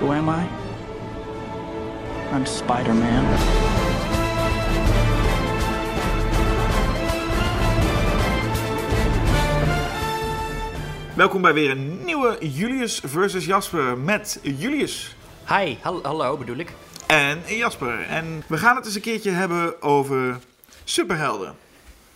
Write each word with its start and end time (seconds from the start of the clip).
Who 0.00 0.12
am 0.12 0.28
I? 0.28 0.44
I'm 2.34 2.46
Spider 2.46 2.94
Man. 2.94 3.24
Welkom 11.14 11.42
bij 11.42 11.52
weer 11.52 11.70
een 11.70 12.04
nieuwe 12.04 12.36
Julius 12.40 13.00
versus 13.04 13.44
Jasper 13.44 13.98
met 13.98 14.38
Julius 14.42 15.16
Hi, 15.48 15.76
hal- 15.82 16.02
hallo 16.02 16.36
bedoel 16.36 16.56
ik. 16.56 16.72
en 17.06 17.40
Jasper. 17.46 18.00
En 18.08 18.42
we 18.46 18.58
gaan 18.58 18.76
het 18.76 18.86
eens 18.86 18.94
een 18.94 19.00
keertje 19.00 19.30
hebben 19.30 19.82
over 19.82 20.38
superhelden. 20.84 21.54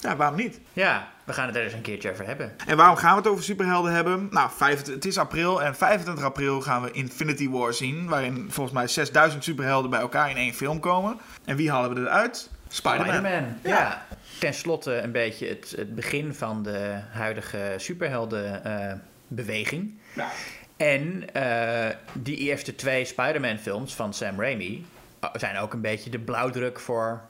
Ja, 0.00 0.16
waarom 0.16 0.36
niet? 0.36 0.60
Ja, 0.72 1.11
we 1.24 1.32
gaan 1.32 1.46
het 1.46 1.56
er 1.56 1.62
eens 1.62 1.72
een 1.72 1.80
keertje 1.80 2.10
over 2.10 2.26
hebben. 2.26 2.52
En 2.66 2.76
waarom 2.76 2.96
gaan 2.96 3.10
we 3.10 3.16
het 3.16 3.26
over 3.26 3.44
superhelden 3.44 3.92
hebben? 3.92 4.28
Nou, 4.30 4.50
25 4.56 4.94
het 4.94 5.04
is 5.04 5.18
april 5.18 5.62
en 5.62 5.76
25 5.76 6.24
april 6.24 6.60
gaan 6.60 6.82
we 6.82 6.90
Infinity 6.90 7.48
War 7.48 7.74
zien. 7.74 8.08
Waarin 8.08 8.46
volgens 8.48 8.76
mij 8.76 8.88
6000 8.88 9.44
superhelden 9.44 9.90
bij 9.90 10.00
elkaar 10.00 10.30
in 10.30 10.36
één 10.36 10.54
film 10.54 10.80
komen. 10.80 11.18
En 11.44 11.56
wie 11.56 11.70
halen 11.70 11.94
we 11.94 12.00
eruit? 12.00 12.50
Spider-Man. 12.68 13.14
Spider-Man, 13.14 13.58
ja. 13.62 14.06
Ten 14.38 14.54
slotte 14.54 14.94
een 14.94 15.12
beetje 15.12 15.48
het, 15.48 15.74
het 15.76 15.94
begin 15.94 16.34
van 16.34 16.62
de 16.62 16.98
huidige 17.10 17.74
superheldenbeweging. 17.76 19.98
Ja. 20.14 20.28
En 20.76 21.34
eh, 21.34 21.96
die 22.12 22.36
eerste 22.36 22.74
twee 22.74 23.04
Spider-Man 23.04 23.58
films 23.58 23.94
van 23.94 24.14
Sam 24.14 24.40
Raimi 24.40 24.86
eh, 25.20 25.30
zijn 25.32 25.58
ook 25.58 25.72
een 25.72 25.80
beetje 25.80 26.10
de 26.10 26.18
blauwdruk 26.18 26.80
voor 26.80 27.20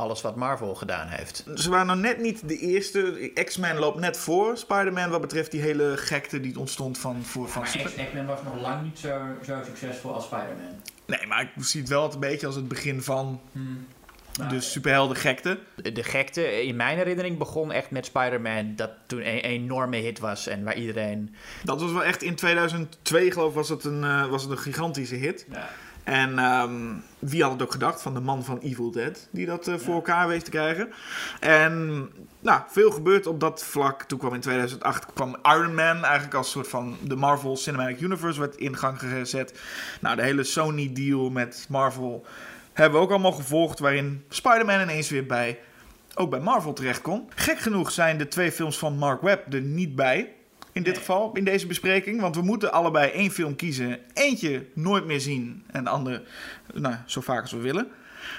alles 0.00 0.20
wat 0.20 0.36
Marvel 0.36 0.74
gedaan 0.74 1.06
heeft. 1.08 1.44
Ze 1.54 1.70
waren 1.70 1.86
nog 1.86 1.96
net 1.96 2.20
niet 2.20 2.48
de 2.48 2.58
eerste. 2.58 3.30
X-Men 3.44 3.78
loopt 3.78 3.98
net 3.98 4.16
voor 4.16 4.56
Spider-Man 4.56 5.10
wat 5.10 5.20
betreft 5.20 5.50
die 5.50 5.60
hele 5.60 5.96
gekte 5.96 6.40
die 6.40 6.58
ontstond 6.58 6.98
van, 6.98 7.22
voor, 7.22 7.48
van 7.48 7.66
super... 7.66 7.90
X-Men 7.90 8.26
was 8.26 8.42
nog 8.42 8.60
lang 8.60 8.82
niet 8.82 8.98
zo, 8.98 9.20
zo 9.44 9.58
succesvol 9.64 10.14
als 10.14 10.24
Spider-Man. 10.24 10.82
Nee, 11.06 11.26
maar 11.26 11.42
ik 11.42 11.64
zie 11.64 11.80
het 11.80 11.90
wel 11.90 12.12
een 12.12 12.20
beetje 12.20 12.46
als 12.46 12.56
het 12.56 12.68
begin 12.68 13.02
van 13.02 13.40
de 14.48 14.60
superhelden 14.60 15.16
gekte. 15.16 15.58
De 15.76 16.02
gekte, 16.02 16.66
in 16.66 16.76
mijn 16.76 16.96
herinnering, 16.96 17.38
begon 17.38 17.72
echt 17.72 17.90
met 17.90 18.06
Spider-Man. 18.06 18.76
Dat 18.76 18.90
toen 19.06 19.18
een 19.18 19.40
enorme 19.40 19.96
hit 19.96 20.18
was 20.18 20.46
en 20.46 20.64
waar 20.64 20.76
iedereen. 20.76 21.34
Dat 21.64 21.80
was 21.80 21.92
wel 21.92 22.04
echt 22.04 22.22
in 22.22 22.34
2002 22.34 23.30
geloof 23.30 23.48
ik 23.48 23.54
was 23.54 23.68
het 23.68 23.84
een, 23.84 24.04
eh, 24.04 24.26
was 24.26 24.42
het 24.42 24.50
een 24.50 24.58
gigantische 24.58 25.14
hit. 25.14 25.46
Ja. 25.50 25.68
En 26.04 26.38
ehm, 26.38 26.72
wie 27.18 27.42
had 27.42 27.52
het 27.52 27.62
ook 27.62 27.72
gedacht 27.72 28.02
van 28.02 28.14
de 28.14 28.20
man 28.20 28.44
van 28.44 28.58
Evil 28.58 28.90
Dead 28.90 29.28
die 29.30 29.46
dat 29.46 29.68
eh, 29.68 29.74
voor 29.74 29.94
elkaar 29.94 30.28
weet 30.28 30.44
te 30.44 30.50
krijgen. 30.50 30.92
En 31.40 32.08
nou, 32.40 32.62
veel 32.68 32.90
gebeurt 32.90 33.26
op 33.26 33.40
dat 33.40 33.64
vlak. 33.64 34.02
Toen 34.02 34.18
kwam 34.18 34.34
in 34.34 34.40
2008 34.40 35.12
kwam 35.12 35.36
Iron 35.42 35.74
Man 35.74 36.04
eigenlijk 36.04 36.34
als 36.34 36.50
soort 36.50 36.68
van 36.68 36.96
de 37.02 37.16
Marvel 37.16 37.56
Cinematic 37.56 38.00
Universe 38.00 38.40
werd 38.40 38.56
in 38.56 38.76
gang 38.76 38.98
gezet. 38.98 39.60
Nou, 40.00 40.16
de 40.16 40.22
hele 40.22 40.44
Sony 40.44 40.92
deal 40.92 41.30
met 41.30 41.66
Marvel 41.68 42.26
hebben 42.72 42.98
we 42.98 43.04
ook 43.04 43.10
allemaal 43.10 43.32
gevolgd 43.32 43.78
waarin 43.78 44.24
Spider-Man 44.28 44.80
ineens 44.80 45.10
weer 45.10 45.26
bij 45.26 45.58
ook 46.14 46.30
bij 46.30 46.40
Marvel 46.40 46.72
terecht 46.72 47.00
kon. 47.00 47.28
Gek 47.34 47.58
genoeg 47.58 47.90
zijn 47.90 48.18
de 48.18 48.28
twee 48.28 48.52
films 48.52 48.78
van 48.78 48.96
Mark 48.96 49.22
Webb 49.22 49.52
er 49.54 49.60
niet 49.60 49.94
bij. 49.94 50.34
In 50.72 50.82
dit 50.82 50.92
Nee. 50.92 50.94
geval, 51.02 51.30
in 51.34 51.44
deze 51.44 51.66
bespreking. 51.66 52.20
Want 52.20 52.36
we 52.36 52.42
moeten 52.42 52.72
allebei 52.72 53.10
één 53.10 53.30
film 53.30 53.56
kiezen. 53.56 53.98
Eentje 54.14 54.66
nooit 54.74 55.04
meer 55.06 55.20
zien. 55.20 55.64
En 55.66 55.84
de 55.84 55.90
andere, 55.90 56.22
nou, 56.74 56.94
zo 57.06 57.20
vaak 57.20 57.40
als 57.42 57.52
we 57.52 57.58
willen. 57.58 57.88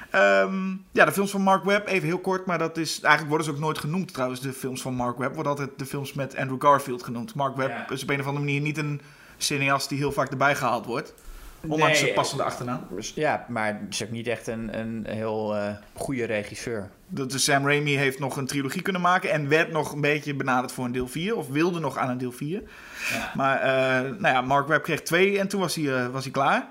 Ehm, 0.09 0.69
ja, 0.91 1.05
de 1.05 1.11
films 1.11 1.31
van 1.31 1.41
Mark 1.41 1.63
Webb, 1.63 1.87
even 1.87 2.07
heel 2.07 2.19
kort. 2.19 2.45
Maar 2.45 2.57
dat 2.57 2.77
is, 2.77 2.91
eigenlijk 3.01 3.27
worden 3.29 3.45
ze 3.47 3.53
ook 3.53 3.59
nooit 3.59 3.77
genoemd 3.77 4.13
trouwens, 4.13 4.41
de 4.41 4.53
films 4.53 4.81
van 4.81 4.93
Mark 4.93 5.17
Webb. 5.17 5.33
Worden 5.33 5.51
altijd 5.51 5.69
de 5.77 5.85
films 5.85 6.13
met 6.13 6.35
Andrew 6.35 6.61
Garfield 6.61 7.03
genoemd. 7.03 7.35
Mark 7.35 7.55
Webb 7.55 7.69
Ja. 7.69 7.89
is 7.89 8.03
op 8.03 8.09
een 8.09 8.19
of 8.19 8.25
andere 8.27 8.45
manier 8.45 8.61
niet 8.61 8.77
een 8.77 9.01
cineast 9.37 9.89
die 9.89 9.97
heel 9.97 10.11
vaak 10.11 10.31
erbij 10.31 10.55
gehaald 10.55 10.85
wordt. 10.85 11.13
Ondanks 11.61 11.85
Nee, 11.85 11.95
zijn 11.95 12.13
passende 12.13 12.43
achternaam. 12.43 12.87
Ja, 13.15 13.45
maar 13.49 13.67
het 13.67 13.93
is 13.93 14.03
ook 14.03 14.09
niet 14.11 14.27
echt 14.27 14.47
een, 14.47 14.79
een 14.79 15.05
heel 15.07 15.55
eh 15.55 15.75
goede 15.93 16.23
regisseur. 16.25 16.89
Dat 17.13 17.31
de 17.31 17.37
Sam 17.37 17.65
Raimi 17.65 17.97
heeft 17.97 18.19
nog 18.19 18.37
een 18.37 18.47
trilogie 18.47 18.81
kunnen 18.81 19.01
maken 19.01 19.31
en 19.31 19.47
werd 19.47 19.71
nog 19.71 19.91
een 19.91 20.01
beetje 20.01 20.33
benaderd 20.33 20.71
voor 20.71 20.85
een 20.85 20.91
deel 20.91 21.07
4. 21.07 21.35
Of 21.35 21.47
wilde 21.47 21.79
nog 21.79 21.97
aan 21.97 22.09
een 22.09 22.17
deel 22.17 22.31
4. 22.31 22.63
Ja. 23.11 23.31
Maar 23.35 23.59
eh, 23.59 24.09
nou 24.19 24.33
ja, 24.35 24.41
Mark 24.41 24.67
Webb 24.67 24.83
kreeg 24.83 25.01
twee 25.01 25.39
en 25.39 25.47
toen 25.47 25.59
was 25.59 25.75
hij, 25.75 25.93
eh, 25.93 26.07
was 26.07 26.23
hij 26.23 26.31
klaar. 26.31 26.69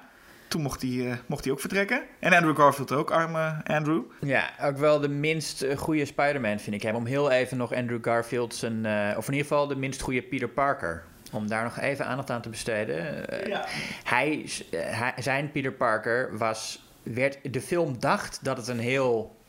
Toen 0.51 0.63
mocht 0.63 0.83
hij, 0.83 1.11
eh, 1.11 1.17
mocht 1.27 1.45
hij 1.45 1.53
ook 1.53 1.61
vertrekken. 1.61 2.03
En 2.19 2.33
Andrew 2.33 2.57
Garfield 2.57 2.93
ook, 2.93 3.11
arme 3.11 3.61
Andrew. 3.65 4.03
Ja, 4.21 4.51
ook 4.63 4.77
wel 4.77 5.01
de 5.01 5.09
minst 5.09 5.67
goede 5.77 6.05
Spider-Man 6.05 6.59
vind 6.59 6.77
ik 6.77 6.83
hem. 6.83 6.95
Om 6.95 7.07
heel 7.07 7.31
even 7.31 7.57
nog 7.57 7.75
Andrew 7.75 8.05
Garfield 8.05 8.55
zijn... 8.55 8.87
eh, 8.87 9.17
of 9.17 9.27
in 9.27 9.33
ieder 9.33 9.49
geval 9.49 9.67
de 9.67 9.77
minst 9.77 10.01
goede 10.01 10.23
Peter 10.23 10.49
Parker. 10.49 11.03
Om 11.33 11.49
daar 11.49 11.63
nog 11.63 11.79
even 11.79 12.07
aandacht 12.07 12.31
aan 12.31 12.41
te 12.41 12.49
besteden. 12.49 13.25
Hij, 14.05 14.49
hij, 14.77 15.15
zijn 15.17 15.51
Peter 15.51 15.73
Parker 15.73 16.39
was... 16.39 16.89
Werd, 17.03 17.39
de 17.53 17.61
film 17.61 17.99
dacht 17.99 18.39
dat 18.43 18.57
het 18.57 18.69
een 18.69 18.79
heel 18.79 19.40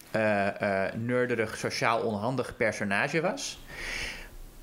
nerderig, 0.97 1.57
sociaal 1.57 2.01
onhandig 2.01 2.57
personage 2.57 3.22
was. 3.22 3.59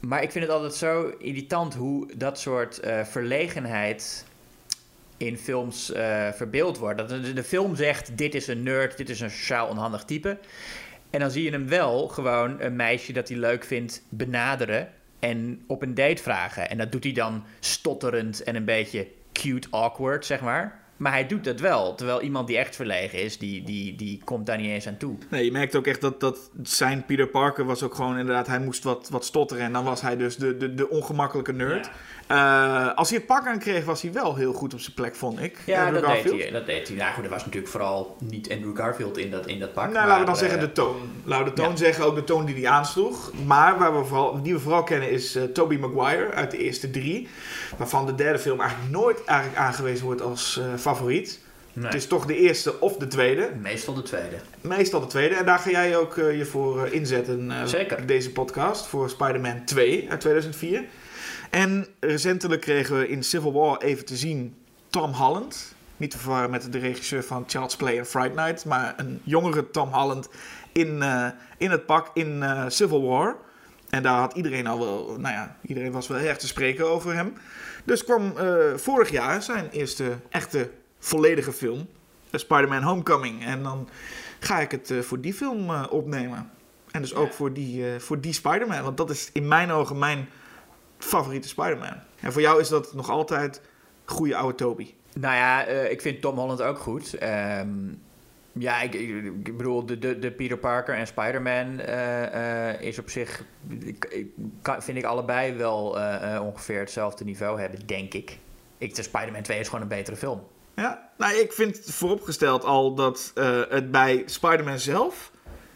Maar 0.00 0.22
ik 0.22 0.31
vind 0.32 0.44
het 0.44 0.53
altijd 0.53 0.75
zo 0.75 1.14
irritant 1.19 1.75
hoe 1.75 2.16
dat 2.16 2.38
soort 2.38 2.81
eh, 2.81 3.04
verlegenheid 3.04 4.26
in 5.16 5.38
films 5.38 5.92
eh, 5.92 6.32
verbeeld 6.32 6.78
wordt. 6.78 6.98
Dat 6.98 7.09
de 7.34 7.44
film 7.44 7.76
zegt, 7.76 8.19
dit 8.19 8.34
is 8.34 8.47
een 8.47 8.62
nerd, 8.62 8.97
dit 8.97 9.09
is 9.09 9.20
een 9.20 9.31
sociaal 9.31 9.69
onhandig 9.69 10.04
type. 10.04 10.38
En 11.10 11.20
dan 11.20 11.31
zie 11.31 11.44
je 11.44 11.50
hem 11.50 11.69
wel 11.69 12.09
gewoon 12.09 12.60
een 12.60 12.76
meisje 12.76 13.12
dat 13.12 13.28
hij 13.28 13.36
leuk 13.36 13.65
vindt 13.65 14.03
benaderen 14.09 14.88
en 15.19 15.65
op 15.66 15.82
een 15.82 15.94
date 15.94 16.22
vragen. 16.22 16.70
En 16.70 16.78
dat 16.78 16.92
doet 16.92 17.04
hij 17.04 17.12
dan 17.12 17.44
stotterend 17.60 18.42
en 18.42 18.56
een 18.56 18.65
beetje 18.65 19.06
cute 19.32 19.69
awkward, 19.70 20.26
zeg 20.26 20.41
maar. 20.41 20.80
Maar 20.98 21.12
hij 21.12 21.26
doet 21.26 21.44
dat 21.44 21.60
wel. 21.60 21.94
Terwijl 21.94 22.22
iemand 22.22 22.47
die 22.47 22.59
echt 22.59 22.76
verlegen 22.76 23.22
is, 23.22 23.38
die, 23.38 23.62
die, 23.62 23.97
die 23.97 24.20
komt 24.25 24.47
daar 24.47 24.56
niet 24.56 24.70
eens 24.70 24.86
aan 24.86 24.97
toe. 24.97 25.16
Nee, 25.31 25.44
je 25.44 25.53
merkt 25.53 25.76
ook 25.76 25.86
echt 25.86 26.00
dat, 26.00 26.20
dat 26.20 26.50
zijn 26.62 27.04
Peter 27.04 27.28
Parker 27.28 27.64
was 27.64 27.82
ook 27.82 27.94
gewoon 27.94 28.19
inderdaad... 28.19 28.47
Hij 28.47 28.60
moest 28.60 28.84
wat, 28.84 29.09
wat 29.09 29.25
stotteren 29.25 29.64
en 29.64 29.72
dan 29.72 29.84
was 29.84 30.00
hij 30.00 30.16
dus 30.16 30.36
de, 30.36 30.56
de, 30.56 30.75
de 30.75 30.88
ongemakkelijke 30.88 31.53
nerd. 31.53 31.91
Eh, 32.28 32.94
als 32.94 33.09
hij 33.09 33.19
het 33.19 33.27
pak 33.27 33.47
aan 33.47 33.59
kreeg 33.59 33.84
was 33.84 34.03
hij 34.03 34.12
wel 34.12 34.34
heel 34.34 34.53
goed 34.53 34.75
op 34.75 34.81
zijn 34.81 34.94
plek, 34.94 35.15
vond 35.16 35.41
ik. 35.41 35.59
Ja, 35.66 35.87
Andrew 35.87 36.03
dat 36.03 36.22
deed, 36.22 36.43
hij, 36.43 36.50
dat 36.50 36.66
deed 36.66 36.89
hij. 36.89 36.97
Nou 36.97 37.15
goed, 37.15 37.25
er 37.25 37.31
was 37.31 37.44
natuurlijk 37.44 37.72
vooral 37.72 38.16
niet 38.21 38.50
Andrew 38.50 38.77
Garfield 38.77 39.19
in 39.19 39.31
dat, 39.31 39.47
in 39.47 39.59
dat 39.61 39.72
pak. 39.72 39.93
Nou, 39.93 40.06
laten 40.06 40.21
we 40.21 40.27
dan 40.27 40.37
zeggen 40.37 40.59
eh, 40.59 40.65
de 40.65 40.72
toon. 40.72 40.97
Laten 41.25 41.44
we 41.44 41.50
de 41.50 41.56
toon 41.56 41.71
ja. 41.71 41.77
zeggen, 41.77 42.05
ook 42.05 42.15
de 42.15 42.25
toon 42.25 42.44
die 42.44 42.55
hij 42.55 42.66
aansloeg. 42.66 43.33
Maar 43.47 43.78
waar 43.78 43.99
we 43.99 44.05
vooral, 44.05 44.43
die 44.43 44.53
we 44.53 44.61
vooral 44.61 44.83
kennen 44.83 45.11
is 45.11 45.34
eh 45.34 45.43
Tobey 45.43 45.78
Maguire 45.78 46.31
uit 46.31 46.50
de 46.50 46.59
eerste 46.59 46.91
drie. 46.91 47.28
Waarvan 47.77 48.06
de 48.06 48.15
derde 48.15 48.39
film 48.39 48.60
eigenlijk 48.60 48.91
nooit 48.91 49.25
eigenlijk 49.25 49.59
aangewezen 49.60 50.05
wordt 50.05 50.22
als 50.22 50.60
favoriet. 50.77 51.41
nee. 51.72 51.84
Het 51.84 51.95
is 51.95 52.06
toch 52.06 52.27
de 52.27 52.37
eerste 52.37 52.81
of 52.81 52.97
de 52.97 53.06
tweede. 53.06 53.50
Meestal 53.62 53.95
de 53.95 54.03
tweede. 54.03 54.37
Meestal 54.60 55.00
de 55.00 55.06
tweede. 55.06 55.34
En 55.34 55.45
daar 55.45 55.59
ga 55.59 55.71
jij 55.71 55.97
ook 55.97 56.15
je 56.15 56.45
voor 56.45 56.87
inzetten. 56.87 57.53
Zeker. 57.65 58.06
Deze 58.06 58.33
podcast 58.33 58.87
voor 58.87 59.10
Spider-Man 59.10 59.65
2 59.65 60.06
uit 60.10 60.21
2004. 60.21 60.84
En 61.50 61.86
recentelijk 62.00 62.60
kregen 62.60 62.98
we 62.98 63.09
in 63.09 63.22
Civil 63.22 63.53
War 63.53 63.78
even 63.78 64.04
te 64.04 64.16
zien 64.16 64.56
Tom 64.91 65.12
Holland. 65.12 65.75
Niet 65.97 66.10
te 66.10 66.19
verwarren 66.19 66.50
met 66.50 66.72
de 66.72 66.78
regisseur 66.78 67.25
van 67.25 67.44
Child's 67.47 67.76
Play 67.76 67.98
en 67.98 68.06
Fright 68.06 68.34
Night. 68.34 68.64
Maar 68.64 68.94
een 68.97 69.20
jongere 69.25 69.70
Tom 69.70 69.92
Holland 69.92 70.28
in, 70.72 71.03
eh, 71.03 71.28
in 71.56 71.70
het 71.70 71.86
pak 71.86 72.10
in 72.14 72.42
eh, 72.42 72.64
Civil 72.69 73.03
War. 73.03 73.36
En 73.91 74.03
daar 74.03 74.19
had 74.19 74.32
iedereen 74.32 74.66
al 74.66 74.78
wel, 74.78 75.16
nou 75.19 75.34
ja, 75.34 75.56
iedereen 75.62 75.92
was 75.92 76.06
wel 76.06 76.19
erg 76.19 76.36
te 76.36 76.47
spreken 76.47 76.91
over 76.91 77.14
hem. 77.14 77.32
Dus 77.84 78.04
kwam 78.04 78.32
eh, 78.36 78.56
vorig 78.76 79.10
jaar 79.10 79.42
zijn 79.42 79.69
eerste 79.70 80.16
echte 80.28 80.70
volledige 80.98 81.53
film, 81.53 81.88
Spider-Man 82.32 82.82
Homecoming. 82.82 83.44
En 83.44 83.62
dan 83.62 83.88
ga 84.38 84.60
ik 84.60 84.70
het 84.70 84.92
voor 85.00 85.20
die 85.20 85.34
film 85.34 85.70
opnemen. 85.70 86.50
En 86.91 87.00
dus 87.00 87.15
ook 87.15 87.32
voor 87.32 87.53
die, 87.53 87.84
voor 87.98 88.20
die 88.20 88.32
Spider-Man. 88.32 88.82
Want 88.82 88.97
dat 88.97 89.10
is 89.10 89.30
in 89.32 89.48
mijn 89.48 89.70
ogen 89.70 89.98
mijn 89.98 90.28
favoriete 90.98 91.48
Spider-Man. 91.48 91.94
En 92.20 92.32
voor 92.32 92.41
jou 92.41 92.60
is 92.60 92.69
dat 92.69 92.94
nog 92.94 93.10
altijd 93.10 93.60
goede 94.04 94.36
oude 94.36 94.54
Toby. 94.54 94.94
Nou 95.14 95.34
ja, 95.34 95.64
eh, 95.66 95.91
ik 95.91 96.00
vind 96.00 96.20
Tom 96.20 96.36
Holland 96.39 96.62
ook 96.62 96.78
goed. 96.78 97.15
Ehm, 97.15 97.68
ja, 98.53 98.80
ik, 98.80 98.95
ik, 98.95 99.56
bedoel, 99.56 99.86
de, 99.86 99.98
de, 99.98 100.18
de 100.18 100.30
Peter 100.30 100.59
Parker 100.59 100.95
en 100.95 101.06
Spider-Man 101.06 101.80
eh, 101.80 102.68
eh, 102.71 102.80
is 102.80 102.98
op 102.98 103.10
zich, 103.10 103.42
ik, 103.78 104.27
kan- 104.62 104.83
vind 104.83 104.98
ik 104.98 105.04
allebei 105.04 105.53
wel 105.53 105.98
ongeveer 106.42 106.78
hetzelfde 106.78 107.24
niveau 107.24 107.60
hebben, 107.60 107.86
denk 107.86 108.15
ik. 108.15 108.39
ik 108.78 108.94
de 108.94 109.03
Spider-Man 109.03 109.42
2 109.42 109.59
is 109.59 109.66
gewoon 109.66 109.83
een 109.83 109.89
betere 109.89 110.16
film. 110.16 110.42
Ja, 110.74 111.10
nou, 111.18 111.34
ik 111.34 111.53
vind 111.53 111.80
vooropgesteld 111.84 112.65
al 112.65 112.94
dat 112.94 113.33
het 113.68 113.91
bij 113.91 114.22
Spider-Man 114.27 114.78
zelf 114.78 115.30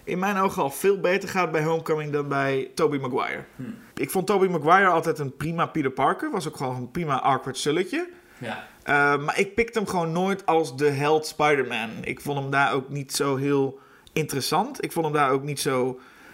in 0.05 0.19
mijn 0.19 0.37
ogen 0.37 0.63
al 0.63 0.71
veel 0.71 1.01
beter 1.01 1.29
gaat 1.29 1.53
bij 1.53 1.65
Homecoming 1.65 2.13
dan 2.13 2.29
bij 2.29 2.71
Tobey 2.75 2.99
Maguire. 2.99 3.45
Hm. 3.57 3.63
Ik 3.95 4.11
vond 4.11 4.27
Tobey 4.27 4.49
Maguire 4.49 4.91
altijd 4.91 5.19
een 5.19 5.37
prima 5.37 5.67
Peter 5.67 5.91
Parker. 5.91 6.31
Was 6.31 6.49
ook 6.49 6.57
gewoon 6.57 6.77
een 6.77 6.91
prima 6.91 7.21
awkward 7.21 7.59
sulletje. 7.59 8.09
Ja. 8.39 8.69
Uh, 8.85 9.25
maar 9.25 9.39
ik 9.39 9.55
pikte 9.55 9.79
hem 9.79 9.89
gewoon 9.89 10.13
nooit 10.13 10.47
als 10.47 10.77
de 10.77 10.89
held 10.89 11.27
Spider-Man. 11.27 11.91
Ik 12.01 12.21
vond 12.21 12.39
hem 12.39 12.51
daar 12.51 12.73
ook 12.73 12.89
niet 12.89 13.13
zo 13.13 13.37
heel 13.37 13.79
interessant. 14.13 14.85
Ik 14.85 14.93
vond 14.93 15.05
hem 15.05 15.15
daar 15.15 15.31
ook 15.31 15.43
niet 15.43 15.61
zo... 15.61 15.91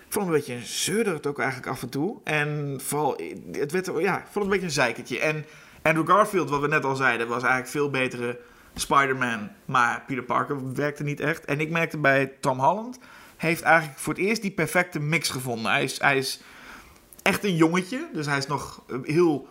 Ik 0.06 0.14
vond 0.14 0.26
hem 0.26 0.34
een 0.34 0.40
beetje 0.40 0.66
zeurderig 0.66 1.24
ook 1.24 1.38
eigenlijk 1.38 1.70
af 1.70 1.82
en 1.82 1.88
toe. 1.88 2.20
En 2.24 2.80
vooral, 2.82 3.20
het 3.52 3.72
werd, 3.72 3.86
ja, 3.86 4.16
ik 4.16 4.22
vond 4.22 4.34
het 4.34 4.44
een 4.44 4.50
beetje 4.50 4.64
een 4.64 4.70
zeikertje. 4.70 5.18
En 5.18 5.44
Andrew 5.82 6.08
Garfield, 6.08 6.50
wat 6.50 6.60
we 6.60 6.68
net 6.68 6.84
al 6.84 6.96
zeiden, 6.96 7.28
was 7.28 7.42
eigenlijk 7.42 7.70
veel 7.70 7.90
betere 7.90 8.38
Spider-Man. 8.74 9.50
Maar 9.64 10.02
Peter 10.06 10.22
Parker 10.22 10.74
werkte 10.74 11.02
niet 11.02 11.20
echt. 11.20 11.44
En 11.44 11.60
ik 11.60 11.70
merkte 11.70 11.98
bij 11.98 12.32
Tom 12.40 12.58
Holland, 12.58 12.98
heeft 13.38 13.62
eigenlijk 13.62 13.98
voor 13.98 14.14
het 14.14 14.22
eerst 14.22 14.42
die 14.42 14.50
perfecte 14.50 15.00
mix 15.00 15.28
gevonden. 15.28 15.72
Hij 15.72 15.82
is, 15.82 16.00
hij 16.00 16.18
is 16.18 16.40
echt 17.22 17.44
een 17.44 17.56
jongetje, 17.56 18.08
dus 18.12 18.26
hij 18.26 18.38
is 18.38 18.46
nog 18.46 18.82
heel 19.02 19.48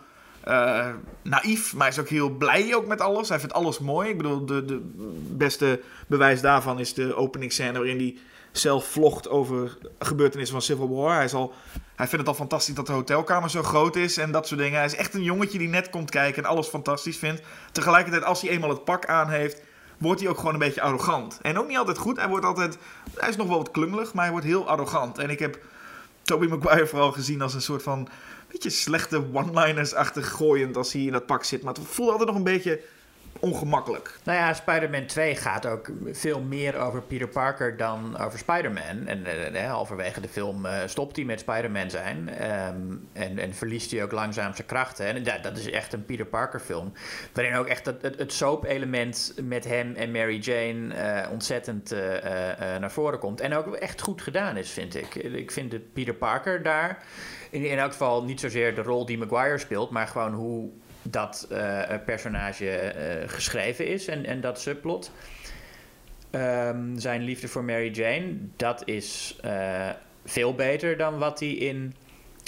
uh, 0.48 0.88
naïef, 1.22 1.72
maar 1.72 1.86
hij 1.86 1.96
is 1.96 2.00
ook 2.00 2.08
heel 2.08 2.30
blij 2.30 2.74
ook 2.74 2.86
met 2.86 3.00
alles. 3.00 3.28
Hij 3.28 3.38
vindt 3.38 3.54
alles 3.54 3.78
mooi. 3.78 4.08
Ik 4.08 4.16
bedoel, 4.16 4.46
de, 4.46 4.64
de 4.64 4.80
beste 5.36 5.80
bewijs 6.06 6.40
daarvan 6.40 6.78
is 6.78 6.94
de 6.94 7.14
openingsscène 7.14 7.78
waarin 7.78 7.98
hij 7.98 8.16
zelf 8.52 8.86
vlogt 8.86 9.28
over 9.28 9.78
gebeurtenissen 9.98 10.56
van 10.56 10.64
Civil 10.64 10.88
War. 10.88 11.14
Hij, 11.14 11.24
is 11.24 11.34
al, 11.34 11.54
hij 11.96 12.06
vindt 12.06 12.26
het 12.26 12.28
al 12.28 12.34
fantastisch 12.34 12.74
dat 12.74 12.86
de 12.86 12.92
hotelkamer 12.92 13.50
zo 13.50 13.62
groot 13.62 13.96
is 13.96 14.16
en 14.16 14.32
dat 14.32 14.46
soort 14.46 14.60
dingen. 14.60 14.76
Hij 14.76 14.86
is 14.86 14.96
echt 14.96 15.14
een 15.14 15.22
jongetje 15.22 15.58
die 15.58 15.68
net 15.68 15.90
komt 15.90 16.10
kijken 16.10 16.42
en 16.42 16.48
alles 16.48 16.66
fantastisch 16.66 17.16
vindt. 17.16 17.42
Tegelijkertijd, 17.72 18.24
als 18.24 18.40
hij 18.40 18.50
eenmaal 18.50 18.70
het 18.70 18.84
pak 18.84 19.06
aan 19.06 19.30
heeft, 19.30 19.62
wordt 19.98 20.20
hij 20.20 20.28
ook 20.30 20.38
gewoon 20.38 20.52
een 20.52 20.58
beetje 20.58 20.80
arrogant. 20.80 21.38
En 21.42 21.58
ook 21.58 21.68
niet 21.68 21.78
altijd 21.78 21.98
goed. 21.98 22.16
Hij 22.16 22.28
wordt 22.28 22.44
altijd, 22.44 22.78
hij 23.14 23.28
is 23.28 23.36
nog 23.36 23.48
wel 23.48 23.58
wat 23.58 23.70
klungelig, 23.70 24.12
maar 24.12 24.22
hij 24.22 24.32
wordt 24.32 24.46
heel 24.46 24.68
arrogant. 24.68 25.18
En 25.18 25.30
ik 25.30 25.38
heb 25.38 25.58
Tobey 26.22 26.48
Maguire 26.48 26.86
vooral 26.86 27.12
gezien 27.12 27.42
als 27.42 27.54
een 27.54 27.62
soort 27.62 27.82
van 27.82 28.08
beetje 28.50 28.70
slechte 28.70 29.24
one-liners-achtig 29.32 30.30
gooiend 30.30 30.76
als 30.76 30.92
hij 30.92 31.02
in 31.02 31.12
dat 31.12 31.26
pak 31.26 31.44
zit. 31.44 31.62
Maar 31.62 31.74
het 31.74 31.82
voelt 31.86 32.10
altijd 32.10 32.28
nog 32.28 32.36
een 32.36 32.44
beetje 32.44 32.80
ongemakkelijk. 33.40 34.18
Nou 34.24 34.38
ja, 34.38 34.52
Spider-Man 34.52 35.06
2 35.06 35.36
gaat 35.36 35.66
ook 35.66 35.90
veel 36.12 36.40
meer 36.40 36.76
over 36.76 37.02
Peter 37.02 37.28
Parker 37.28 37.76
dan 37.76 38.18
over 38.18 38.38
Spider-Man. 38.38 39.06
En 39.06 39.24
uh, 39.54 39.70
halverwege 39.70 40.20
de 40.20 40.28
film 40.28 40.66
stopt 40.86 41.16
hij 41.16 41.24
met 41.24 41.40
Spider-Man 41.40 41.90
zijn. 41.90 42.28
Um, 42.68 43.08
en, 43.12 43.38
en 43.38 43.54
verliest 43.54 43.90
hij 43.90 44.02
ook 44.02 44.12
langzaam 44.12 44.54
zijn 44.54 44.66
krachten. 44.66 45.06
En 45.06 45.42
dat, 45.42 45.56
is 45.56 45.70
echt 45.70 45.92
een 45.92 46.04
Peter 46.04 46.26
Parker 46.26 46.60
film. 46.60 46.92
Waarin 47.32 47.54
ook 47.54 47.66
echt 47.66 47.86
het, 47.86 48.02
het, 48.02 48.32
soap-element 48.32 49.34
met 49.42 49.64
hem 49.64 49.94
en 49.94 50.10
Mary 50.10 50.38
Jane 50.38 50.94
ontzettend 51.30 51.94
naar 52.80 52.90
voren 52.90 53.18
komt. 53.18 53.40
En 53.40 53.54
ook 53.54 53.74
echt 53.74 54.00
goed 54.00 54.22
gedaan 54.22 54.56
is, 54.56 54.70
vind 54.70 54.94
ik. 54.94 55.14
Ik 55.14 55.50
vind 55.50 55.70
de 55.70 55.78
Peter 55.78 56.14
Parker 56.14 56.62
daar... 56.62 57.02
In, 57.50 57.64
in 57.64 57.78
elk 57.78 57.90
geval 57.90 58.24
niet 58.24 58.40
zozeer 58.40 58.74
de 58.74 58.82
rol 58.82 59.06
die 59.06 59.18
Maguire 59.18 59.58
speelt, 59.58 59.90
maar 59.90 60.06
gewoon 60.06 60.32
hoe 60.32 60.70
dat 61.10 61.48
uh, 61.52 61.82
personage 62.04 62.64
uh, 62.64 63.28
geschreven 63.28 63.86
is 63.86 64.06
en, 64.06 64.24
en 64.24 64.40
dat 64.40 64.60
subplot. 64.60 65.12
Um, 66.30 66.98
zijn 66.98 67.22
liefde 67.22 67.48
voor 67.48 67.64
Mary 67.64 67.90
Jane, 67.90 68.36
dat 68.56 68.82
is 68.84 69.38
uh, 69.44 69.88
veel 70.24 70.54
beter 70.54 70.96
dan 70.96 71.18
wat 71.18 71.40
hij 71.40 71.50
in 71.50 71.94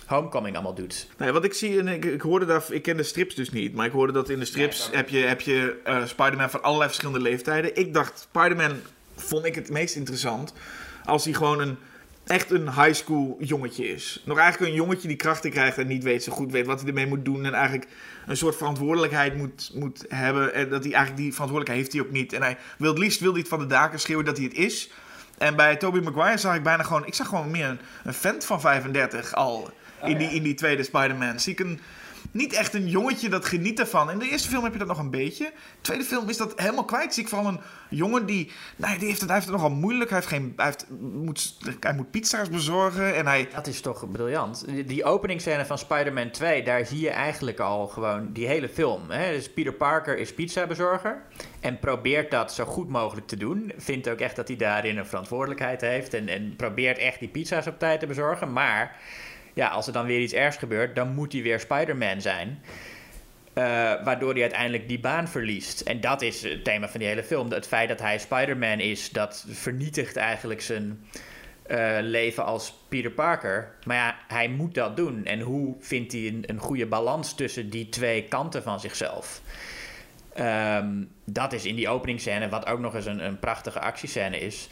Homecoming 0.07 0.55
allemaal 0.55 0.75
doet. 0.75 1.09
Nee, 1.19 1.33
wat 1.33 1.45
ik 1.45 1.53
zie, 1.53 1.79
en 1.79 1.89
ik, 1.89 2.05
ik 2.05 2.21
hoorde 2.21 2.47
daar, 2.47 2.65
ik 2.71 2.83
ken 2.83 2.97
de 2.97 3.03
strips 3.03 3.35
dus 3.35 3.51
niet, 3.51 3.75
maar 3.75 3.87
ik 3.87 3.93
hoorde 3.93 4.13
dat 4.13 4.29
in 4.29 4.39
de 4.39 4.45
strips 4.45 4.91
heb 4.93 5.09
je, 5.09 5.19
heb 5.19 5.41
je 5.41 5.81
Spider-Man 6.05 6.51
van 6.51 6.63
allerlei 6.63 6.89
verschillende 6.89 7.21
leeftijden. 7.21 7.77
Ik 7.77 7.95
dacht, 7.95 8.29
Spider-Man 8.31 8.81
vond 9.15 9.45
ik 9.45 9.55
het 9.55 9.71
meest 9.71 9.97
interessant 9.97 10.55
als 11.05 11.25
hij 11.25 11.35
gewoon 11.35 11.61
een 11.61 11.77
echt 12.27 12.51
een 12.51 12.73
high 12.73 12.93
school 12.93 13.37
jongetje 13.39 13.89
is. 13.89 14.23
Nog 14.25 14.39
eigenlijk 14.39 14.71
een 14.71 14.79
jongetje 14.79 15.09
die 15.09 15.17
krachten 15.17 15.51
krijgt 15.51 15.79
en 15.79 15.87
niet 15.87 16.03
weet 16.03 16.23
zo 16.23 16.33
goed 16.33 16.53
weet 16.53 16.67
wat 16.67 16.79
hij 16.81 16.89
ermee 16.89 17.07
moet 17.07 17.25
doen. 17.25 17.45
En 17.45 17.55
eigenlijk 17.55 17.91
een 18.31 18.37
soort 18.37 18.57
verantwoordelijkheid 18.57 19.37
moet, 19.37 19.71
moet 19.75 20.05
hebben. 20.09 20.55
En 20.55 20.69
dat 20.69 20.85
hij 20.85 20.93
eigenlijk 20.93 21.23
die 21.23 21.33
verantwoordelijkheid 21.33 21.79
heeft 21.79 21.93
hij 21.93 22.03
ook 22.03 22.21
niet. 22.21 22.33
En 22.33 22.43
hij 22.43 22.57
wil 22.79 22.91
het 22.91 22.99
liefst 22.99 23.21
wil 23.21 23.31
hij 23.31 23.41
het 23.41 23.49
van 23.49 23.59
de 23.59 23.67
daken 23.67 24.01
schreeuwen 24.01 24.25
dat 24.25 24.37
hij 24.37 24.47
het 24.47 24.55
is. 24.55 24.91
En 25.39 25.57
bij 25.57 25.77
Tobey 25.77 26.01
Maguire 26.01 26.39
zag 26.39 26.55
ik 26.55 26.63
bijna 26.63 26.83
gewoon... 26.83 27.07
Ik 27.07 27.15
zag 27.15 27.29
gewoon 27.29 27.51
meer 27.51 27.67
een, 27.67 27.81
een 28.05 28.15
vent 28.15 28.45
van 28.45 28.61
35 28.61 29.35
al 29.35 29.71
in, 30.05 30.19
die, 30.19 30.29
in 30.29 30.43
die 30.43 30.55
tweede 30.55 30.83
Spider-Man. 30.83 31.41
Zie 31.41 31.53
ik 31.53 31.61
een 31.61 31.81
niet 32.31 32.53
echt 32.53 32.75
een 32.75 32.89
jongetje 32.89 33.29
dat 33.29 33.45
geniet 33.45 33.79
ervan. 33.79 34.11
In 34.11 34.19
de 34.19 34.31
eerste 34.31 34.49
film 34.49 34.65
heb 34.65 34.73
je 34.73 34.79
dat 34.79 34.89
nog 34.89 34.99
een 34.99 35.11
beetje. 35.11 35.45
De 35.45 35.81
tweede 35.81 36.05
film 36.05 36.29
is 36.29 36.37
dat 36.37 36.53
helemaal 36.57 36.85
kwijt. 36.85 37.15
Zie 37.15 37.23
ik 37.23 37.29
vooral 37.29 37.49
een 37.49 37.61
jongen 37.89 38.27
die. 38.27 38.51
Nou, 38.77 38.99
die 38.99 39.07
heeft 39.07 39.21
het, 39.21 39.29
hij 39.29 39.39
heeft 39.39 39.51
het 39.51 39.61
nogal 39.61 39.77
moeilijk. 39.77 40.11
Hij, 40.11 40.19
heeft 40.19 40.31
geen, 40.31 40.53
hij, 40.57 40.67
heeft, 40.67 40.87
moet, 41.13 41.57
hij 41.81 41.95
moet 41.95 42.11
pizza's 42.11 42.49
bezorgen. 42.49 43.15
En 43.15 43.27
hij... 43.27 43.49
Dat 43.55 43.67
is 43.67 43.81
toch 43.81 44.11
briljant. 44.11 44.65
Die 44.87 45.05
openingsscène 45.05 45.67
van 45.67 45.79
Spider-Man 45.79 46.31
2, 46.31 46.63
daar 46.63 46.87
zie 46.87 47.01
je 47.01 47.11
eigenlijk 47.11 47.61
al 47.61 47.87
gewoon 47.87 48.33
die 48.33 48.47
hele 48.47 48.69
film. 48.69 49.11
Hè? 49.11 49.33
Dus 49.33 49.53
Peter 49.53 49.73
Parker 49.73 50.19
is 50.19 50.35
pizzabezorger. 50.35 51.23
En 51.61 51.79
probeert 51.79 52.31
dat 52.31 52.53
zo 52.53 52.65
goed 52.65 52.89
mogelijk 52.89 53.27
te 53.27 53.37
doen. 53.37 53.73
Vindt 53.77 54.09
ook 54.09 54.19
echt 54.19 54.37
dat 54.37 54.49
hij 54.49 54.57
daarin 54.57 54.99
een 54.99 55.07
verantwoordelijkheid 55.07 55.81
heeft. 55.81 56.15
En, 56.15 56.29
en 56.29 56.57
probeert 56.57 56.99
echt 56.99 57.19
die 57.19 57.29
pizza's 57.29 57.67
op 57.67 57.79
tijd 57.79 58.01
te 58.01 58.07
bezorgen. 58.07 58.53
Maar 58.53 58.97
ja, 59.55 59.69
als 59.69 59.87
er 59.87 59.93
dan 59.93 60.07
weer 60.07 60.21
iets 60.21 60.33
ergs 60.33 60.57
gebeurt, 60.57 60.95
dan 60.95 61.15
moet 61.15 61.33
hij 61.33 61.43
weer 61.43 61.61
Spider-Man 61.61 62.21
zijn. 62.21 62.63
Uh, 63.55 63.65
waardoor 64.05 64.33
hij 64.33 64.43
uiteindelijk 64.43 64.89
die 64.89 65.01
baan 65.01 65.29
verliest. 65.29 65.81
En 65.81 66.01
dat 66.01 66.23
is 66.23 66.43
het 66.43 66.65
thema 66.65 66.89
van 66.89 67.01
die 67.01 67.09
hele 67.09 67.23
film. 67.23 67.51
Het 67.51 67.67
feit 67.67 67.89
dat 67.89 68.01
hij 68.01 68.19
Spider-Man 68.19 68.81
is, 68.81 69.11
dat 69.11 69.45
vernietigt 69.49 70.17
eigenlijk 70.17 70.61
zijn 70.61 71.05
uh, 71.71 71.97
leven 72.01 72.45
als 72.45 72.75
Peter 72.89 73.11
Parker. 73.11 73.75
Maar 73.85 73.97
ja, 73.97 74.17
hij 74.29 74.49
moet 74.49 74.75
dat 74.75 74.97
doen. 74.97 75.25
En 75.25 75.41
hoe 75.41 75.75
vindt 75.81 76.13
hij 76.13 76.43
een, 76.43 76.59
goede 76.59 76.87
balans 76.87 77.35
tussen 77.35 77.71
die 77.71 77.89
twee 77.89 78.25
kanten 78.25 78.63
van 78.63 78.81
zichzelf? 78.81 79.43
Um, 80.39 81.11
dat 81.25 81.53
is 81.53 81.65
in 81.65 81.77
die 81.77 81.89
openingsscène, 81.89 82.49
wat 82.49 82.67
ook 82.67 82.79
nog 82.79 82.95
eens 82.95 83.07
een, 83.07 83.25
een 83.25 83.39
prachtige 83.39 83.81
actiescène 83.81 84.39
is, 84.39 84.69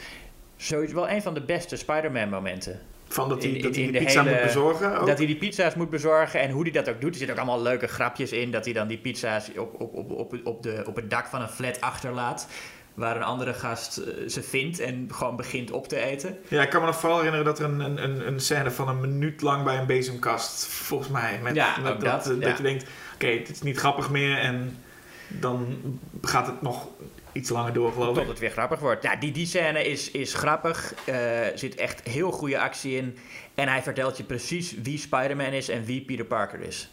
sowieso 0.56 0.94
wel 0.94 1.10
een 1.10 1.22
van 1.22 1.34
de 1.34 1.40
beste 1.40 1.76
Spider-Man 1.76 2.28
momenten. 2.28 2.80
Van 3.08 3.28
dat 3.28 3.42
hij, 3.42 3.52
in, 3.52 3.62
dat 3.62 3.74
hij 3.74 3.90
die 3.90 4.02
pizza 4.02 4.22
moet 4.22 4.42
bezorgen? 4.42 4.98
Ook? 4.98 5.06
Dat 5.06 5.18
hij 5.18 5.26
die 5.26 5.36
pizza's 5.36 5.74
moet 5.74 5.90
bezorgen 5.90 6.40
en 6.40 6.50
hoe 6.50 6.62
hij 6.62 6.70
dat 6.70 6.88
ook 6.88 7.00
doet. 7.00 7.10
Er 7.10 7.16
zitten 7.16 7.36
ook 7.36 7.42
allemaal 7.42 7.62
leuke 7.62 7.86
grapjes 7.86 8.32
in. 8.32 8.50
Dat 8.50 8.64
hij 8.64 8.74
dan 8.74 8.88
die 8.88 8.98
pizza's 8.98 9.50
op, 9.56 9.80
op, 9.80 9.94
op, 9.94 10.10
op, 10.10 10.34
op, 10.44 10.62
de, 10.62 10.82
op 10.86 10.96
het 10.96 11.10
dak 11.10 11.26
van 11.26 11.40
een 11.40 11.48
flat 11.48 11.80
achterlaat. 11.80 12.48
Waar 12.94 13.16
een 13.16 13.22
andere 13.22 13.54
gast 13.54 13.98
uh, 13.98 14.28
ze 14.28 14.42
vindt 14.42 14.80
en 14.80 15.08
gewoon 15.12 15.36
begint 15.36 15.70
op 15.70 15.88
te 15.88 15.96
eten. 15.96 16.38
Ja, 16.48 16.62
ik 16.62 16.70
kan 16.70 16.80
me 16.80 16.86
nog 16.86 16.96
vooral 16.96 17.16
herinneren 17.16 17.46
dat 17.46 17.58
er 17.58 17.64
een, 17.64 18.02
een, 18.02 18.26
een 18.26 18.40
scène 18.40 18.70
van 18.70 18.88
een 18.88 19.00
minuut 19.00 19.40
lang 19.40 19.64
bij 19.64 19.78
een 19.78 19.86
bezemkast, 19.86 20.66
volgens 20.66 21.08
mij. 21.08 21.38
Met, 21.42 21.54
ja, 21.54 21.76
met 21.76 22.00
dat, 22.00 22.24
dat, 22.24 22.42
dat 22.42 22.56
je 22.56 22.62
denkt, 22.62 22.82
oké, 22.82 23.24
okay, 23.24 23.38
dit 23.38 23.48
is 23.48 23.62
niet 23.62 23.78
grappig 23.78 24.10
meer. 24.10 24.38
En 24.38 24.76
dan 25.28 25.66
gaat 26.22 26.46
het 26.46 26.62
nog 26.62 26.88
iets 27.38 27.48
langer 27.48 27.72
door, 27.72 27.92
geloof 27.92 28.08
ik. 28.08 28.14
Tot 28.14 28.28
het 28.28 28.38
weer 28.38 28.50
grappig 28.50 28.78
wordt. 28.78 29.02
Ja, 29.02 29.16
die, 29.16 29.32
die 29.32 29.46
scène 29.46 29.84
is, 29.84 30.10
is 30.10 30.34
grappig. 30.34 30.94
Er 31.04 31.50
uh, 31.50 31.56
zit 31.58 31.74
echt 31.74 32.08
heel 32.08 32.30
goede 32.30 32.58
actie 32.58 32.96
in. 32.96 33.16
En 33.54 33.68
hij 33.68 33.82
vertelt 33.82 34.16
je 34.16 34.24
precies 34.24 34.74
wie 34.82 34.98
Spider-Man 34.98 35.52
is 35.52 35.68
en 35.68 35.84
wie 35.84 36.04
Peter 36.04 36.24
Parker 36.24 36.60
is. 36.60 36.90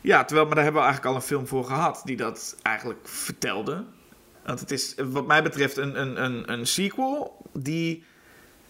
Ja, 0.00 0.24
terwijl, 0.24 0.46
maar 0.46 0.54
daar 0.54 0.64
hebben 0.64 0.82
we 0.82 0.88
eigenlijk 0.88 1.16
al 1.16 1.22
een 1.22 1.28
film 1.28 1.46
voor 1.46 1.64
gehad 1.64 2.02
die 2.04 2.16
dat 2.16 2.56
eigenlijk 2.62 3.08
vertelde. 3.08 3.84
Want 4.44 4.60
het 4.60 4.70
is, 4.70 4.94
wat 4.96 5.26
mij 5.26 5.42
betreft, 5.42 5.76
een, 5.76 6.00
een, 6.00 6.24
een, 6.24 6.52
een 6.52 6.66
sequel 6.66 7.36
die 7.52 8.04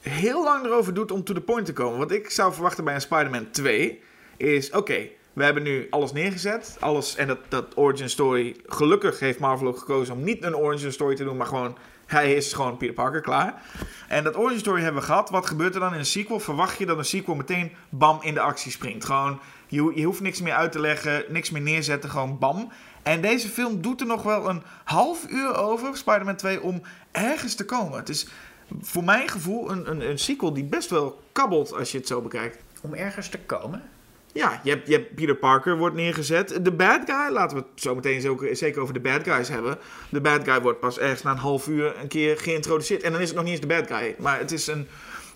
heel 0.00 0.44
lang 0.44 0.64
erover 0.64 0.94
doet 0.94 1.10
om 1.10 1.24
to 1.24 1.34
the 1.34 1.40
point 1.40 1.66
te 1.66 1.72
komen. 1.72 1.98
Wat 1.98 2.12
ik 2.12 2.30
zou 2.30 2.52
verwachten 2.52 2.84
bij 2.84 2.94
een 2.94 3.00
Spider-Man 3.00 3.50
2 3.50 4.02
is: 4.36 4.70
oké, 4.70 5.08
we 5.32 5.44
hebben 5.44 5.62
nu 5.62 5.86
alles 5.90 6.12
neergezet. 6.12 6.76
Alles, 6.80 7.16
en 7.16 7.26
dat, 7.26 7.38
dat 7.48 7.76
origin 7.76 8.10
story. 8.10 8.56
Gelukkig 8.66 9.18
heeft 9.18 9.38
Marvel 9.38 9.66
ook 9.66 9.78
gekozen 9.78 10.14
om 10.14 10.24
niet 10.24 10.44
een 10.44 10.56
origin 10.56 10.92
story 10.92 11.16
te 11.16 11.24
doen, 11.24 11.36
maar 11.36 11.46
gewoon. 11.46 11.76
Hij 12.06 12.34
is 12.34 12.52
gewoon 12.52 12.76
Peter 12.76 12.94
Parker 12.94 13.20
klaar. 13.20 13.62
En 14.08 14.24
dat 14.24 14.36
origin 14.36 14.58
story 14.58 14.82
hebben 14.82 15.00
we 15.00 15.06
gehad. 15.06 15.30
Wat 15.30 15.46
gebeurt 15.46 15.74
er 15.74 15.80
dan 15.80 15.92
in 15.92 15.98
een 15.98 16.06
sequel? 16.06 16.40
Verwacht 16.40 16.78
je 16.78 16.86
dat 16.86 16.98
een 16.98 17.04
sequel 17.04 17.34
meteen 17.34 17.72
bam 17.88 18.18
in 18.22 18.34
de 18.34 18.40
actie 18.40 18.72
springt? 18.72 19.04
Gewoon, 19.04 19.40
je, 19.66 19.92
je 19.94 20.04
hoeft 20.04 20.20
niks 20.20 20.40
meer 20.40 20.54
uit 20.54 20.72
te 20.72 20.80
leggen, 20.80 21.24
niks 21.28 21.50
meer 21.50 21.62
neerzetten, 21.62 22.10
gewoon 22.10 22.38
bam. 22.38 22.72
En 23.02 23.20
deze 23.20 23.48
film 23.48 23.80
doet 23.80 24.00
er 24.00 24.06
nog 24.06 24.22
wel 24.22 24.48
een 24.48 24.62
half 24.84 25.26
uur 25.28 25.56
over, 25.56 25.96
Spider-Man 25.96 26.36
2, 26.36 26.62
om 26.62 26.82
ergens 27.10 27.54
te 27.54 27.64
komen. 27.64 27.98
Het 27.98 28.08
is 28.08 28.26
voor 28.80 29.04
mijn 29.04 29.28
gevoel 29.28 29.70
een, 29.70 29.90
een, 29.90 30.08
een 30.10 30.18
sequel 30.18 30.52
die 30.52 30.64
best 30.64 30.90
wel 30.90 31.22
kabbelt 31.32 31.74
als 31.74 31.92
je 31.92 31.98
het 31.98 32.06
zo 32.06 32.20
bekijkt. 32.20 32.58
Om 32.80 32.94
ergens 32.94 33.28
te 33.28 33.38
komen? 33.38 33.82
Ja, 34.32 34.60
je 34.64 34.70
hebt, 34.70 34.88
je 34.88 35.00
Peter 35.00 35.36
Parker 35.36 35.76
wordt 35.76 35.96
neergezet. 35.96 36.64
De 36.64 36.72
bad 36.72 37.00
guy, 37.06 37.32
laten 37.32 37.56
we 37.56 37.64
het 37.72 37.82
zo 37.82 37.94
meteen 37.94 38.56
zeker 38.56 38.80
over 38.80 38.94
de 38.94 39.00
bad 39.00 39.24
guys 39.24 39.48
hebben. 39.48 39.78
De 40.08 40.20
bad 40.20 40.44
guy 40.44 40.60
wordt 40.60 40.80
pas 40.80 40.98
ergens 40.98 41.22
na 41.22 41.30
een 41.30 41.36
half 41.36 41.68
uur 41.68 42.00
een 42.00 42.08
keer 42.08 42.38
geïntroduceerd. 42.38 43.02
En 43.02 43.12
dan 43.12 43.20
is 43.20 43.26
het 43.26 43.36
nog 43.36 43.44
niet 43.44 43.52
eens 43.52 43.66
de 43.68 43.74
bad 43.74 43.86
guy. 43.86 44.14
Maar 44.18 44.38
het 44.38 44.52
is 44.52 44.66
een. 44.66 44.88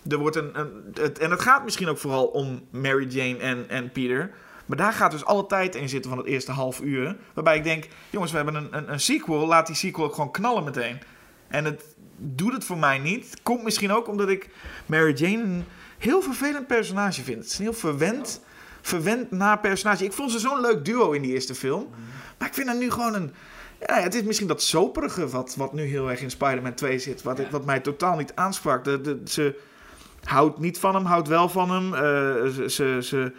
Er 0.09 0.17
wordt 0.17 0.35
een, 0.35 0.59
een 0.59 0.69
het, 0.93 1.19
en 1.19 1.31
het 1.31 1.41
gaat 1.41 1.63
misschien 1.63 1.87
ook 1.87 1.97
vooral 1.97 2.25
om 2.25 2.67
Mary 2.71 3.07
Jane 3.07 3.37
en, 3.37 3.69
en 3.69 3.91
Peter. 3.91 4.31
Maar 4.65 4.77
daar 4.77 4.93
gaat 4.93 5.11
dus 5.11 5.25
alle 5.25 5.45
tijd 5.45 5.75
in 5.75 5.89
zitten 5.89 6.09
van 6.09 6.19
het 6.19 6.27
eerste 6.27 6.51
half 6.51 6.81
uur. 6.81 7.15
Waarbij 7.33 7.57
ik 7.57 7.63
denk, 7.63 7.87
jongens, 8.09 8.31
we 8.31 8.37
hebben 8.37 8.55
een, 8.55 8.67
een, 8.71 8.91
een 8.91 8.99
sequel. 8.99 9.47
Laat 9.47 9.67
die 9.67 9.75
sequel 9.75 10.05
ook 10.05 10.13
gewoon 10.13 10.31
knallen 10.31 10.63
meteen. 10.63 10.99
En 11.47 11.65
het 11.65 11.83
doet 12.17 12.53
het 12.53 12.65
voor 12.65 12.77
mij 12.77 12.99
niet. 12.99 13.39
Komt 13.43 13.63
misschien 13.63 13.91
ook 13.91 14.07
omdat 14.07 14.29
ik 14.29 14.49
Mary 14.85 15.13
Jane 15.13 15.43
een 15.43 15.65
heel 15.97 16.21
vervelend 16.21 16.67
personage 16.67 17.23
vind. 17.23 17.37
Het 17.37 17.51
is 17.51 17.57
een 17.57 17.63
heel 17.63 17.73
verwend 17.73 18.41
verwend 18.87 19.31
na 19.31 19.55
personage. 19.55 20.03
Ik 20.03 20.13
vond 20.13 20.31
ze 20.31 20.39
zo'n 20.39 20.61
leuk 20.61 20.85
duo 20.85 21.11
in 21.11 21.21
die 21.21 21.33
eerste 21.33 21.55
film. 21.55 21.87
Maar 22.37 22.47
ik 22.47 22.53
vind 22.53 22.67
haar 22.67 22.77
nu 22.77 22.91
gewoon 22.91 23.13
een... 23.13 23.31
Ja, 23.79 24.01
het 24.01 24.15
is 24.15 24.21
misschien 24.21 24.47
dat 24.47 24.61
soperige 24.61 25.27
wat, 25.27 25.55
wat 25.55 25.73
nu 25.73 25.83
heel 25.83 26.09
erg 26.09 26.21
in 26.21 26.29
Spider-Man 26.29 26.73
2 26.73 26.99
zit. 26.99 27.21
Wat, 27.21 27.49
wat 27.49 27.65
mij 27.65 27.79
totaal 27.79 28.17
niet 28.17 28.31
aansprak. 28.35 28.83
De, 28.83 29.01
de, 29.01 29.21
ze 29.25 29.59
houdt 30.23 30.59
niet 30.59 30.79
van 30.79 30.95
hem, 30.95 31.05
houdt 31.05 31.27
wel 31.27 31.49
van 31.49 31.71
hem. 31.71 31.93
Uh, 31.93 31.99
ze, 32.53 32.69
ze, 32.69 32.99
ze, 33.01 33.31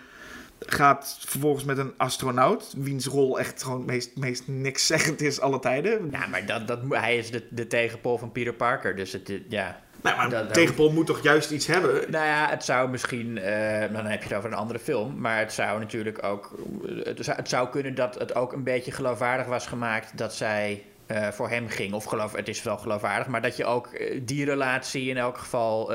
gaat 0.66 1.18
vervolgens 1.26 1.64
met 1.64 1.78
een 1.78 1.92
astronaut, 1.96 2.74
wiens 2.76 3.06
rol 3.06 3.38
echt 3.38 3.62
gewoon 3.62 3.84
meest, 3.84 4.16
meest 4.16 4.42
niks 4.46 4.86
zeggend 4.86 5.20
is 5.20 5.40
alle 5.40 5.58
tijden. 5.58 6.08
Ja, 6.10 6.26
maar 6.26 6.46
dat, 6.46 6.66
dat, 6.66 6.78
hij 6.88 7.16
is 7.16 7.30
de, 7.30 7.46
de 7.50 7.66
tegenpol 7.66 8.18
van 8.18 8.32
Peter 8.32 8.54
Parker, 8.54 8.96
dus 8.96 9.12
het, 9.12 9.32
ja... 9.48 9.80
Nou, 10.02 10.16
maar 10.16 10.28
Dat- 10.30 10.40
een 10.40 10.46
dat- 10.46 10.54
tegenpol 10.54 10.92
moet 10.92 11.06
toch 11.06 11.22
juist 11.22 11.50
iets 11.50 11.66
hebben? 11.66 12.10
Nou 12.10 12.24
ja, 12.26 12.48
het 12.48 12.64
zou 12.64 12.90
misschien, 12.90 13.38
eh, 13.38 13.92
dan 13.92 14.06
heb 14.06 14.22
je 14.22 14.28
het 14.28 14.36
over 14.38 14.50
een 14.52 14.56
andere 14.58 14.78
film, 14.78 15.20
maar 15.20 15.38
het 15.38 15.52
zou 15.52 15.78
natuurlijk 15.78 16.24
ook, 16.24 16.50
het 17.04 17.24
zou, 17.24 17.36
het 17.36 17.48
zou 17.48 17.68
kunnen 17.68 17.94
dat 17.94 18.18
het 18.18 18.34
ook 18.34 18.52
een 18.52 18.62
beetje 18.62 18.92
geloofwaardig 18.92 19.46
was 19.46 19.66
gemaakt 19.66 20.18
dat 20.18 20.34
zij 20.34 20.82
eh, 21.06 21.28
voor 21.28 21.48
hem 21.48 21.68
ging. 21.68 21.92
Of 21.92 22.04
geloof, 22.04 22.32
het 22.32 22.48
is 22.48 22.62
wel 22.62 22.76
geloofwaardig, 22.76 23.26
maar 23.26 23.42
dat 23.42 23.56
je 23.56 23.64
ook 23.64 23.86
eh, 23.86 24.20
die 24.24 24.44
relatie 24.44 25.08
in 25.08 25.16
elk 25.16 25.38
geval 25.38 25.92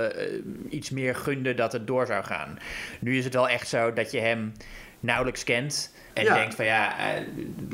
iets 0.69 0.89
meer 0.89 1.15
gunde 1.15 1.53
dat 1.53 1.71
het 1.71 1.87
door 1.87 2.05
zou 2.05 2.23
gaan. 2.23 2.59
Nu 2.99 3.17
is 3.17 3.23
het 3.23 3.33
wel 3.33 3.49
echt 3.49 3.67
zo 3.67 3.93
dat 3.93 4.11
je 4.11 4.19
hem 4.19 4.51
nauwelijks 4.99 5.43
kent 5.43 5.93
en 6.13 6.23
Ja. 6.23 6.33
denkt 6.33 6.55
van 6.55 6.65
ja, 6.65 6.97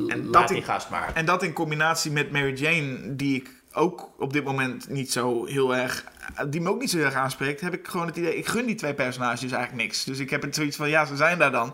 En 0.08 0.26
laat 0.30 0.48
die 0.48 0.64
gast 0.64 0.90
maar. 0.90 1.12
En 1.14 1.26
dat 1.26 1.44
in 1.44 1.54
combinatie 1.54 2.12
met 2.12 2.32
Mary 2.32 2.54
Jane, 2.54 3.16
die 3.16 3.36
ik 3.36 3.50
ook 3.74 4.10
op 4.18 4.34
dit 4.34 4.44
moment 4.44 4.90
niet 4.90 5.12
zo 5.12 5.46
heel 5.46 5.76
erg. 5.76 6.04
Die 6.50 6.62
me 6.62 6.70
ook 6.70 6.80
niet 6.80 6.90
zo 6.90 6.98
heel 6.98 7.06
erg 7.06 7.16
aanspreekt, 7.16 7.62
heb 7.62 7.74
ik 7.74 7.88
gewoon 7.88 8.08
het 8.08 8.16
idee. 8.18 8.36
ik 8.38 8.48
gun 8.48 8.66
die 8.66 8.76
twee 8.76 8.94
personages 8.94 9.42
eigenlijk 9.52 9.84
niks. 9.84 10.04
Dus 10.04 10.20
ik 10.20 10.30
heb 10.30 10.42
het 10.42 10.56
zoiets 10.56 10.78
van: 10.78 10.90
ja, 10.90 11.06
ze 11.06 11.16
zijn 11.16 11.38
daar 11.38 11.52
dan. 11.52 11.74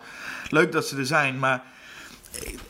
Leuk 0.50 0.71
dat 0.71 0.88
ze 0.88 0.97
er 0.97 1.05
zijn, 1.05 1.39
maar. 1.39 1.63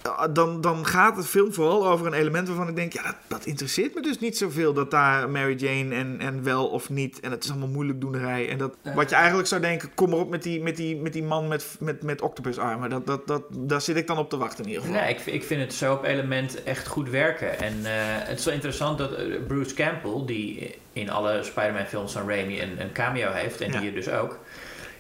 eh, 0.04 0.24
Dan, 0.34 0.62
dan 0.62 0.86
gaat 0.86 1.18
het 1.18 1.28
film 1.28 1.54
vooral 1.54 1.88
over 1.88 2.06
een 2.08 2.14
element 2.14 2.48
waarvan 2.48 2.68
ik 2.68 2.76
denk: 2.76 2.94
ja, 2.94 3.04
dat, 3.04 3.16
dat 3.28 3.46
interesseert 3.46 3.96
me 3.96 4.02
dus 4.02 4.20
niet 4.20 4.38
zoveel. 4.38 4.74
Dat 4.74 4.92
daar 4.92 5.30
Mary 5.30 5.56
Jane 5.56 5.96
en, 5.96 6.16
en 6.20 6.44
wel 6.44 6.68
of 6.68 6.90
niet. 6.90 7.20
En 7.20 7.32
het 7.32 7.44
is 7.44 7.50
allemaal 7.50 7.68
moeilijk 7.68 8.02
doenerij. 8.02 8.50
En 8.50 8.58
dat, 8.58 8.76
wat 8.96 9.10
je 9.10 9.16
eigenlijk 9.16 9.48
zou 9.48 9.62
denken: 9.62 9.94
kom 9.96 10.10
maar 10.10 10.20
op 10.20 10.30
met 10.30 10.44
die, 10.44 10.62
met 10.62 10.76
die, 10.76 10.96
met 10.96 11.14
die 11.14 11.24
man 11.24 11.48
met, 11.48 11.76
met, 11.80 12.04
met 12.04 12.22
octopusarmen. 12.22 12.90
Dat, 12.90 13.08
dat, 13.08 13.28
dat, 13.28 13.44
daar 13.52 13.82
zit 13.82 13.96
ik 13.96 14.08
dan 14.08 14.18
op 14.18 14.30
te 14.30 14.38
wachten 14.38 14.64
in 14.64 14.70
ieder 14.70 14.86
geval. 14.86 15.02
Nee, 15.02 15.10
ik, 15.14 15.26
ik 15.26 15.44
vind 15.44 15.62
het 15.62 15.74
soap-element 15.74 16.64
echt 16.64 16.88
goed 16.88 17.10
werken. 17.10 17.60
En 17.60 17.74
eh, 17.86 17.92
het 18.28 18.40
is 18.40 18.46
wel 18.46 18.54
interessant 18.54 18.98
dat 18.98 19.14
eh, 19.14 19.26
Bruce 19.48 19.74
Campbell, 19.76 20.26
die 20.26 20.76
in 20.96 21.10
alle 21.10 21.44
Spider-Man-films 21.44 22.12
van 22.12 22.30
Raimi 22.30 22.62
een, 22.62 22.82
een 22.82 22.92
cameo 22.92 23.32
heeft, 23.32 23.62
en 23.62 23.72
Ja. 23.72 23.80
hier 23.80 23.94
dus 23.94 24.10
ook, 24.10 24.40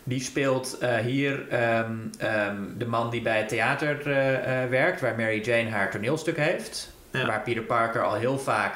die 0.03 0.21
speelt 0.21 0.77
eh, 0.77 0.95
hier 0.97 1.49
ehm, 1.49 1.91
ehm, 2.19 2.55
de 2.77 2.85
man 2.85 3.09
die 3.09 3.21
bij 3.21 3.37
het 3.37 3.47
theater 3.49 4.11
eh, 4.11 4.63
eh, 4.63 4.69
werkt, 4.69 5.01
waar 5.01 5.15
Mary 5.15 5.39
Jane 5.41 5.69
haar 5.69 5.91
toneelstuk 5.91 6.37
heeft. 6.37 6.93
Ja. 7.11 7.25
Waar 7.25 7.41
Peter 7.41 7.61
Parker 7.63 8.03
al 8.03 8.13
heel 8.15 8.39
vaak 8.39 8.73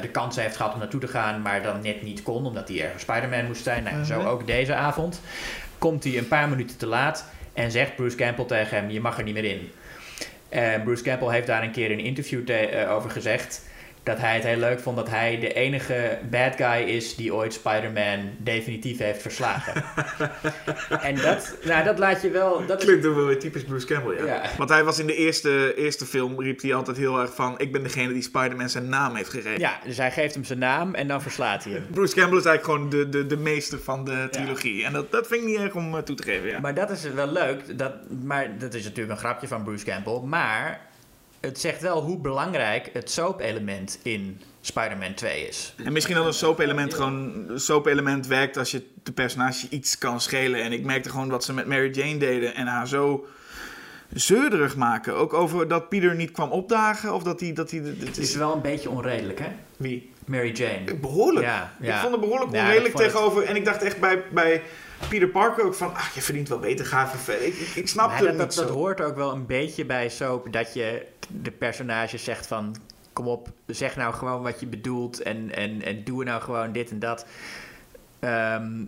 de 0.00 0.08
kans 0.12 0.36
heeft 0.36 0.56
gehad 0.56 0.72
om 0.72 0.78
naartoe 0.78 1.00
te 1.00 1.08
gaan, 1.08 1.42
maar 1.42 1.62
dan 1.62 1.80
net 1.82 2.02
niet 2.02 2.22
kon, 2.22 2.46
omdat 2.46 2.68
hij 2.68 2.82
ergens 2.84 3.02
Spider-Man 3.02 3.44
moest 3.44 3.62
zijn. 3.62 3.82
Nou, 3.84 4.04
Zo 4.04 4.18
Mhm. 4.18 4.26
ook 4.28 4.46
deze 4.46 4.74
avond. 4.74 5.20
Komt 5.78 6.04
hij 6.04 6.18
een 6.18 6.28
paar 6.28 6.48
minuten 6.48 6.76
te 6.76 6.86
laat 6.86 7.24
en 7.52 7.70
zegt 7.70 7.96
Bruce 7.96 8.16
Campbell 8.16 8.44
tegen 8.44 8.76
hem: 8.76 8.90
Je 8.90 9.00
mag 9.00 9.18
er 9.18 9.24
niet 9.24 9.34
meer 9.34 9.44
in. 9.44 9.70
En 10.48 10.82
Bruce 10.82 11.02
Campbell 11.02 11.28
heeft 11.28 11.46
daar 11.46 11.62
een 11.62 11.70
keer 11.70 11.90
in 11.90 11.98
een 11.98 12.04
interview 12.04 12.46
te- 12.46 12.86
over 12.88 13.10
gezegd 13.10 13.62
dat 14.08 14.18
hij 14.18 14.34
het 14.34 14.44
heel 14.44 14.56
leuk 14.56 14.80
vond 14.80 14.96
dat 14.96 15.08
hij 15.08 15.38
de 15.38 15.52
enige 15.52 16.18
bad 16.30 16.56
guy 16.56 16.82
is 16.82 17.16
die 17.16 17.34
ooit 17.34 17.52
Spider-Man 17.52 18.30
definitief 18.38 18.98
heeft 18.98 19.22
verslagen. 19.22 19.84
en 21.08 21.16
dat, 21.16 21.56
nou, 21.64 21.84
dat 21.84 21.98
laat 21.98 22.22
je 22.22 22.30
wel. 22.30 22.66
Dat 22.66 22.78
is, 22.78 22.84
Klinkt 22.84 23.06
ook 23.06 23.14
wel 23.14 23.36
typisch 23.36 23.64
Bruce 23.64 23.86
Campbell, 23.86 24.16
ja. 24.16 24.24
Ja. 24.24 24.42
Want 24.56 24.70
hij 24.70 24.84
was 24.84 24.98
in 24.98 25.06
de 25.06 25.14
eerste, 25.14 25.74
eerste 25.76 26.06
film, 26.06 26.40
riep 26.40 26.62
hij 26.62 26.74
altijd 26.74 26.96
heel 26.96 27.20
erg 27.20 27.34
van... 27.34 27.58
ik 27.58 27.72
ben 27.72 27.82
degene 27.82 28.12
die 28.12 28.22
Spider-Man 28.22 28.68
zijn 28.68 28.88
naam 28.88 29.14
heeft 29.14 29.30
gegeven. 29.30 29.58
ja, 29.58 29.80
dus 29.84 29.96
hij 29.96 30.10
geeft 30.10 30.34
hem 30.34 30.44
zijn 30.44 30.58
naam 30.58 30.94
en 30.94 31.08
dan 31.08 31.22
verslaat 31.22 31.64
hij 31.64 31.72
hem. 31.72 31.86
Bruce 31.98 32.14
Campbell 32.14 32.38
is 32.38 32.44
eigenlijk 32.44 32.64
gewoon 32.64 32.90
de, 32.90 33.08
de, 33.08 33.26
de 33.26 33.36
meester 33.36 33.78
van 33.78 34.04
de 34.04 34.28
trilogie. 34.30 34.84
En 34.84 34.92
dat, 34.92 35.10
dat 35.12 35.26
vind 35.26 35.42
ik 35.42 35.48
niet 35.48 35.58
erg 35.58 35.74
om 35.74 35.96
eh, 35.96 36.02
toe 36.02 36.16
te 36.16 36.22
geven, 36.22 36.48
ja. 36.48 36.60
Maar 36.60 36.74
dat 36.74 36.90
is 36.90 37.02
wel 37.02 37.32
leuk. 37.32 37.78
Dat, 37.78 37.92
maar 38.24 38.58
dat 38.58 38.74
is 38.74 38.84
natuurlijk 38.84 39.10
een 39.10 39.18
grapje 39.18 39.48
van 39.48 39.64
Bruce 39.64 39.84
Campbell. 39.84 40.20
Maar 40.24 40.87
het 41.40 41.60
zegt 41.60 41.80
wel 41.80 42.02
hoe 42.02 42.18
belangrijk 42.18 42.90
het 42.92 43.10
soap-element 43.10 43.98
in 44.02 44.40
Spider-Man 44.60 45.14
2 45.14 45.48
is. 45.48 45.74
En 45.84 45.92
misschien 45.92 46.14
dat 46.14 46.26
een 46.26 46.32
soap-element 46.32 46.94
gewoon... 46.94 47.46
Soap-element 47.54 48.26
werkt 48.26 48.56
als 48.56 48.70
je 48.70 48.86
de 49.02 49.12
personage 49.12 49.66
iets 49.70 49.98
kan 49.98 50.20
schelen. 50.20 50.62
En 50.62 50.72
ik 50.72 50.84
merkte 50.84 51.10
gewoon 51.10 51.28
wat 51.28 51.44
ze 51.44 51.52
met 51.52 51.66
Mary 51.66 51.90
Jane 51.90 52.16
deden 52.18 52.54
en 52.54 52.66
haar 52.66 52.88
zo 52.88 53.26
zeurderig 54.12 54.76
maken. 54.76 55.14
Ook 55.14 55.32
over 55.34 55.68
dat 55.68 55.88
Peter 55.88 56.14
niet 56.14 56.30
kwam 56.30 56.50
opdagen 56.50 57.14
of 57.14 57.22
dat 57.22 57.40
hij... 57.40 57.52
Dat 57.52 57.70
hij 57.70 57.80
het 57.98 58.18
is 58.18 58.34
wel 58.34 58.54
een 58.54 58.62
beetje 58.62 58.90
onredelijk, 58.90 59.38
hè? 59.38 59.48
Wie? 59.76 60.12
Mary 60.24 60.52
Jane. 60.52 60.94
Behoorlijk. 60.94 61.46
Ja, 61.46 61.72
Ik 61.80 61.92
vond 61.94 62.12
het 62.12 62.20
behoorlijk 62.20 62.52
onredelijk 62.52 62.94
het- 62.94 63.02
tegenover... 63.02 63.42
En 63.42 63.56
ik 63.56 63.64
dacht 63.64 63.82
echt 63.82 64.00
bij, 64.00 64.22
bij 64.30 64.62
Peter 65.08 65.28
Parker 65.28 65.64
ook 65.64 65.74
van... 65.74 65.94
Ach, 65.94 66.14
je 66.14 66.22
verdient 66.22 66.48
wel 66.48 66.58
beter, 66.58 66.86
ga 66.86 67.12
even. 67.14 67.46
Ik, 67.46 67.54
ik, 67.74 67.94
Maar 67.94 68.18
het 68.18 68.38
dat, 68.38 68.46
niet 68.46 68.56
dat, 68.56 68.68
hoort 68.68 69.00
ook 69.00 69.16
wel 69.16 69.32
een 69.32 69.46
beetje 69.46 69.84
bij 69.84 70.08
soap 70.08 70.52
dat 70.52 70.74
je 70.74 71.06
de 71.28 71.50
personages 71.50 72.24
zegt 72.24 72.46
van... 72.46 72.76
Kom 73.12 73.26
op, 73.26 73.48
zeg 73.66 73.96
nou 73.96 74.14
gewoon 74.14 74.42
wat 74.42 74.60
je 74.60 74.66
bedoelt 74.66 75.22
en, 75.22 75.54
en, 75.54 75.82
en 75.82 76.04
doe 76.04 76.24
nou 76.24 76.42
gewoon 76.42 76.72
dit 76.72 76.90
en 76.90 76.98
dat. 76.98 77.26
Ehm, 78.18 78.84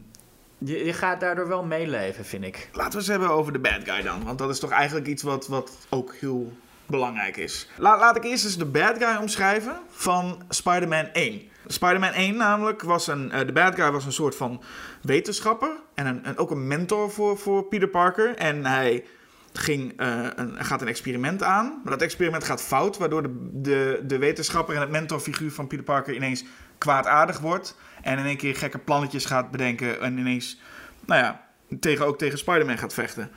je, 0.59 0.85
je 0.85 0.93
gaat 0.93 1.21
daardoor 1.21 1.49
wel 1.49 1.65
meeleven, 1.65 2.25
vind 2.25 2.45
ik. 2.45 2.69
Laten 2.73 2.93
we 2.93 2.99
eens 2.99 3.07
hebben 3.07 3.31
over 3.31 3.53
de 3.53 3.59
bad 3.59 3.81
guy 3.85 4.03
dan. 4.03 4.25
Want 4.25 4.39
dat 4.39 4.51
is 4.51 4.59
toch 4.59 4.71
eigenlijk 4.71 5.07
iets 5.07 5.23
wat, 5.23 5.47
wat 5.47 5.71
ook 5.89 6.15
heel 6.15 6.53
belangrijk 6.91 7.37
is. 7.37 7.69
La- 7.77 7.99
laat 7.99 8.17
ik 8.17 8.25
eerst 8.25 8.45
eens 8.45 8.59
de 8.59 8.65
bad 8.65 8.97
guy 8.99 9.17
omschrijven 9.21 9.77
van 9.91 10.43
Spider-Man 10.49 11.05
1. 11.13 11.43
Spider-Man 11.67 12.13
1 12.13 12.37
namelijk 12.37 12.83
was 12.83 13.07
een... 13.07 13.33
eh, 13.33 13.47
de 13.47 13.53
bad 13.53 13.75
guy 13.75 13.91
was 13.91 14.05
een 14.05 14.13
soort 14.13 14.37
van 14.37 14.63
wetenschapper. 15.03 15.71
En 15.95 16.07
een, 16.07 16.29
een- 16.29 16.37
ook 16.39 16.51
een 16.51 16.67
mentor 16.67 17.11
voor, 17.11 17.39
voor 17.39 17.65
Peter 17.65 17.89
Parker. 17.89 18.37
En 18.37 18.65
hij 18.67 19.05
ging, 19.53 19.93
eh, 19.97 20.27
een, 20.37 20.65
gaat 20.65 20.81
een 20.83 20.89
experiment 20.89 21.43
aan. 21.43 21.81
Maar 21.85 21.93
dat 21.93 22.03
experiment 22.03 22.45
gaat 22.45 22.63
fout. 22.63 22.99
Waardoor 22.99 23.23
de, 23.23 23.49
de, 23.53 24.01
de 24.05 24.19
wetenschapper 24.19 24.75
en 24.75 24.81
het 24.81 24.91
mentorfiguur 24.91 25.53
van 25.53 25.67
Peter 25.67 25.85
Parker 25.85 26.15
ineens 26.15 26.45
kwaadaardig 26.79 27.39
wordt. 27.41 27.77
En 28.03 28.19
in 28.19 28.25
één 28.25 28.37
keer 28.37 28.57
gekke 28.57 28.79
plannetjes 28.79 29.25
gaat 29.25 29.51
bedenken. 29.51 30.01
En 30.01 30.19
ineens, 30.19 30.61
nou 31.07 31.23
ja, 31.23 31.47
tegen, 31.81 32.07
ook 32.07 32.19
tegen 32.19 32.39
Spider-Man 32.39 32.79
gaat 32.79 32.95
vechten. 32.95 33.31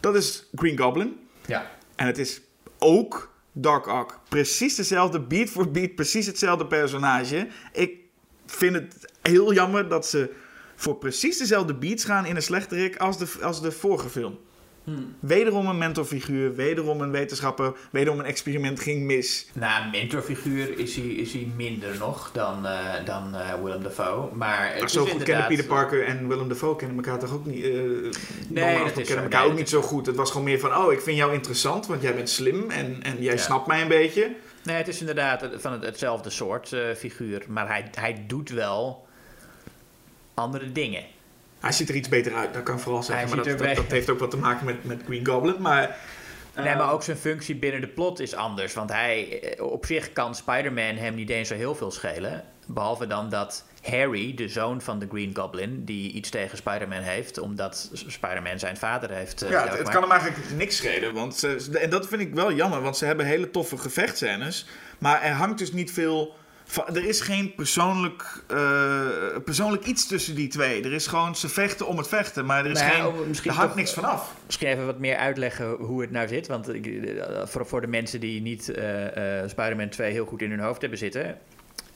Dat 0.00 0.14
is 0.14 0.48
Green 0.54 0.78
Goblin. 0.78 1.16
Ja. 1.46 1.66
En 1.96 2.06
het 2.06 2.18
is 2.18 2.40
ook 2.78 3.32
Doc 3.52 3.86
Ock. 3.86 4.20
Precies 4.28 4.74
dezelfde, 4.74 5.20
beat 5.20 5.50
voor 5.50 5.70
beat, 5.70 5.94
precies 5.94 6.26
hetzelfde 6.26 6.66
personage. 6.66 7.48
Ik 7.72 7.96
vind 8.46 8.74
het 8.74 9.12
heel 9.22 9.52
jammer 9.52 9.88
dat 9.88 10.06
ze 10.06 10.34
voor 10.76 10.96
precies 10.96 11.38
dezelfde 11.38 11.74
beats 11.74 12.04
gaan 12.04 12.26
in 12.26 12.36
een 12.36 12.42
slechterik 12.42 12.96
als 12.96 13.18
de, 13.18 13.32
als 13.42 13.62
de 13.62 13.72
vorige 13.72 14.08
film. 14.08 14.38
Wederom 15.20 15.66
een 15.66 15.78
mentorfiguur, 15.78 16.54
wederom 16.54 17.00
een 17.00 17.10
wetenschapper, 17.10 17.72
wederom 17.90 18.18
een 18.18 18.24
experiment 18.24 18.80
ging 18.80 19.02
mis. 19.02 19.46
Nou, 19.54 19.90
mentorfiguur 19.90 20.78
is 20.78 20.96
hij, 20.96 21.04
is 21.06 21.32
hij 21.32 21.48
minder 21.56 21.96
nog 21.98 22.30
dan, 22.32 22.66
eh, 22.66 22.94
dan 23.04 23.34
eh, 23.34 23.54
Willem 23.62 23.82
Dafoe. 23.82 24.28
Maar, 24.32 24.76
Maar 24.80 24.90
zo 24.90 25.06
goed 25.06 25.22
kennen 25.22 25.46
Peter 25.46 25.64
Parker 25.64 26.04
en 26.06 26.28
Willem 26.28 26.48
Dafoe 26.48 26.76
kennen 26.76 26.96
elkaar 26.96 27.18
toch 27.18 27.32
ook 27.32 27.46
niet. 27.46 27.64
eh 27.64 27.70
normaal 28.48 28.84
dat 28.84 28.92
kennen 29.06 29.24
elkaar 29.24 29.40
Nee, 29.42 29.50
ook 29.50 29.56
niet 29.58 29.68
zo 29.68 29.82
goed. 29.82 30.06
Het 30.06 30.16
was 30.16 30.30
gewoon 30.30 30.44
meer 30.46 30.58
van: 30.60 30.76
oh, 30.76 30.92
ik 30.92 31.00
vind 31.00 31.16
jou 31.16 31.32
interessant, 31.34 31.86
want 31.86 32.02
jij 32.02 32.14
bent 32.14 32.30
slim 32.30 32.70
en, 32.70 33.02
en 33.02 33.22
jij 33.22 33.34
Ja. 33.34 33.40
snapt 33.40 33.66
mij 33.66 33.82
een 33.82 33.88
beetje. 33.88 34.30
Nee, 34.62 34.76
het 34.76 34.88
is 34.88 35.00
inderdaad 35.00 35.48
van 35.56 35.72
het, 35.72 35.84
hetzelfde 35.84 36.30
soort 36.30 36.76
figuur. 36.96 37.44
Maar 37.48 37.66
hij, 37.68 37.90
hij 37.94 38.24
doet 38.26 38.50
wel 38.50 39.06
andere 40.34 40.72
dingen. 40.72 41.02
Hij 41.60 41.72
ziet 41.72 41.88
er 41.88 41.94
iets 41.94 42.08
beter 42.08 42.34
uit, 42.34 42.54
dat 42.54 42.62
kan 42.62 42.74
ik 42.74 42.80
vooral 42.80 43.02
zeggen. 43.02 43.26
Hij 43.26 43.36
Maar 43.36 43.44
dat, 43.44 43.58
dat, 43.58 43.76
dat 43.76 43.90
heeft 43.92 44.10
ook 44.10 44.18
wat 44.18 44.30
te 44.30 44.36
maken 44.36 44.66
met, 44.66 44.84
met 44.84 45.00
Green 45.06 45.26
Goblin. 45.26 45.56
Maar, 45.62 45.96
nee, 46.56 46.74
maar 46.76 46.92
ook 46.92 47.02
zijn 47.02 47.16
functie 47.16 47.56
binnen 47.56 47.80
de 47.80 47.86
plot 47.88 48.20
is 48.20 48.34
anders. 48.34 48.74
Want 48.74 48.92
hij, 48.92 49.40
eh, 49.56 49.64
op 49.64 49.86
zich 49.86 50.12
kan 50.12 50.34
Spider-Man 50.34 50.96
hem 50.96 51.14
niet 51.14 51.30
eens 51.30 51.48
zo 51.48 51.54
heel 51.54 51.74
veel 51.74 51.90
schelen. 51.90 52.44
Behalve 52.66 53.06
dan 53.06 53.28
dat 53.28 53.64
Harry, 53.82 54.34
de 54.34 54.48
zoon 54.48 54.80
van 54.80 54.98
de 54.98 55.06
Green 55.10 55.30
Goblin, 55.36 55.84
die 55.84 56.12
iets 56.12 56.30
tegen 56.30 56.56
Spider-Man 56.58 57.00
heeft, 57.02 57.38
omdat 57.38 57.90
Spider-Man 58.06 58.58
zijn 58.58 58.76
vader 58.76 59.10
heeft. 59.10 59.42
eh, 59.42 59.50
ja, 59.50 59.68
het, 59.76 59.88
kan 59.88 60.02
hem 60.02 60.10
eigenlijk 60.10 60.40
niks 60.56 60.76
schelen. 60.76 61.14
Want 61.14 61.36
ze- 61.36 61.78
en 61.80 61.90
dat 61.90 62.08
vind 62.08 62.20
ik 62.22 62.34
wel 62.34 62.52
jammer, 62.52 62.80
want 62.82 62.96
ze 62.96 63.04
hebben 63.04 63.26
hele 63.26 63.50
toffe 63.50 63.78
gevechtscènes. 63.78 64.66
Maar 64.98 65.22
er 65.22 65.32
hangt 65.32 65.58
dus 65.58 65.72
niet 65.72 65.92
veel. 65.92 66.34
Er 66.86 67.04
is 67.04 67.20
geen 67.20 67.54
persoonlijk, 67.54 68.42
eh, 68.48 69.06
persoonlijk 69.44 69.84
iets 69.84 70.06
tussen 70.06 70.34
die 70.34 70.48
twee. 70.48 70.82
Er 70.84 70.92
is 70.92 71.06
gewoon, 71.06 71.36
ze 71.36 71.48
vechten 71.48 71.86
om 71.86 71.96
het 71.98 72.08
vechten, 72.08 72.44
maar 72.46 72.64
er 72.64 72.70
is 72.70 72.80
Nou 72.80 72.92
geen. 72.92 73.06
oh, 73.06 73.26
misschien 73.26 73.50
er 73.50 73.56
hangt 73.56 73.70
toch- 73.72 73.78
niks 73.80 73.92
vanaf. 73.94 74.34
Misschien 74.46 74.68
even 74.68 74.86
wat 74.86 74.98
meer 74.98 75.16
uitleggen 75.16 75.70
hoe 75.70 76.00
het 76.00 76.10
nou 76.10 76.28
zit. 76.28 76.46
Want 76.46 76.74
ik, 76.74 76.86
eh, 76.86 77.46
voor, 77.46 77.66
voor 77.66 77.80
de 77.80 77.86
mensen 77.86 78.20
die 78.20 78.40
niet 78.40 78.68
eh, 78.68 79.40
eh, 79.42 79.48
Spider-Man 79.48 79.88
2 79.88 80.12
heel 80.12 80.26
goed 80.26 80.42
in 80.42 80.50
hun 80.50 80.60
hoofd 80.60 80.80
hebben 80.80 80.98
zitten. 80.98 81.38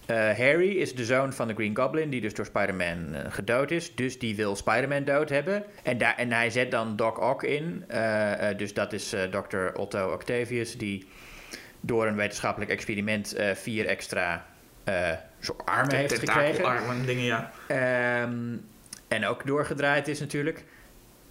Eh, 0.06 0.16
Harry 0.16 0.70
is 0.70 0.94
de 0.94 1.04
zoon 1.04 1.32
van 1.32 1.48
de 1.48 1.54
Green 1.54 1.76
Goblin, 1.76 2.10
die 2.10 2.20
dus 2.20 2.34
door 2.34 2.44
Spider-Man 2.44 3.14
eh, 3.14 3.32
gedood 3.32 3.70
is. 3.70 3.94
Dus 3.94 4.18
die 4.18 4.36
wil 4.36 4.56
Spider-Man 4.56 5.04
dood 5.04 5.28
hebben. 5.28 5.64
En, 5.82 5.98
daar, 5.98 6.14
en 6.16 6.32
hij 6.32 6.50
zet 6.50 6.70
dan 6.70 6.96
Doc 6.96 7.18
Ock 7.18 7.42
in. 7.42 7.84
Eh, 7.88 8.50
eh, 8.50 8.58
dus 8.58 8.74
dat 8.74 8.92
is 8.92 9.12
eh 9.12 9.22
Dr. 9.22 9.78
Otto 9.80 10.12
Octavius, 10.12 10.76
die 10.76 11.06
door 11.80 12.06
een 12.06 12.16
wetenschappelijk 12.16 12.70
experiment 12.70 13.32
eh, 13.34 13.54
vier 13.54 13.86
extra 13.86 14.34
eh, 14.34 14.40
zo 15.40 15.56
armen 15.64 15.94
heeft 15.96 16.18
gekregen. 16.18 16.42
Tentakelarmen 16.54 16.96
en 16.96 17.06
dingen, 17.06 17.24
ja. 17.24 17.50
Ehm, 17.66 18.56
en 19.08 19.26
ook 19.26 19.46
doorgedraaid 19.46 20.08
is 20.08 20.20
natuurlijk. 20.20 20.64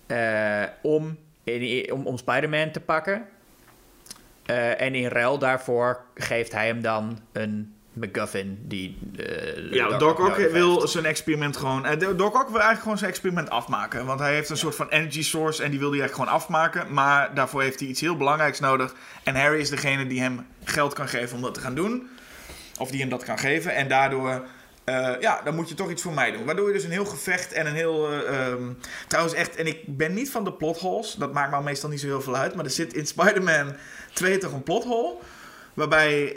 Eh, 0.07 0.63
om 0.81 1.17
in- 1.43 1.91
om, 1.93 2.05
om 2.07 2.17
Spider-Man 2.17 2.71
te 2.71 2.79
pakken. 2.79 3.25
Eh, 4.45 4.81
en 4.81 4.95
in 4.95 5.07
ruil 5.07 5.37
daarvoor 5.37 6.01
geeft 6.15 6.51
hij 6.51 6.67
hem 6.67 6.81
dan 6.81 7.19
een 7.31 7.73
MacGuffin 7.93 8.59
die... 8.67 8.97
eh, 9.17 9.71
Ja, 9.71 9.97
Doc 9.97 10.11
Ock 10.11 10.17
nodig 10.19 10.35
heeft. 10.37 10.51
wil 10.51 10.87
zijn 10.87 11.05
experiment 11.05 11.57
gewoon... 11.57 11.85
eh, 11.85 11.99
Doc 11.99 12.19
Ock 12.33 12.33
wil 12.33 12.43
eigenlijk 12.59 12.81
gewoon 12.81 12.97
zijn 12.97 13.09
experiment 13.09 13.49
afmaken. 13.49 14.05
Want 14.05 14.19
hij 14.19 14.33
heeft 14.33 14.49
een 14.49 14.57
soort 14.57 14.75
van 14.75 14.89
energy 14.89 15.23
source 15.23 15.63
en 15.63 15.69
die 15.69 15.79
wil 15.79 15.89
hij 15.91 15.99
eigenlijk 15.99 16.29
gewoon 16.29 16.41
afmaken. 16.41 16.93
Maar 16.93 17.33
daarvoor 17.33 17.61
heeft 17.61 17.79
hij 17.79 17.89
iets 17.89 18.01
heel 18.01 18.17
belangrijks 18.17 18.59
nodig. 18.59 18.95
En 19.23 19.35
Harry 19.35 19.59
is 19.59 19.69
degene 19.69 20.07
die 20.07 20.21
hem 20.21 20.45
geld 20.63 20.93
kan 20.93 21.07
geven 21.07 21.35
om 21.35 21.41
dat 21.41 21.53
te 21.53 21.59
gaan 21.59 21.75
doen. 21.75 22.09
Of 22.81 22.91
die 22.91 22.99
hem 22.99 23.09
dat 23.09 23.23
kan 23.23 23.39
geven. 23.39 23.75
En 23.75 23.87
daardoor... 23.87 24.45
eh, 24.83 25.13
ja, 25.19 25.41
dan 25.43 25.55
moet 25.55 25.69
je 25.69 25.75
toch 25.75 25.89
iets 25.89 26.01
voor 26.01 26.13
mij 26.13 26.31
doen. 26.31 26.45
Waardoor 26.45 26.67
je 26.67 26.73
dus 26.73 26.83
een 26.83 26.91
heel 26.91 27.05
gevecht 27.05 27.53
en 27.53 27.65
een 27.65 27.75
heel... 27.75 28.11
eh, 28.11 28.47
ehm, 28.47 28.63
trouwens 29.07 29.35
echt, 29.35 29.55
en 29.55 29.67
ik 29.67 29.97
ben 29.97 30.13
niet 30.13 30.31
van 30.31 30.43
de 30.43 30.53
plotholes. 30.53 31.13
Dat 31.13 31.33
maakt 31.33 31.51
me 31.51 31.61
meestal 31.61 31.89
niet 31.89 31.99
zo 31.99 32.07
heel 32.07 32.21
veel 32.21 32.35
uit. 32.35 32.55
Maar 32.55 32.65
er 32.65 32.71
zit 32.71 32.93
in 32.93 33.07
Spider-Man 33.07 33.75
2 34.13 34.37
toch 34.37 34.53
een 34.53 34.63
plothole. 34.63 35.15
Waarbij... 35.73 36.35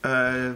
eh, 0.00 0.50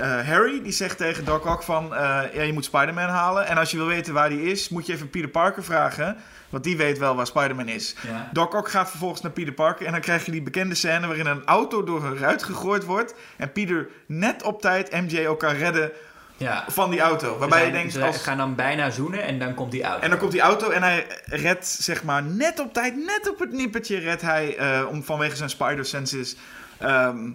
Harry 0.00 0.62
die 0.62 0.72
zegt 0.72 0.96
tegen 0.96 1.24
Doc 1.24 1.46
Ock 1.46 1.62
van... 1.62 1.94
eh, 1.94 2.20
ja, 2.34 2.42
je 2.42 2.52
moet 2.52 2.64
Spider-Man 2.64 3.08
halen. 3.08 3.46
En 3.46 3.58
als 3.58 3.70
je 3.70 3.76
wil 3.76 3.86
weten 3.86 4.14
waar 4.14 4.28
die 4.28 4.42
is... 4.42 4.68
moet 4.68 4.86
je 4.86 4.92
even 4.92 5.10
Peter 5.10 5.28
Parker 5.28 5.64
vragen. 5.64 6.16
Want 6.50 6.64
die 6.64 6.76
weet 6.76 6.98
wel 6.98 7.16
waar 7.16 7.26
Spider-Man 7.26 7.68
is. 7.68 7.94
Ja. 8.08 8.28
Doc 8.32 8.54
Ock 8.54 8.68
gaat 8.68 8.90
vervolgens 8.90 9.20
naar 9.20 9.32
Peter 9.32 9.52
Parker... 9.52 9.86
en 9.86 9.92
dan 9.92 10.00
krijg 10.00 10.24
je 10.24 10.32
die 10.32 10.42
bekende 10.42 10.74
scène... 10.74 11.06
waarin 11.06 11.26
een 11.26 11.44
auto 11.44 11.84
door 11.84 12.04
een 12.04 12.18
ruit 12.18 12.42
gegooid 12.42 12.84
wordt... 12.84 13.14
en 13.36 13.52
Peter 13.52 13.88
net 14.06 14.42
op 14.42 14.60
tijd 14.60 14.92
MJ 14.92 15.26
ook 15.26 15.38
kan 15.38 15.54
redden 15.54 15.90
Ja. 16.36 16.64
van 16.68 16.90
die 16.90 17.00
auto. 17.00 17.38
Waarbij 17.38 17.66
je 17.66 17.72
denkt... 17.72 17.92
Ze 17.92 18.04
Als... 18.04 18.22
gaan 18.22 18.36
dan 18.36 18.54
bijna 18.54 18.90
zoenen 18.90 19.22
en 19.22 19.38
dan 19.38 19.54
komt 19.54 19.70
die 19.70 19.86
uit. 19.86 20.02
En 20.02 20.10
dan 20.10 20.18
komt 20.18 20.32
die 20.32 20.40
auto 20.40 20.70
en 20.70 20.82
hij 20.82 21.06
redt, 21.24 21.66
zeg 21.66 22.02
maar, 22.04 22.22
net 22.22 22.60
op 22.60 22.72
tijd, 22.72 22.96
net 22.96 23.30
op 23.30 23.38
het 23.38 23.52
nippertje 23.52 23.98
redt 23.98 24.22
hij, 24.22 24.56
eh, 24.56 24.86
om, 24.88 25.02
vanwege 25.04 25.36
zijn 25.36 25.50
spider 25.50 25.84
senses, 25.84 26.36
ehm, 26.78 27.30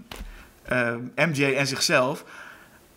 ehm, 0.66 1.00
MJ 1.16 1.56
en 1.56 1.68
zichzelf. 1.68 2.24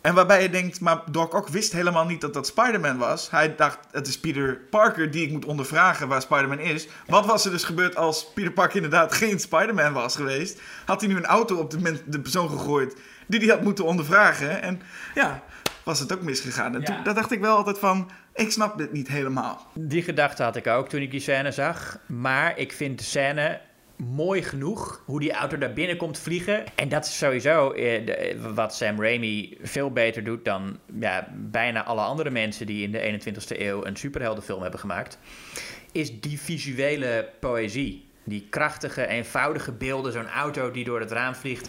En 0.00 0.14
waarbij 0.14 0.42
je 0.42 0.50
denkt, 0.50 0.80
maar 0.80 1.02
Doc 1.10 1.32
Ock 1.34 1.48
wist 1.48 1.72
helemaal 1.72 2.04
niet 2.06 2.20
dat 2.20 2.34
dat 2.34 2.46
Spider-Man 2.46 2.98
was. 2.98 3.30
Hij 3.30 3.54
dacht, 3.56 3.78
het 3.90 4.06
is 4.06 4.18
Peter 4.20 4.60
Parker 4.70 5.10
die 5.10 5.26
ik 5.26 5.32
moet 5.32 5.44
ondervragen 5.44 6.08
waar 6.08 6.22
Spider-Man 6.22 6.58
is. 6.58 6.88
Wat 7.06 7.26
was 7.26 7.44
er 7.44 7.50
dus 7.50 7.64
gebeurd 7.64 7.96
als 7.96 8.32
Peter 8.34 8.52
Parker 8.52 8.76
inderdaad 8.76 9.12
geen 9.14 9.40
Spider-Man 9.40 9.92
was 9.92 10.16
geweest? 10.16 10.60
Had 10.86 11.00
hij 11.00 11.10
nu 11.10 11.16
een 11.16 11.24
auto 11.24 11.56
op 11.56 11.70
de, 11.70 11.80
men- 11.80 12.00
de 12.06 12.20
persoon 12.20 12.48
gegooid 12.48 12.96
die 13.26 13.40
hij 13.40 13.48
had 13.48 13.62
moeten 13.62 13.84
ondervragen. 13.84 14.62
En 14.62 14.82
ja, 15.14 15.42
was 15.82 15.98
het 16.00 16.12
ook 16.12 16.22
misgegaan. 16.22 16.74
En 16.74 16.80
Ja. 16.80 16.86
toen, 16.86 17.04
daar 17.04 17.14
dacht 17.14 17.30
ik 17.32 17.40
wel 17.40 17.56
altijd 17.56 17.78
van, 17.78 18.10
ik 18.34 18.50
snap 18.52 18.78
dit 18.78 18.92
niet 18.92 19.08
helemaal. 19.08 19.66
Die 19.74 20.02
gedachte 20.02 20.42
had 20.42 20.56
ik 20.56 20.66
ook 20.66 20.88
toen 20.88 21.00
ik 21.00 21.10
die 21.10 21.20
scène 21.20 21.50
zag. 21.52 21.98
Maar 22.06 22.58
ik 22.58 22.72
vind 22.72 22.98
de 22.98 23.04
scène 23.04 23.60
mooi 24.00 24.42
genoeg 24.42 25.02
hoe 25.04 25.20
die 25.20 25.32
auto 25.32 25.58
daar 25.58 25.72
binnen 25.72 25.96
komt 25.96 26.18
vliegen. 26.18 26.64
En 26.76 26.88
dat 26.88 27.04
is 27.04 27.18
sowieso 27.18 27.72
eh, 27.72 28.30
eh, 28.30 28.36
wat 28.54 28.74
Sam 28.74 29.00
Raimi 29.00 29.58
veel 29.62 29.90
beter 29.90 30.24
doet 30.24 30.44
dan 30.44 30.78
ja, 31.00 31.28
bijna 31.36 31.84
alle 31.84 32.00
andere 32.00 32.30
mensen 32.30 32.66
die 32.66 32.82
in 32.82 32.92
de 32.92 33.20
21ste 33.20 33.60
eeuw 33.60 33.84
een 33.84 33.96
superheldenfilm 33.96 34.62
hebben 34.62 34.80
gemaakt. 34.80 35.18
Is 35.92 36.20
die 36.20 36.40
visuele 36.40 37.28
poëzie. 37.40 38.08
Die 38.24 38.46
krachtige, 38.50 39.06
eenvoudige 39.06 39.72
beelden, 39.72 40.12
zo'n 40.12 40.28
auto 40.28 40.70
die 40.70 40.84
door 40.84 41.00
het 41.00 41.10
raam 41.10 41.34
vliegt. 41.34 41.68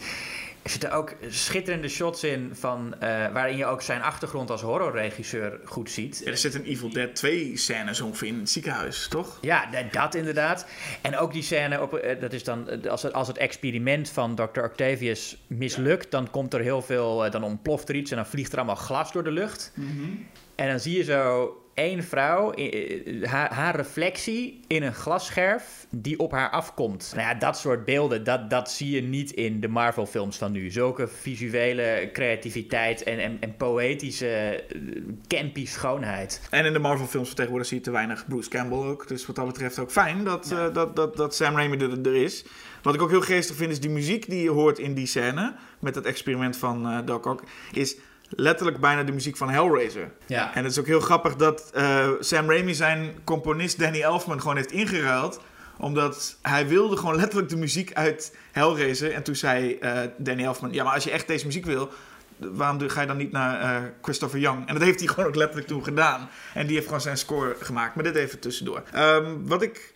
Er 0.64 0.70
zitten 0.70 0.92
ook 0.92 1.14
schitterende 1.30 1.88
shots 1.88 2.24
in 2.24 2.50
van, 2.54 2.96
eh, 3.00 3.10
waarin 3.34 3.58
je 3.58 3.66
ook 3.66 3.82
zijn 3.82 4.02
achtergrond 4.02 4.50
als 4.50 4.62
horrorregisseur 4.62 5.60
goed 5.66 5.90
ziet. 5.90 6.28
Er 6.28 6.38
zit 6.38 6.54
een 6.54 6.64
Evil 6.64 6.90
Dead 6.90 7.16
2 7.16 7.58
scène 7.58 7.96
zo 7.96 8.06
ongeveer 8.06 8.28
in 8.28 8.40
het 8.40 8.50
ziekenhuis, 8.50 9.08
toch? 9.08 9.38
Ja, 9.42 9.70
dat 9.92 10.16
inderdaad. 10.16 10.66
En 11.02 11.18
ook 11.18 11.34
die 11.34 11.44
scène, 11.44 11.82
op, 11.82 11.94
eh, 11.94 12.22
dat 12.22 12.34
is 12.34 12.44
dan, 12.44 12.70
eh, 12.70 12.92
als 12.92 13.04
het, 13.04 13.14
als 13.14 13.28
het 13.28 13.38
experiment 13.38 14.10
van 14.10 14.36
Dr. 14.36 14.62
Octavius 14.62 15.38
mislukt, 15.48 16.12
dan 16.12 16.30
komt 16.30 16.54
er 16.54 16.62
heel 16.62 16.82
veel, 16.82 17.32
dan 17.32 17.44
ontploft 17.44 17.90
er 17.90 17.96
iets 17.96 18.12
en 18.12 18.18
dan 18.18 18.26
vliegt 18.26 18.52
er 18.52 18.58
allemaal 18.58 18.76
glas 18.76 19.12
door 19.12 19.24
de 19.24 19.32
lucht. 19.32 19.74
En 20.56 20.68
dan 20.68 20.80
zie 20.80 20.98
je 20.98 21.04
zo 21.04 21.56
één 21.74 22.04
vrouw, 22.04 22.54
haar, 23.24 23.54
haar 23.54 23.76
reflectie 23.76 24.60
in 24.68 24.84
een 24.84 24.94
glasscherf 24.94 25.86
die 25.90 26.20
op 26.20 26.32
haar 26.32 26.50
afkomt. 26.50 27.12
Nou 27.16 27.28
ja, 27.28 27.34
dat 27.34 27.58
soort 27.58 27.86
beelden, 27.86 28.24
dat, 28.24 28.50
dat 28.50 28.72
zie 28.72 28.96
je 28.96 29.02
niet 29.02 29.32
in 29.32 29.60
de 29.60 29.68
Marvel-films 29.68 30.38
van 30.38 30.52
nu. 30.52 30.72
Zulke 30.72 31.08
visuele 31.08 32.10
creativiteit 32.14 33.04
en, 33.04 33.20
en, 33.20 33.38
en 33.40 33.56
poëtische, 33.56 34.28
eh, 34.28 34.80
campy 35.28 35.66
schoonheid. 35.66 36.42
En 36.50 36.66
in 36.66 36.74
de 36.74 36.80
Marvel 36.80 37.08
films 37.08 37.28
van 37.28 37.36
tegenwoordig 37.36 37.68
zie 37.68 37.78
je 37.78 37.84
te 37.84 37.92
weinig 37.92 38.28
Bruce 38.28 38.50
Campbell 38.50 38.78
ook. 38.78 39.08
Dus 39.08 39.26
wat 39.26 39.36
dat 39.36 39.46
betreft 39.46 39.80
ook 39.80 39.92
fijn 39.92 40.24
dat, 40.24 40.52
eh, 40.52 40.74
dat, 40.74 40.96
dat, 40.96 41.18
dat 41.18 41.36
Sam 41.36 41.56
Raimi 41.56 41.78
er, 41.78 42.06
er 42.06 42.16
is. 42.16 42.46
Wat 42.82 42.94
ik 42.94 43.02
ook 43.02 43.10
heel 43.10 43.22
geestig 43.22 43.56
vind 43.56 43.72
is 43.72 43.80
die 43.80 43.90
muziek 43.90 44.30
die 44.30 44.44
je 44.44 44.50
hoort 44.50 44.80
in 44.80 44.94
die 44.94 45.06
scène. 45.06 45.56
Met 45.80 45.96
het 45.96 46.06
experiment 46.06 46.58
van 46.58 46.88
eh 46.88 47.00
Doc 47.06 47.26
Ock. 47.26 47.44
Is 47.72 47.98
letterlijk 48.36 48.80
bijna 48.80 49.04
de 49.04 49.12
muziek 49.12 49.38
van 49.38 49.50
Hellraiser. 49.50 50.12
Ja. 50.26 50.56
En 50.56 50.64
het 50.64 50.72
is 50.72 50.80
ook 50.80 50.86
heel 50.86 51.00
grappig 51.00 51.36
dat 51.36 51.70
eh, 51.74 52.10
Sam 52.20 52.50
Raimi 52.50 52.74
zijn 52.74 53.14
componist 53.24 53.80
Danny 53.80 54.02
Elfman 54.02 54.42
gewoon 54.42 54.56
heeft 54.56 54.72
ingeruild. 54.72 55.42
Omdat 55.78 56.38
hij 56.42 56.68
wilde 56.68 56.98
gewoon 56.98 57.16
letterlijk 57.16 57.50
de 57.50 57.58
muziek 57.58 57.94
uit 57.94 58.36
Hellraiser. 58.52 59.12
En 59.12 59.24
toen 59.24 59.36
zei 59.36 59.78
eh, 59.78 60.00
Danny 60.18 60.44
Elfman, 60.44 60.74
ja 60.74 60.84
maar 60.84 60.94
als 60.94 61.04
je 61.04 61.12
echt 61.12 61.28
deze 61.28 61.46
muziek 61.46 61.66
wil... 61.66 61.90
Waarom 62.38 62.90
ga 62.90 63.02
je 63.02 63.08
dan 63.08 63.18
niet 63.18 63.32
naar 63.32 63.62
eh, 63.62 63.90
Christopher 64.02 64.40
Young? 64.40 64.68
En 64.68 64.74
dat 64.74 64.84
heeft 64.84 65.00
hij 65.00 65.08
gewoon 65.14 65.26
ook 65.26 65.36
letterlijk 65.36 65.68
toen 65.68 65.84
gedaan. 65.84 66.30
En 66.54 66.66
die 66.66 66.76
heeft 66.76 66.86
gewoon 66.86 67.02
zijn 67.02 67.18
score 67.18 67.56
gemaakt. 67.60 67.96
Maar 67.96 68.04
dit 68.04 68.16
even 68.16 68.40
tussendoor. 68.40 68.84
Ehm, 68.92 69.36
wat 69.46 69.62
ik 69.62 69.94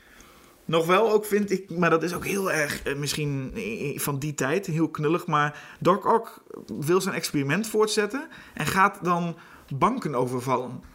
nog 0.66 0.86
wel 0.86 1.12
ook 1.12 1.26
vind, 1.26 1.52
ik, 1.52 1.70
maar 1.70 1.90
dat 1.90 2.04
is 2.04 2.14
ook 2.14 2.26
heel 2.26 2.52
erg 2.52 2.84
eh, 2.84 2.96
misschien 2.96 3.52
eh, 3.56 4.00
van 4.00 4.20
die 4.20 4.34
tijd, 4.34 4.66
heel 4.66 4.90
knullig. 4.90 5.28
Maar 5.28 5.60
Doc 5.80 6.06
Ock 6.06 6.44
wil 6.80 7.02
zijn 7.02 7.16
experiment 7.16 7.68
voortzetten 7.68 8.28
en 8.54 8.66
gaat 8.66 9.00
dan 9.02 9.38
banken 9.68 10.16
overvallen. 10.16 10.94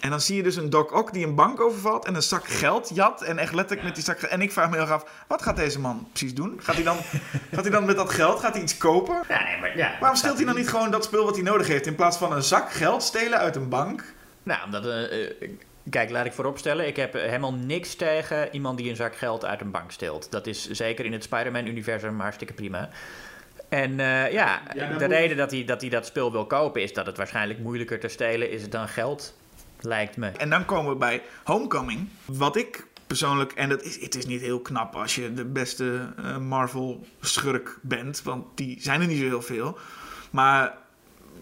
En 0.00 0.10
dan 0.10 0.20
zie 0.20 0.36
je 0.36 0.42
dus 0.42 0.56
een 0.56 0.70
Doc 0.70 0.92
Ock 0.92 1.12
die 1.12 1.26
een 1.26 1.34
bank 1.34 1.60
overvalt 1.60 2.04
en 2.04 2.14
een 2.14 2.22
zak 2.22 2.44
geld 2.44 2.90
jat. 2.94 3.22
En 3.22 3.38
echt 3.38 3.54
letterlijk 3.54 3.86
met 3.86 3.94
die 3.94 4.04
zak. 4.04 4.20
En 4.20 4.40
ik 4.40 4.52
vraag 4.52 4.68
me 4.68 4.72
heel 4.72 4.84
erg 4.84 4.92
af, 4.92 5.24
wat 5.28 5.42
gaat 5.42 5.56
deze 5.56 5.80
man 5.80 6.08
precies 6.10 6.34
doen? 6.34 6.60
Gaat 6.62 6.74
hij 6.74 6.84
dan, 6.84 6.96
gaat 7.52 7.62
hij 7.62 7.70
dan 7.70 7.84
met 7.84 7.96
dat 7.96 8.10
geld 8.10 8.40
gaat 8.40 8.52
hij 8.52 8.62
iets 8.62 8.78
kopen? 8.78 9.22
Ja, 9.28 9.44
nee, 9.44 9.60
maar 9.60 9.76
ja. 9.76 9.96
Waarom 10.00 10.18
steelt 10.18 10.36
hij 10.36 10.46
dan 10.46 10.54
niet 10.54 10.68
gewoon 10.68 10.90
dat 10.90 11.04
spul 11.04 11.24
wat 11.24 11.34
hij 11.34 11.44
nodig 11.44 11.66
heeft... 11.66 11.86
in 11.86 11.94
plaats 11.94 12.16
van 12.16 12.32
een 12.32 12.42
zak 12.42 12.72
geld 12.72 13.02
stelen 13.02 13.38
uit 13.38 13.56
een 13.56 13.68
bank? 13.68 14.04
Nou, 14.42 14.64
omdat... 14.64 14.86
eh, 14.86 15.50
kijk, 15.90 16.10
laat 16.10 16.26
ik 16.26 16.32
vooropstellen. 16.32 16.86
Ik 16.86 16.96
heb 16.96 17.14
eh, 17.14 17.22
helemaal 17.22 17.52
niks 17.52 17.94
tegen 17.94 18.48
iemand 18.54 18.78
die 18.78 18.90
een 18.90 18.96
zak 18.96 19.16
geld 19.16 19.44
uit 19.44 19.60
een 19.60 19.70
bank 19.70 19.90
steelt. 19.90 20.30
Dat 20.30 20.46
is 20.46 20.70
zeker 20.70 21.04
in 21.04 21.12
het 21.12 21.22
Spider-Man-universum 21.22 22.20
hartstikke 22.20 22.52
prima. 22.52 22.88
En 23.68 24.00
eh, 24.00 24.32
ja, 24.32 24.62
de 24.74 24.86
moet- 24.92 25.02
reden 25.02 25.36
dat 25.36 25.50
hij, 25.50 25.64
dat 25.64 25.80
hij 25.80 25.90
dat 25.90 26.06
spul 26.06 26.32
wil 26.32 26.46
kopen... 26.46 26.82
is 26.82 26.92
dat 26.92 27.06
het 27.06 27.16
waarschijnlijk 27.16 27.58
moeilijker 27.58 28.00
te 28.00 28.08
stelen 28.08 28.50
is 28.50 28.70
dan 28.70 28.88
geld, 28.88 29.34
lijkt 29.80 30.16
me. 30.16 30.28
En 30.28 30.50
dan 30.50 30.64
komen 30.64 30.92
we 30.92 30.98
bij 30.98 31.22
Homecoming. 31.44 32.08
Wat 32.24 32.56
ik 32.56 32.86
persoonlijk, 33.06 33.52
en 33.52 33.68
dat 33.68 33.82
is, 33.82 34.00
het 34.00 34.14
is 34.14 34.26
niet 34.26 34.40
heel 34.40 34.60
knap 34.60 34.94
als 34.94 35.14
je 35.14 35.34
de 35.34 35.44
beste 35.44 36.12
eh, 36.16 36.38
Marvel-schurk 36.38 37.78
bent, 37.82 38.22
want 38.22 38.44
die 38.54 38.76
zijn 38.80 39.00
er 39.00 39.06
niet 39.06 39.18
zo 39.18 39.24
heel 39.24 39.42
veel. 39.42 39.78
Maar 40.30 40.74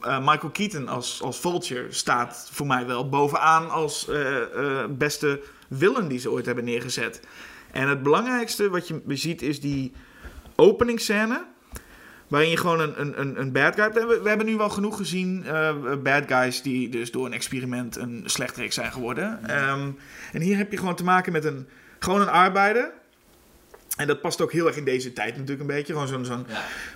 eh, 0.00 0.18
Michael 0.18 0.50
Keaton 0.50 0.88
als, 0.88 1.22
als 1.22 1.40
Vulture 1.40 1.86
staat 1.88 2.48
voor 2.52 2.66
mij 2.66 2.86
wel 2.86 3.08
bovenaan 3.08 3.70
als 3.70 4.08
eh, 4.08 4.42
eh, 4.42 4.90
beste 4.90 5.40
villain 5.70 6.08
die 6.08 6.18
ze 6.18 6.30
ooit 6.30 6.46
hebben 6.46 6.64
neergezet. 6.64 7.20
En 7.70 7.88
het 7.88 8.02
belangrijkste 8.02 8.70
wat 8.70 8.88
je 8.88 9.02
ziet 9.06 9.42
is 9.42 9.60
die 9.60 9.92
openingsscène. 10.56 11.44
Waarin 12.28 12.50
je 12.50 12.56
gewoon 12.56 12.80
een, 12.80 13.20
een, 13.20 13.40
een, 13.40 13.52
bad 13.52 13.74
guy 13.74 13.84
hebt. 13.84 13.98
En 13.98 14.08
we, 14.08 14.20
we 14.22 14.28
hebben 14.28 14.46
nu 14.46 14.56
wel 14.56 14.70
genoeg 14.70 14.96
gezien. 14.96 15.44
bad 16.02 16.24
guys 16.26 16.62
die 16.62 16.88
dus 16.88 17.10
door 17.10 17.26
een 17.26 17.32
experiment 17.32 17.96
een 17.96 18.22
slechterik 18.24 18.72
zijn 18.72 18.92
geworden. 18.92 19.48
Ehm, 19.48 19.90
en 20.32 20.40
hier 20.40 20.56
heb 20.56 20.70
je 20.70 20.78
gewoon 20.78 20.94
te 20.94 21.04
maken 21.04 21.32
met 21.32 21.44
een, 21.44 21.68
gewoon 21.98 22.20
een 22.20 22.28
arbeider. 22.28 22.92
En 23.96 24.06
dat 24.06 24.20
past 24.20 24.40
ook 24.40 24.52
heel 24.52 24.66
erg 24.66 24.76
in 24.76 24.84
deze 24.84 25.12
tijd 25.12 25.32
natuurlijk 25.32 25.60
een 25.60 25.66
beetje. 25.66 25.92
Gewoon 25.92 26.08
zo'n 26.08 26.24
zo'n 26.24 26.46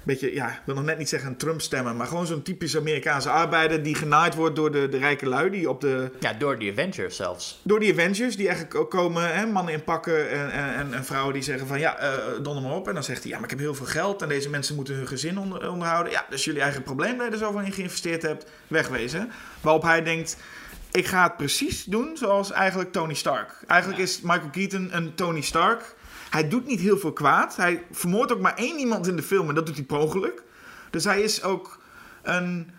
beetje, 0.03 0.35
ja, 0.35 0.49
ik 0.49 0.61
wil 0.65 0.75
nog 0.75 0.85
net 0.85 0.99
niet 0.99 1.09
zeggen 1.09 1.29
een 1.29 1.37
Trump-stemmer. 1.37 1.95
Maar 1.95 2.07
gewoon 2.07 2.27
zo'n 2.27 2.43
typisch 2.43 2.77
Amerikaanse 2.77 3.31
arbeider 3.31 3.83
die 3.83 3.95
genaaid 3.95 4.35
wordt 4.35 4.57
door 4.57 4.73
de, 4.73 4.89
de 4.89 4.99
rijke 4.99 5.29
lui. 5.29 5.51
Die 5.51 5.69
op 5.69 5.81
de, 5.81 6.11
Ja, 6.21 6.33
door 6.33 6.59
die 6.59 6.73
Avengers 6.73 7.17
zelfs. 7.17 7.61
door 7.63 7.81
die 7.81 7.93
Avengers, 7.93 8.37
die 8.37 8.47
eigenlijk 8.47 8.77
ook 8.77 8.91
komen, 8.91 9.35
hè, 9.35 9.47
mannen 9.47 9.75
in 9.75 9.85
pakken 9.85 10.31
en, 10.31 10.51
en, 10.51 10.75
en, 10.75 10.95
en 10.95 11.05
vrouwen 11.05 11.35
die 11.35 11.43
zeggen 11.43 11.67
van 11.67 11.79
ja, 11.79 11.99
eh 11.99 12.13
donder 12.43 12.63
maar 12.63 12.75
op. 12.75 12.89
En 12.89 12.95
dan 12.95 13.05
zegt 13.05 13.23
hij, 13.23 13.31
ja, 13.31 13.37
maar 13.37 13.45
ik 13.45 13.51
heb 13.51 13.59
heel 13.59 13.75
veel 13.75 13.87
geld 13.87 14.23
en 14.23 14.29
deze 14.29 14.51
mensen 14.51 14.75
moeten 14.75 14.95
hun 14.95 15.07
gezin 15.09 15.39
onder, 15.39 15.71
onderhouden. 15.71 16.13
Ja, 16.13 16.27
dus 16.31 16.45
jullie 16.45 16.61
eigen 16.61 16.83
probleem 16.83 17.17
dat 17.17 17.27
je 17.27 17.33
er 17.33 17.39
zoveel 17.39 17.61
in 17.61 17.73
geïnvesteerd 17.73 18.23
hebt, 18.23 18.47
wegwezen. 18.69 19.31
Waarop 19.61 19.83
hij 19.83 20.03
denkt, 20.03 20.37
ik 20.91 21.07
ga 21.07 21.23
het 21.23 21.37
precies 21.37 21.85
doen 21.85 22.17
zoals 22.17 22.53
eigenlijk 22.53 22.93
Tony 22.93 23.15
Stark. 23.15 23.51
Eigenlijk 23.67 24.03
is 24.03 24.21
Michael 24.21 24.51
Keaton 24.51 24.89
een 24.97 25.15
Tony 25.15 25.41
Stark. 25.41 25.95
Hij 26.35 26.49
doet 26.49 26.67
niet 26.67 26.81
heel 26.81 26.99
veel 26.99 27.13
kwaad. 27.13 27.57
Hij 27.57 27.83
vermoordt 27.91 28.33
ook 28.33 28.41
maar 28.41 28.55
één 28.55 28.79
iemand 28.79 29.07
in 29.07 29.17
de 29.17 29.23
film 29.23 29.49
en 29.49 29.55
dat 29.55 29.67
doet 29.67 29.77
hij 29.77 29.85
per 29.85 29.99
ongeluk. 29.99 30.43
Dus 30.91 31.05
hij 31.05 31.21
is 31.21 31.43
ook 31.43 31.79
een 32.23 32.71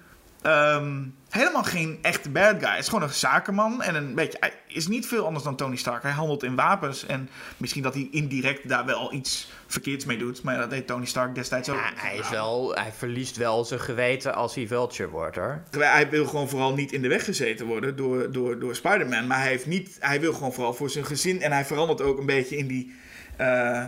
ehm, 0.42 1.04
helemaal 1.30 1.64
geen 1.64 2.00
echte 2.02 2.30
bad 2.30 2.56
guy. 2.60 2.70
Hij 2.70 2.80
is 2.80 2.88
gewoon 2.88 3.04
een 3.04 3.14
zakenman 3.14 3.82
en 3.82 3.96
een 3.96 4.16
beetje. 4.16 4.38
Hij 4.40 4.54
is 4.68 4.88
niet 4.88 5.08
veel 5.08 5.26
anders 5.26 5.44
dan 5.44 5.56
Tony 5.56 5.76
Stark. 5.76 6.04
Hij 6.04 6.12
handelt 6.12 6.44
in 6.44 6.56
wapens 6.56 7.06
en 7.06 7.30
misschien 7.58 7.84
dat 7.84 7.94
hij 7.94 8.08
indirect 8.12 8.70
daar 8.70 8.86
wel 8.86 9.14
iets 9.14 9.52
verkeerds 9.68 10.06
mee 10.06 10.18
doet. 10.18 10.44
Maar 10.44 10.58
dat 10.58 10.70
deed 10.70 10.88
Tony 10.88 11.06
Stark 11.06 11.36
destijds 11.36 11.70
ook. 11.70 11.76
Ja, 11.76 11.92
hij, 11.96 12.18
is 12.18 12.30
wel, 12.30 12.72
hij 12.74 12.92
verliest 12.98 13.38
wel 13.38 13.66
zijn 13.66 13.80
geweten 13.80 14.36
als 14.36 14.56
hij 14.56 14.68
Vulture 14.68 15.10
wordt 15.10 15.36
hoor. 15.36 15.64
Hij 15.72 16.10
wil 16.10 16.26
gewoon 16.26 16.50
vooral 16.50 16.74
niet 16.74 16.92
in 16.92 17.02
de 17.02 17.08
weg 17.08 17.26
gezeten 17.26 17.66
worden 17.66 17.96
door, 17.96 18.32
door, 18.32 18.60
door 18.60 18.76
Spider-Man. 18.76 19.28
Maar 19.28 19.40
hij, 19.40 19.50
heeft 19.50 19.66
niet, 19.66 19.98
hij 20.00 20.20
wil 20.20 20.34
gewoon 20.34 20.54
vooral 20.54 20.74
voor 20.74 20.90
zijn 20.90 21.06
gezin. 21.06 21.42
En 21.42 21.52
hij 21.52 21.66
verandert 21.66 22.02
ook 22.02 22.18
een 22.18 22.26
beetje 22.26 22.58
in 22.58 22.68
die. 22.68 23.04
Eh, 23.38 23.84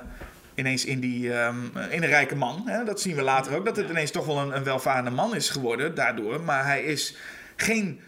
ineens 0.55 0.85
in, 0.85 0.99
die, 0.99 1.33
ehm, 1.33 1.55
in 1.89 2.03
een 2.03 2.09
rijke 2.09 2.35
man. 2.35 2.63
Hè? 2.65 2.83
Dat 2.83 3.01
zien 3.01 3.15
we 3.15 3.21
later 3.21 3.55
ook. 3.55 3.65
Dat 3.65 3.75
het 3.75 3.89
ineens 3.89 4.11
toch 4.11 4.25
wel 4.25 4.37
een, 4.37 4.55
een 4.55 4.63
welvarende 4.63 5.11
man 5.11 5.35
is 5.35 5.49
geworden 5.49 5.95
daardoor. 5.95 6.41
Maar 6.41 6.65
hij 6.65 6.83
is 6.83 7.15
geen 7.55 7.99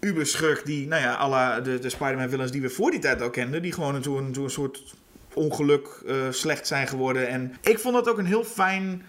uberschurk 0.00 0.64
die, 0.64 0.86
nou 0.86 1.02
ja, 1.02 1.14
alla 1.14 1.60
de, 1.60 1.78
de 1.78 1.88
Spider-Man 1.88 2.28
villains 2.28 2.52
die 2.52 2.62
we 2.62 2.70
voor 2.70 2.90
die 2.90 3.00
tijd 3.00 3.22
al 3.22 3.30
kenden. 3.30 3.62
Die 3.62 3.72
gewoon 3.72 4.02
zo'n 4.02 4.34
zo'n 4.34 4.50
soort 4.50 4.94
ongeluk 5.34 6.02
eh, 6.06 6.16
slecht 6.30 6.66
zijn 6.66 6.88
geworden. 6.88 7.28
En 7.28 7.54
ik 7.60 7.78
vond 7.78 7.94
dat 7.94 8.08
ook 8.08 8.18
een 8.18 8.26
heel 8.26 8.44
fijn, 8.44 9.02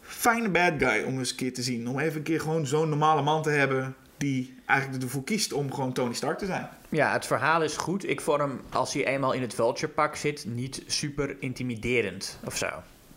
fijne 0.00 0.48
bad 0.48 0.72
guy 0.78 1.02
om 1.02 1.18
eens 1.18 1.30
een 1.30 1.36
keer 1.36 1.54
te 1.54 1.62
zien. 1.62 1.88
Om 1.88 1.98
even 1.98 2.16
een 2.16 2.22
keer 2.22 2.40
gewoon 2.40 2.66
zo'n 2.66 2.88
normale 2.88 3.22
man 3.22 3.42
te 3.42 3.50
hebben 3.50 3.94
die 4.16 4.54
eigenlijk 4.66 5.02
ervoor 5.02 5.24
kiest 5.24 5.52
om 5.52 5.72
gewoon 5.72 5.92
Tony 5.92 6.14
Stark 6.14 6.38
te 6.38 6.46
zijn. 6.46 6.68
Ja, 6.94 7.12
het 7.12 7.26
verhaal 7.26 7.62
is 7.62 7.76
goed. 7.76 8.08
Ik 8.08 8.20
vond 8.20 8.40
hem, 8.40 8.60
als 8.70 8.92
hij 8.94 9.06
eenmaal 9.06 9.32
in 9.32 9.40
het 9.42 9.54
Vulture-pak 9.54 10.16
zit, 10.16 10.44
niet 10.48 10.82
super 10.86 11.36
intimiderend 11.40 12.38
of 12.44 12.56
zo. 12.56 12.66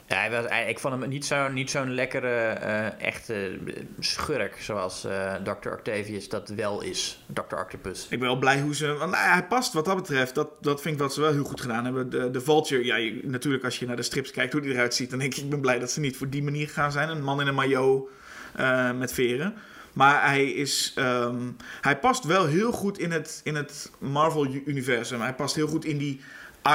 Hij 0.05 0.31
was, 0.31 0.45
hij- 0.47 0.69
ik 0.69 0.79
vond 0.79 0.99
hem 1.01 1.09
niet 1.09 1.25
zo'n 1.25 1.53
niet 1.53 1.69
zo'n 1.71 1.93
lekkere, 1.93 2.37
eh, 2.47 3.01
echte 3.07 3.57
schurk 3.99 4.55
zoals 4.61 5.05
eh, 5.05 5.33
Dr. 5.35 5.69
Octavius 5.69 6.29
dat 6.29 6.49
wel 6.49 6.81
is. 6.81 7.23
Dr. 7.33 7.55
Octopus. 7.55 8.03
Ik 8.03 8.19
ben 8.19 8.27
wel 8.27 8.37
blij 8.37 8.61
hoe 8.61 8.75
ze. 8.75 8.93
Want 8.93 9.11
nou 9.11 9.23
hij 9.29 9.43
past 9.43 9.73
wat 9.73 9.85
dat 9.85 9.95
betreft. 9.95 10.35
Dat, 10.35 10.49
dat 10.61 10.81
vind 10.81 10.95
ik 10.95 11.01
wat 11.01 11.13
ze 11.13 11.21
wel 11.21 11.31
heel 11.31 11.43
goed 11.43 11.61
gedaan 11.61 11.83
hebben. 11.85 12.09
De, 12.09 12.31
de 12.31 12.41
Vulture. 12.41 12.85
Ja, 12.85 13.13
natuurlijk 13.23 13.63
als 13.63 13.79
je 13.79 13.85
naar 13.85 13.95
de 13.95 14.01
strips 14.01 14.31
kijkt 14.31 14.53
hoe 14.53 14.61
die 14.61 14.71
eruit 14.73 14.93
ziet. 14.93 15.09
Dan 15.09 15.19
denk 15.19 15.35
ik, 15.35 15.43
ik 15.43 15.49
ben 15.49 15.61
blij 15.61 15.79
dat 15.79 15.91
ze 15.91 15.99
niet 15.99 16.17
voor 16.17 16.29
die 16.29 16.43
manier 16.43 16.67
gegaan 16.67 16.91
zijn. 16.91 17.09
Een 17.09 17.23
man 17.23 17.41
in 17.41 17.47
een 17.47 17.55
maillot 17.55 18.09
eh, 18.55 18.91
met 18.91 19.13
veren. 19.13 19.53
Maar 19.97 20.25
hij 20.29 20.45
is. 20.51 20.91
ehm, 20.95 21.41
hij 21.81 21.97
past 21.99 22.23
wel 22.23 22.45
heel 22.45 22.71
goed 22.71 22.99
in 22.99 23.11
het, 23.11 23.41
in 23.43 23.55
het 23.55 23.91
Marvel-universum. 23.99 25.21
Hij 25.21 25.33
past 25.33 25.55
heel 25.55 25.67
goed 25.67 25.85
in 25.85 25.97
die. 25.97 26.21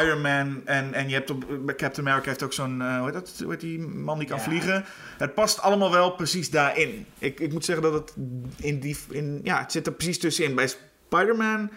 Iron 0.02 0.20
Man 0.20 0.62
en, 0.64 0.94
en 0.94 1.08
je 1.08 1.14
hebt 1.14 1.30
op 1.30 1.44
Captain 1.66 2.06
America 2.08 2.28
heeft 2.28 2.42
ook 2.42 2.52
zo'n 2.52 2.82
eh, 2.82 2.96
hoe 2.96 3.04
heet 3.04 3.14
dat 3.14 3.32
hoe 3.42 3.50
heet 3.50 3.60
die 3.60 3.78
man 3.78 4.18
die 4.18 4.28
kan 4.28 4.36
Ja. 4.36 4.42
vliegen. 4.42 4.84
Het 5.18 5.34
past 5.34 5.60
allemaal 5.60 5.90
wel 5.90 6.10
precies 6.10 6.50
daarin. 6.50 7.06
Ik, 7.18 7.40
ik 7.40 7.52
moet 7.52 7.64
zeggen 7.64 7.84
dat 7.84 7.92
het 7.92 8.12
in 8.56 8.80
die 8.80 8.96
in 9.10 9.40
ja 9.42 9.60
het 9.60 9.72
zit 9.72 9.86
er 9.86 9.92
precies 9.92 10.18
tussenin. 10.18 10.54
Bij 10.54 10.68
Spider-Man 11.08 11.70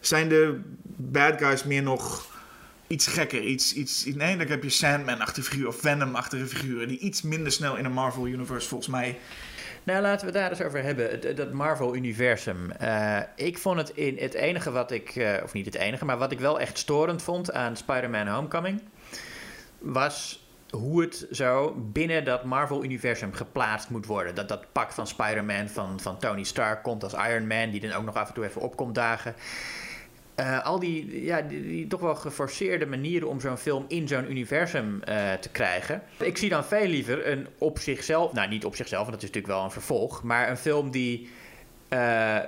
zijn 0.00 0.28
de 0.28 0.60
bad 0.96 1.38
guys 1.38 1.64
meer 1.64 1.82
nog 1.82 2.26
iets 2.86 3.06
gekker. 3.06 3.42
Iets, 3.42 3.74
iets, 3.74 4.04
nee, 4.04 4.36
dan 4.36 4.46
heb 4.46 4.62
je 4.62 4.70
Sandman-achtige 4.70 5.46
figuren 5.46 5.68
of 5.68 5.80
Venom-achtige 5.80 6.46
figuren. 6.46 6.88
Die 6.88 6.98
iets 6.98 7.22
minder 7.22 7.52
snel 7.52 7.76
in 7.76 7.84
een 7.84 7.92
Marvel-universe 7.92 8.68
volgens 8.68 8.90
mij. 8.90 9.18
Nou, 9.84 10.02
laten 10.02 10.26
we 10.26 10.32
daar 10.32 10.50
eens 10.50 10.62
over 10.62 10.82
hebben. 10.82 11.36
Dat 11.36 11.52
Marvel-universum. 11.52 12.70
Eh, 12.70 13.20
ik 13.36 13.58
vond 13.58 13.78
het 13.78 13.90
in 13.90 14.16
het 14.18 14.34
enige 14.34 14.70
wat 14.70 14.90
ik, 14.90 15.16
eh, 15.16 15.42
of 15.42 15.52
niet 15.52 15.66
het 15.66 15.74
enige, 15.74 16.04
maar 16.04 16.18
wat 16.18 16.32
ik 16.32 16.40
wel 16.40 16.60
echt 16.60 16.78
storend 16.78 17.22
vond 17.22 17.52
aan 17.52 17.76
Spider-Man 17.76 18.28
Homecoming, 18.28 18.82
was 19.78 20.46
hoe 20.70 21.02
het 21.02 21.26
zo 21.30 21.74
binnen 21.92 22.24
dat 22.24 22.44
Marvel-universum 22.44 23.32
geplaatst 23.32 23.90
moet 23.90 24.06
worden. 24.06 24.34
Dat 24.34 24.48
dat 24.48 24.72
pak 24.72 24.92
van 24.92 25.06
Spider-Man 25.06 25.68
van, 25.68 26.00
van 26.00 26.18
Tony 26.18 26.44
Stark 26.44 26.82
komt 26.82 27.02
als 27.02 27.14
Iron 27.14 27.46
Man, 27.46 27.70
die 27.70 27.80
dan 27.80 27.92
ook 27.92 28.04
nog 28.04 28.14
af 28.14 28.28
en 28.28 28.34
toe 28.34 28.44
even 28.44 28.60
opkomt 28.60 28.94
dagen. 28.94 29.34
Eh, 30.34 30.64
al 30.64 30.78
die, 30.78 31.24
ja, 31.24 31.40
die, 31.42 31.62
die 31.62 31.86
toch 31.86 32.00
wel 32.00 32.14
geforceerde 32.14 32.86
manieren 32.86 33.28
om 33.28 33.40
zo'n 33.40 33.56
film 33.56 33.84
in 33.88 34.08
zo'n 34.08 34.30
universum 34.30 35.02
eh, 35.02 35.32
te 35.32 35.48
krijgen. 35.48 36.02
Ik 36.18 36.36
zie 36.36 36.48
dan 36.48 36.64
veel 36.64 36.86
liever 36.86 37.26
een 37.26 37.46
op 37.58 37.78
zichzelf, 37.78 38.32
nou 38.32 38.48
niet 38.48 38.64
op 38.64 38.76
zichzelf, 38.76 39.00
want 39.00 39.12
dat 39.12 39.22
is 39.22 39.28
natuurlijk 39.28 39.54
wel 39.54 39.64
een 39.64 39.70
vervolg, 39.70 40.22
maar 40.22 40.50
een 40.50 40.56
film 40.56 40.90
die 40.90 41.28
eh, 41.88 42.38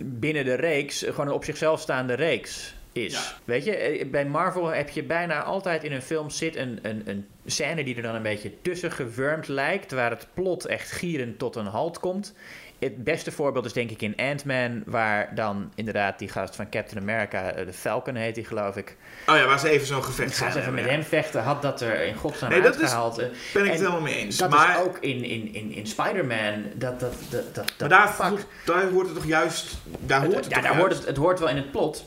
binnen 0.00 0.44
de 0.44 0.54
reeks 0.54 1.02
gewoon 1.02 1.26
een 1.26 1.32
op 1.32 1.44
zichzelf 1.44 1.80
staande 1.80 2.14
reeks 2.14 2.74
is. 2.92 3.12
Ja. 3.12 3.38
Weet 3.44 3.64
je, 3.64 4.06
bij 4.10 4.26
Marvel 4.26 4.66
heb 4.66 4.88
je 4.88 5.02
bijna 5.02 5.42
altijd 5.42 5.84
in 5.84 5.92
een 5.92 6.02
film 6.02 6.30
zit 6.30 6.56
een, 6.56 6.78
een, 6.82 7.02
een 7.04 7.26
scène 7.46 7.84
die 7.84 7.96
er 7.96 8.02
dan 8.02 8.14
een 8.14 8.22
beetje 8.22 8.52
tussen 8.62 8.92
gewurmd 8.92 9.48
lijkt, 9.48 9.92
waar 9.92 10.10
het 10.10 10.26
plot 10.34 10.66
echt 10.66 10.90
gierend 10.90 11.38
tot 11.38 11.56
een 11.56 11.66
halt 11.66 11.98
komt. 11.98 12.34
Het 12.78 13.04
beste 13.04 13.32
voorbeeld 13.32 13.64
is 13.64 13.72
denk 13.72 13.90
ik 13.90 14.02
in 14.02 14.16
Ant-Man, 14.16 14.82
waar 14.86 15.34
dan 15.34 15.72
inderdaad 15.74 16.18
die 16.18 16.28
gast 16.28 16.56
van 16.56 16.70
Captain 16.70 17.00
America, 17.00 17.50
eh, 17.50 17.66
de 17.66 17.72
Falcon 17.72 18.14
heet 18.14 18.36
hij 18.36 18.44
geloof 18.44 18.76
ik, 18.76 18.96
Oh 19.26 19.36
ja, 19.36 19.46
waar 19.46 19.58
ze 19.58 19.68
even 19.68 19.86
zo'n 19.86 20.04
gevecht 20.04 20.36
Ga 20.36 20.46
eens 20.46 20.54
even 20.54 20.74
met 20.74 20.84
hem 20.84 21.02
vechten. 21.02 21.42
Had 21.42 21.62
dat 21.62 21.80
er 21.80 22.00
in 22.02 22.14
godsnaam 22.14 22.50
Nee, 22.50 22.62
uitgehaald. 22.62 23.18
Eh. 23.18 23.26
Ben 23.54 23.64
ik 23.64 23.70
het 23.70 23.80
helemaal 23.80 24.00
mee 24.00 24.16
eens. 24.16 24.36
Dat 24.36 24.50
maar 24.50 24.76
is 24.76 24.82
ook 24.86 24.98
in, 24.98 25.24
in, 25.24 25.54
in, 25.54 25.72
in 25.72 25.86
Spider-Man. 25.86 26.64
Dat, 26.74 27.00
dat, 27.00 27.14
dat, 27.30 27.54
dat, 27.54 27.72
maar 27.78 27.88
daar, 27.88 28.14
pak. 28.18 28.38
daar 28.64 28.88
hoort 28.90 29.06
het 29.06 29.14
toch 29.14 29.26
juist... 29.26 29.78
Daar 29.98 30.24
hoort 30.24 30.34
het, 30.34 30.44
ja, 30.44 30.50
daar 30.50 30.62
juist? 30.62 30.78
hoort 30.78 30.92
het, 30.92 31.06
het 31.06 31.16
hoort 31.16 31.38
wel 31.38 31.48
in 31.48 31.56
het 31.56 31.70
plot. 31.70 32.04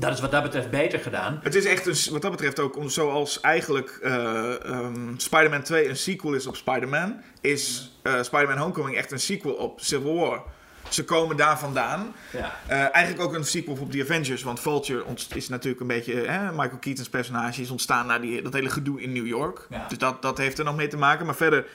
Dat 0.00 0.12
is 0.12 0.20
wat 0.20 0.30
dat 0.30 0.42
betreft 0.42 0.70
beter 0.70 0.98
gedaan. 0.98 1.40
Het 1.42 1.54
is 1.54 1.64
echt 1.64 1.86
een, 1.86 2.12
wat 2.12 2.22
dat 2.22 2.30
betreft 2.30 2.60
ook, 2.60 2.76
zoals 2.86 3.40
eigenlijk 3.40 3.98
eh, 4.02 4.64
ehm, 4.64 5.16
Spider-Man 5.16 5.62
2 5.62 5.88
een 5.88 5.96
sequel 5.96 6.34
is 6.34 6.46
op 6.46 6.56
Spider-Man, 6.56 7.20
is 7.40 7.92
eh, 8.02 8.22
Spider-Man 8.22 8.58
Homecoming 8.58 8.96
echt 8.96 9.12
een 9.12 9.20
sequel 9.20 9.52
op 9.52 9.80
Civil 9.80 10.14
War. 10.14 10.42
Ze 10.88 11.04
komen 11.04 11.36
daar 11.36 11.58
vandaan. 11.58 12.14
Ja. 12.32 12.56
Eh, 12.66 12.94
eigenlijk 12.94 13.20
ook 13.20 13.34
een 13.34 13.44
sequel 13.44 13.76
op 13.80 13.92
The 13.92 14.02
Avengers, 14.02 14.42
want 14.42 14.60
Vulture 14.60 15.04
is 15.34 15.48
natuurlijk 15.48 15.80
een 15.80 15.86
beetje, 15.86 16.14
hè, 16.14 16.50
Michael 16.50 16.78
Keaton's 16.78 17.08
personage 17.08 17.60
is 17.60 17.70
ontstaan 17.70 18.06
na 18.06 18.18
die, 18.18 18.42
dat 18.42 18.52
hele 18.52 18.70
gedoe 18.70 19.00
in 19.00 19.12
New 19.12 19.26
York. 19.26 19.66
Ja. 19.70 19.86
Dus 19.88 19.98
dat, 19.98 20.22
dat 20.22 20.38
heeft 20.38 20.58
er 20.58 20.64
nog 20.64 20.76
mee 20.76 20.88
te 20.88 20.96
maken. 20.96 21.26
Maar 21.26 21.34
verder 21.36 21.66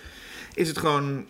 is 0.54 0.68
het 0.68 0.78
gewoon, 0.78 1.26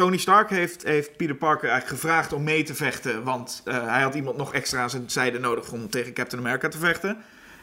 Tony 0.00 0.16
Stark 0.16 0.50
heeft, 0.50 0.82
heeft 0.82 1.16
Peter 1.16 1.34
Parker 1.34 1.68
eigenlijk 1.68 2.00
gevraagd 2.00 2.32
om 2.32 2.42
mee 2.42 2.62
te 2.62 2.74
vechten, 2.74 3.22
want 3.24 3.62
eh, 3.64 3.86
hij 3.86 4.02
had 4.02 4.14
iemand 4.14 4.36
nog 4.36 4.52
extra 4.52 4.82
aan 4.82 4.90
zijn 4.90 5.10
zijde 5.10 5.38
nodig 5.38 5.72
om 5.72 5.90
tegen 5.90 6.12
Captain 6.12 6.42
America 6.42 6.68
te 6.68 6.78
vechten. 6.78 7.16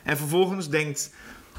En 0.04 0.18
vervolgens 0.18 0.70
denkt 0.70 1.14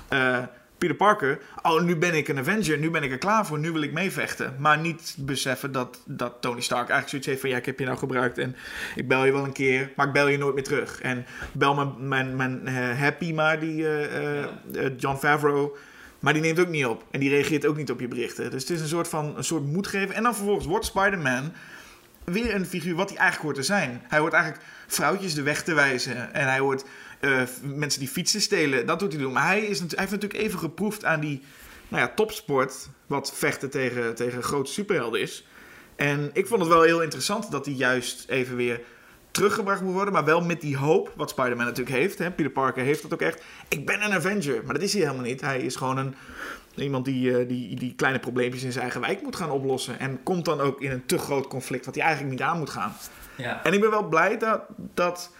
eh, 0.08 0.38
Peter 0.78 0.96
Parker, 0.96 1.40
oh 1.62 1.82
nu 1.82 1.96
ben 1.96 2.14
ik 2.14 2.28
een 2.28 2.38
Avenger, 2.38 2.78
nu 2.78 2.90
ben 2.90 3.02
ik 3.02 3.10
er 3.10 3.18
klaar 3.18 3.46
voor, 3.46 3.58
nu 3.58 3.72
wil 3.72 3.82
ik 3.82 3.92
meevechten. 3.92 4.56
Maar 4.58 4.78
niet 4.78 5.16
beseffen 5.18 5.72
dat, 5.72 6.02
dat 6.04 6.34
Tony 6.40 6.60
Stark 6.60 6.88
eigenlijk 6.88 7.08
zoiets 7.08 7.26
heeft 7.26 7.40
van, 7.40 7.50
ja 7.50 7.56
ik 7.56 7.66
heb 7.66 7.78
je 7.78 7.84
nou 7.84 7.98
gebruikt 7.98 8.38
en 8.38 8.56
ik 8.94 9.08
bel 9.08 9.24
je 9.24 9.32
wel 9.32 9.44
een 9.44 9.52
keer, 9.52 9.92
maar 9.96 10.06
ik 10.06 10.12
bel 10.12 10.28
je 10.28 10.38
nooit 10.38 10.54
meer 10.54 10.64
terug. 10.64 11.00
En 11.00 11.26
bel 11.52 11.74
mijn, 11.74 12.08
mijn, 12.08 12.36
mijn 12.36 12.66
eh, 12.66 12.98
Happy 12.98 13.32
maar, 13.32 13.60
die 13.60 13.86
John 14.96 15.16
Favreau, 15.16 15.76
maar 16.18 16.32
die 16.32 16.42
neemt 16.42 16.60
ook 16.60 16.68
niet 16.68 16.86
op. 16.86 17.04
En 17.10 17.20
die 17.20 17.28
reageert 17.28 17.66
ook 17.66 17.76
niet 17.76 17.90
op 17.90 18.00
je 18.00 18.08
berichten. 18.08 18.50
Dus 18.50 18.62
het 18.62 18.70
is 18.70 18.80
een 18.80 18.88
soort 18.88 19.08
van 19.08 19.36
een 19.36 19.44
soort 19.44 19.64
moed 19.64 19.86
geven. 19.86 20.14
En 20.14 20.22
dan 20.22 20.34
vervolgens 20.34 20.66
wordt 20.66 20.84
Spider-Man 20.84 21.52
weer 22.24 22.54
een 22.54 22.66
figuur 22.66 22.94
wat 22.94 23.08
hij 23.08 23.18
eigenlijk 23.18 23.44
hoort 23.44 23.66
te 23.66 23.72
zijn. 23.72 24.02
Hij 24.08 24.18
hoort 24.18 24.32
eigenlijk 24.32 24.64
vrouwtjes 24.86 25.34
de 25.34 25.42
weg 25.42 25.62
te 25.62 25.74
wijzen. 25.74 26.34
En 26.34 26.46
hij 26.48 26.58
hoort 26.58 26.84
eh, 27.20 27.42
mensen 27.62 28.00
die 28.00 28.08
fietsen 28.08 28.40
stelen. 28.40 28.86
Dat 28.86 28.98
doet 28.98 29.12
hij 29.12 29.22
doen. 29.22 29.32
Maar 29.32 29.46
hij, 29.46 29.60
is, 29.60 29.78
hij 29.78 29.88
heeft 29.90 30.10
natuurlijk 30.10 30.42
even 30.42 30.58
geproefd 30.58 31.04
aan 31.04 31.20
die 31.20 31.42
nou 31.88 32.02
ja, 32.02 32.12
topsport. 32.14 32.88
Wat 33.06 33.32
vechten 33.34 33.70
tegen, 33.70 34.14
tegen 34.14 34.42
grote 34.42 34.72
superhelden 34.72 35.20
is. 35.20 35.46
En 35.96 36.30
ik 36.32 36.46
vond 36.46 36.60
het 36.60 36.68
wel 36.68 36.82
heel 36.82 37.02
interessant 37.02 37.50
dat 37.50 37.66
hij 37.66 37.74
juist 37.74 38.28
even 38.28 38.56
weer 38.56 38.80
teruggebracht 39.38 39.80
moet 39.80 39.92
worden. 39.92 40.12
Maar 40.12 40.24
wel 40.24 40.40
met 40.40 40.60
die 40.60 40.76
hoop, 40.76 41.12
wat 41.16 41.30
Spider-Man 41.30 41.66
natuurlijk 41.66 41.96
heeft. 41.96 42.18
Hè? 42.18 42.30
Peter 42.30 42.52
Parker 42.52 42.84
heeft 42.84 43.02
dat 43.02 43.12
ook 43.12 43.20
echt. 43.20 43.42
Ik 43.68 43.86
ben 43.86 44.02
een 44.04 44.12
Avenger. 44.12 44.64
Maar 44.64 44.74
dat 44.74 44.82
is 44.82 44.92
hij 44.92 45.02
helemaal 45.02 45.24
niet. 45.24 45.40
Hij 45.40 45.60
is 45.60 45.76
gewoon 45.76 45.98
een, 45.98 46.14
iemand 46.74 47.04
die, 47.04 47.38
eh, 47.38 47.48
die, 47.48 47.76
die 47.76 47.94
kleine 47.94 48.18
probleempjes 48.18 48.62
in 48.62 48.72
zijn 48.72 48.82
eigen 48.82 49.00
wijk 49.00 49.22
moet 49.22 49.36
gaan 49.36 49.50
oplossen. 49.50 49.98
En 49.98 50.22
komt 50.22 50.44
dan 50.44 50.60
ook 50.60 50.80
in 50.80 50.90
een 50.90 51.06
te 51.06 51.18
groot 51.18 51.46
conflict 51.46 51.84
wat 51.84 51.94
hij 51.94 52.04
eigenlijk 52.04 52.32
niet 52.32 52.42
aan 52.42 52.58
moet 52.58 52.70
gaan. 52.70 52.92
Ja. 53.34 53.64
En 53.64 53.72
ik 53.72 53.80
ben 53.80 53.90
wel 53.90 54.08
blij 54.08 54.38
dat, 54.38 54.60
dat 54.94 55.32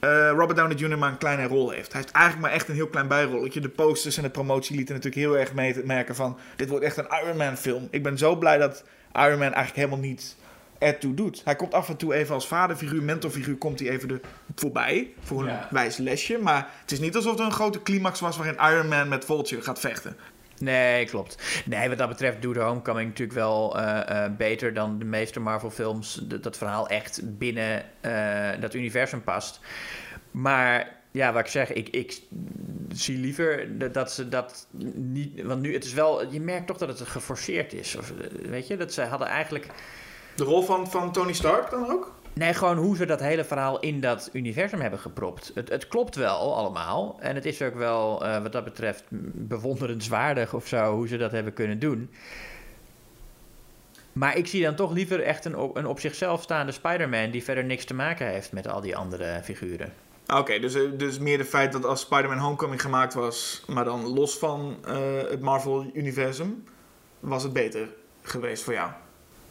eh, 0.00 0.30
Robert 0.30 0.56
Downey 0.56 0.76
Jr. 0.76 0.98
maar 0.98 1.10
een 1.10 1.18
kleine 1.18 1.46
rol 1.46 1.70
heeft. 1.70 1.92
Hij 1.92 2.00
heeft 2.00 2.14
eigenlijk 2.14 2.46
maar 2.46 2.54
echt 2.54 2.68
een 2.68 2.74
heel 2.74 2.88
klein 2.88 3.08
bijrolletje. 3.08 3.60
De 3.60 3.68
posters 3.68 4.16
en 4.16 4.22
de 4.22 4.30
promotie 4.30 4.76
lieten 4.76 4.94
natuurlijk 4.94 5.22
heel 5.22 5.38
erg 5.38 5.54
mee 5.54 5.84
merken 5.84 6.14
van... 6.14 6.38
dit 6.56 6.68
wordt 6.68 6.84
echt 6.84 6.96
een 6.96 7.08
Iron 7.24 7.36
Man 7.36 7.56
film. 7.56 7.88
Ik 7.90 8.02
ben 8.02 8.18
zo 8.18 8.36
blij 8.36 8.58
dat 8.58 8.84
Iron 9.12 9.38
Man 9.38 9.52
eigenlijk 9.52 9.76
helemaal 9.76 9.98
niet 9.98 10.36
ertoe 10.82 11.14
doet. 11.14 11.40
Hij 11.44 11.56
komt 11.56 11.74
af 11.74 11.88
en 11.88 11.96
toe 11.96 12.14
even 12.14 12.34
als 12.34 12.46
vaderfiguur, 12.46 13.02
mentorfiguur... 13.02 13.56
komt 13.56 13.78
hij 13.78 13.88
even 13.88 14.10
er 14.10 14.20
voorbij 14.54 15.12
voor 15.22 15.42
een 15.42 15.48
Ja. 15.48 15.68
wijs 15.70 15.96
lesje. 15.96 16.38
Maar 16.38 16.70
het 16.80 16.92
is 16.92 17.00
niet 17.00 17.16
alsof 17.16 17.38
er 17.38 17.44
een 17.44 17.52
grote 17.52 17.82
climax 17.82 18.20
was... 18.20 18.36
waarin 18.36 18.74
Iron 18.74 18.88
Man 18.88 19.08
met 19.08 19.24
Vulture 19.24 19.62
gaat 19.62 19.80
vechten. 19.80 20.16
Nee, 20.58 21.06
klopt. 21.06 21.62
Nee, 21.64 21.88
wat 21.88 21.98
dat 21.98 22.08
betreft 22.08 22.42
doet 22.42 22.54
de 22.54 22.60
Homecoming 22.60 23.08
natuurlijk 23.08 23.38
wel 23.38 23.78
eh, 23.78 24.24
eh, 24.24 24.32
beter 24.36 24.74
dan 24.74 24.98
de 24.98 25.04
meeste 25.04 25.40
Marvel-films. 25.40 26.20
Dat 26.22 26.42
dat 26.42 26.56
verhaal 26.56 26.88
echt 26.88 27.20
binnen 27.38 27.84
eh, 28.00 28.60
dat 28.60 28.74
universum 28.74 29.22
past. 29.22 29.60
Maar 30.30 30.96
ja, 31.10 31.32
wat 31.32 31.44
ik 31.44 31.50
zeg, 31.50 31.72
ik, 31.72 31.88
ik 31.88 32.22
zie 32.92 33.18
liever 33.18 33.78
dat, 33.78 33.94
dat 33.94 34.12
ze 34.12 34.28
dat 34.28 34.66
niet. 34.94 35.42
Want 35.42 35.60
nu, 35.62 35.74
het 35.74 35.84
is 35.84 35.92
wel. 35.92 36.32
Je 36.32 36.40
merkt 36.40 36.66
toch 36.66 36.78
dat 36.78 36.98
het 36.98 37.08
geforceerd 37.08 37.72
is. 37.72 37.96
Of, 37.96 38.12
weet 38.42 38.66
je, 38.66 38.76
dat 38.76 38.92
ze 38.92 39.02
hadden 39.02 39.28
eigenlijk. 39.28 39.66
De 40.34 40.44
rol 40.44 40.62
van, 40.62 40.90
van 40.90 41.12
Tony 41.12 41.32
Stark 41.32 41.70
dan 41.70 41.90
ook? 41.90 42.12
Nee, 42.34 42.54
gewoon 42.54 42.76
hoe 42.76 42.96
ze 42.96 43.06
dat 43.06 43.20
hele 43.20 43.44
verhaal 43.44 43.80
in 43.80 44.00
dat 44.00 44.30
universum 44.32 44.80
hebben 44.80 44.98
gepropt. 44.98 45.50
Het, 45.54 45.68
het 45.68 45.88
klopt 45.88 46.14
wel 46.14 46.56
allemaal. 46.56 47.16
En 47.20 47.34
het 47.34 47.44
is 47.44 47.62
ook 47.62 47.74
wel, 47.74 48.24
eh, 48.24 48.42
wat 48.42 48.52
dat 48.52 48.64
betreft, 48.64 49.04
bewonderenswaardig 49.32 50.54
of 50.54 50.66
zo, 50.66 50.94
hoe 50.94 51.08
ze 51.08 51.16
dat 51.16 51.32
hebben 51.32 51.52
kunnen 51.52 51.78
doen. 51.78 52.10
Maar 54.12 54.36
ik 54.36 54.46
zie 54.46 54.62
dan 54.62 54.74
toch 54.74 54.92
liever 54.92 55.22
echt 55.22 55.44
een 55.44 55.56
op, 55.56 55.76
een 55.76 55.86
op 55.86 56.00
zichzelf 56.00 56.42
staande 56.42 56.72
Spider-Man 56.72 57.30
die 57.30 57.44
verder 57.44 57.64
niks 57.64 57.84
te 57.84 57.94
maken 57.94 58.26
heeft 58.26 58.52
met 58.52 58.68
al 58.68 58.80
die 58.80 58.96
andere 58.96 59.40
figuren. 59.42 59.92
Oké, 60.26 60.58
dus, 60.58 60.74
eh, 60.74 60.82
dus 60.96 61.18
meer 61.18 61.38
het 61.38 61.48
feit 61.48 61.72
dat 61.72 61.84
als 61.84 62.00
Spider-Man 62.00 62.38
Homecoming 62.38 62.80
gemaakt 62.80 63.14
was, 63.14 63.64
maar 63.66 63.84
dan 63.84 64.06
los 64.06 64.38
van 64.38 64.76
eh, 64.84 64.94
het 65.30 65.40
Marvel-universum, 65.40 66.64
was 67.20 67.42
het 67.42 67.52
beter 67.52 67.88
geweest 68.22 68.62
voor 68.62 68.72
jou. 68.72 68.90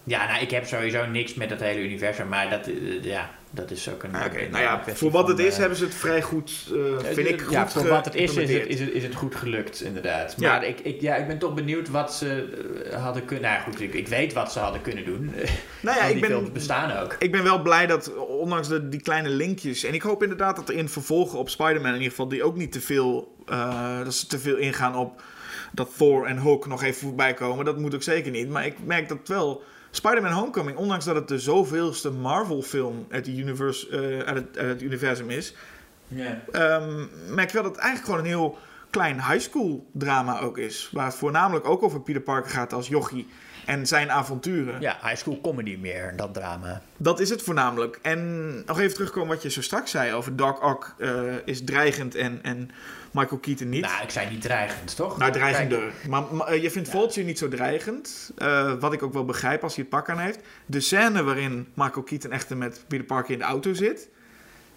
Ja, 0.03 0.27
nou, 0.27 0.41
ik 0.41 0.51
heb 0.51 0.65
sowieso 0.65 1.05
niks 1.05 1.33
met 1.33 1.49
dat 1.49 1.59
hele 1.59 1.81
universum, 1.81 2.27
maar 2.27 2.49
dat, 2.49 2.67
eh, 2.67 3.03
ja, 3.03 3.29
dat 3.51 3.71
is 3.71 3.89
ook 3.89 4.03
een. 4.03 4.15
Oké, 4.15 4.39
een 4.39 4.51
nou 4.51 4.63
ja, 4.63 4.83
voor 4.93 5.11
wat 5.11 5.21
van, 5.21 5.31
het 5.31 5.39
is 5.39 5.53
eh, 5.53 5.59
hebben 5.59 5.77
ze 5.77 5.83
het 5.83 5.95
vrij 5.95 6.21
goed, 6.21 6.71
eh, 6.73 7.05
vind 7.13 7.27
ik, 7.27 7.41
goed 7.41 7.51
ja, 7.51 7.69
voor 7.69 7.87
wat 7.87 8.05
het 8.05 8.15
is, 8.15 8.35
is 8.35 8.49
het, 8.49 8.67
is, 8.67 8.79
het, 8.79 8.91
is 8.91 9.03
het 9.03 9.15
goed 9.15 9.35
gelukt, 9.35 9.81
inderdaad. 9.81 10.35
Ja. 10.37 10.51
Maar 10.51 10.63
ik, 10.63 10.79
ik, 10.79 11.01
ja, 11.01 11.15
ik 11.15 11.27
ben 11.27 11.37
toch 11.37 11.53
benieuwd 11.53 11.89
wat 11.89 12.13
ze 12.13 12.49
hadden 12.93 13.25
kunnen... 13.25 13.49
Nou 13.49 13.57
ja, 13.57 13.63
goed, 13.63 13.81
ik, 13.81 13.93
ik 13.93 14.07
weet 14.07 14.33
wat 14.33 14.51
ze 14.51 14.59
hadden 14.59 14.81
kunnen 14.81 15.05
doen. 15.05 15.31
Nou 15.81 15.97
ja, 15.97 16.03
ik 16.03 16.13
die 16.13 16.27
ben, 16.27 16.53
bestaan 16.53 17.03
ook. 17.03 17.15
ik 17.19 17.31
ben 17.31 17.43
wel 17.43 17.61
blij 17.61 17.87
dat, 17.87 18.15
ondanks 18.15 18.67
de, 18.67 18.89
die 18.89 19.01
kleine 19.01 19.29
linkjes... 19.29 19.83
En 19.83 19.93
ik 19.93 20.01
hoop 20.01 20.23
inderdaad 20.23 20.55
dat 20.55 20.69
er 20.69 20.75
in 20.75 20.89
vervolgen 20.89 21.39
op 21.39 21.49
Spider-Man 21.49 21.89
in 21.89 21.93
ieder 21.93 22.09
geval... 22.09 22.27
die 22.27 22.43
ook 22.43 22.55
niet 22.55 22.71
te 22.71 22.81
veel, 22.81 23.35
eh, 23.45 24.03
dat 24.03 24.13
ze 24.13 24.27
te 24.27 24.39
veel 24.39 24.55
ingaan 24.55 24.95
op 24.95 25.21
dat 25.71 25.89
Thor 25.97 26.25
en 26.25 26.37
Hulk 26.37 26.67
nog 26.67 26.83
even 26.83 27.01
voorbij 27.01 27.33
komen. 27.33 27.65
Dat 27.65 27.77
moet 27.77 27.95
ook 27.95 28.03
zeker 28.03 28.31
niet. 28.31 28.49
Maar 28.49 28.65
ik 28.65 28.75
merk 28.83 29.09
dat 29.09 29.27
wel... 29.27 29.63
Spider-Man 29.91 30.31
Homecoming, 30.31 30.77
ondanks 30.77 31.05
dat 31.05 31.15
het 31.15 31.27
de 31.27 31.39
zoveelste 31.39 32.11
Marvel-film 32.11 33.05
uit, 33.09 33.27
universe, 33.27 33.89
eh, 33.89 34.27
uit, 34.27 34.37
het, 34.37 34.57
uit 34.57 34.67
het 34.67 34.81
universum 34.81 35.29
is... 35.29 35.55
Ehm, 36.51 37.05
merk 37.33 37.47
ik 37.47 37.53
wel 37.53 37.63
dat 37.63 37.71
het 37.71 37.81
eigenlijk 37.81 38.05
gewoon 38.05 38.19
een 38.19 38.25
heel 38.25 38.57
klein 38.89 39.15
high 39.15 39.39
school 39.39 39.85
drama 39.91 40.39
ook 40.39 40.57
is. 40.57 40.89
Waar 40.91 41.05
het 41.05 41.15
voornamelijk 41.15 41.65
ook 41.65 41.83
over 41.83 42.01
Peter 42.01 42.21
Parker 42.21 42.51
gaat 42.51 42.73
als 42.73 42.87
jochie 42.87 43.27
en 43.65 43.87
zijn 43.87 44.11
avonturen. 44.11 44.81
ja, 44.81 44.97
high 45.03 45.15
school 45.15 45.39
comedy 45.41 45.77
meer, 45.81 46.13
dat 46.15 46.33
drama. 46.33 46.81
Dat 46.97 47.19
is 47.19 47.29
het 47.29 47.41
voornamelijk. 47.41 47.99
En 48.01 48.53
nog 48.65 48.79
even 48.79 48.93
terugkomen 48.93 49.29
wat 49.29 49.41
je 49.43 49.49
zo 49.49 49.61
straks 49.61 49.91
zei 49.91 50.13
over 50.13 50.35
Doc 50.35 50.59
Ock 50.61 50.95
eh, 50.99 51.11
is 51.45 51.63
dreigend 51.63 52.15
en, 52.15 52.39
en 52.41 52.69
Michael 53.11 53.39
Keaton 53.39 53.69
niet. 53.69 53.81
Nou, 53.81 54.03
ik 54.03 54.09
zei 54.09 54.29
niet 54.29 54.41
dreigend, 54.41 54.95
toch? 54.95 55.17
Nou, 55.17 55.31
dreigender. 55.31 55.93
Maar, 56.07 56.23
maar, 56.31 56.47
eh, 56.47 56.61
je 56.61 56.71
vindt 56.71 56.89
Vulture 56.89 57.25
niet 57.25 57.37
zo 57.37 57.47
dreigend. 57.47 58.31
eh, 58.37 58.73
wat 58.79 58.93
ik 58.93 59.03
ook 59.03 59.13
wel 59.13 59.25
begrijp 59.25 59.63
als 59.63 59.75
hij 59.75 59.85
het 59.89 59.93
pak 59.95 60.09
aan 60.09 60.19
heeft. 60.19 60.39
De 60.65 60.79
scène 60.79 61.23
waarin 61.23 61.67
Michael 61.73 62.03
Keaton 62.03 62.31
echter 62.31 62.57
met 62.57 62.83
Peter 62.87 63.05
Parker 63.05 63.31
in 63.33 63.39
de 63.39 63.45
auto 63.45 63.73
zit. 63.73 64.09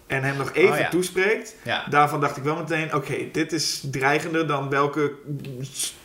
En 0.07 0.23
hem 0.23 0.37
nog 0.37 0.53
even 0.53 0.71
Oh, 0.71 0.77
ja. 0.79 0.89
toespreekt. 0.89 1.55
Ja. 1.63 1.85
Daarvan 1.89 2.21
dacht 2.21 2.37
ik 2.37 2.43
wel 2.43 2.55
meteen, 2.55 2.93
oké, 2.95 3.15
dit 3.31 3.51
is 3.51 3.83
dreigender 3.91 4.47
dan 4.47 4.69
welke 4.69 5.13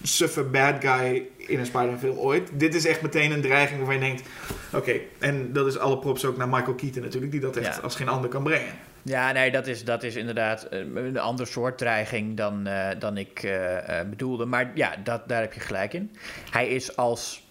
suffe 0.03 0.43
bad 0.43 0.75
guy 0.81 1.27
in 1.37 1.59
een 1.59 1.67
Spider-Man 1.67 1.99
film 1.99 2.17
ooit. 2.19 2.51
Dit 2.53 2.75
is 2.75 2.87
echt 2.87 3.03
meteen 3.03 3.31
een 3.31 3.41
dreiging 3.41 3.79
waarvan 3.79 3.95
je 3.95 4.01
denkt, 4.01 4.29
oké. 4.73 4.93
En 5.19 5.53
dat 5.53 5.67
is 5.67 5.79
alle 5.79 5.99
props 5.99 6.25
ook 6.25 6.37
naar 6.37 6.49
Michael 6.49 6.75
Keaton 6.75 7.03
natuurlijk, 7.03 7.33
die 7.33 7.41
dat 7.41 7.57
echt 7.57 7.77
Ja. 7.77 7.83
als 7.83 7.95
geen 7.97 8.09
ander 8.09 8.31
kan 8.31 8.43
brengen. 8.43 8.73
Ja, 9.03 9.33
nee, 9.33 9.51
dat 9.51 9.67
is, 9.67 9.85
dat 9.85 10.03
is 10.03 10.17
inderdaad 10.17 10.63
eh, 10.63 10.79
een 10.95 11.19
ander 11.19 11.47
soort 11.47 11.79
dreiging 11.79 12.37
dan, 12.37 12.67
eh, 12.67 12.89
dan 12.99 13.17
ik 13.17 13.43
eh, 13.43 14.01
bedoelde. 14.11 14.45
Maar 14.45 14.71
ja, 14.75 14.95
dat, 15.05 15.29
daar 15.29 15.41
heb 15.41 15.53
je 15.53 15.61
gelijk 15.61 15.93
in. 15.95 16.17
Hij 16.51 16.69
is 16.69 16.97
als 16.97 17.49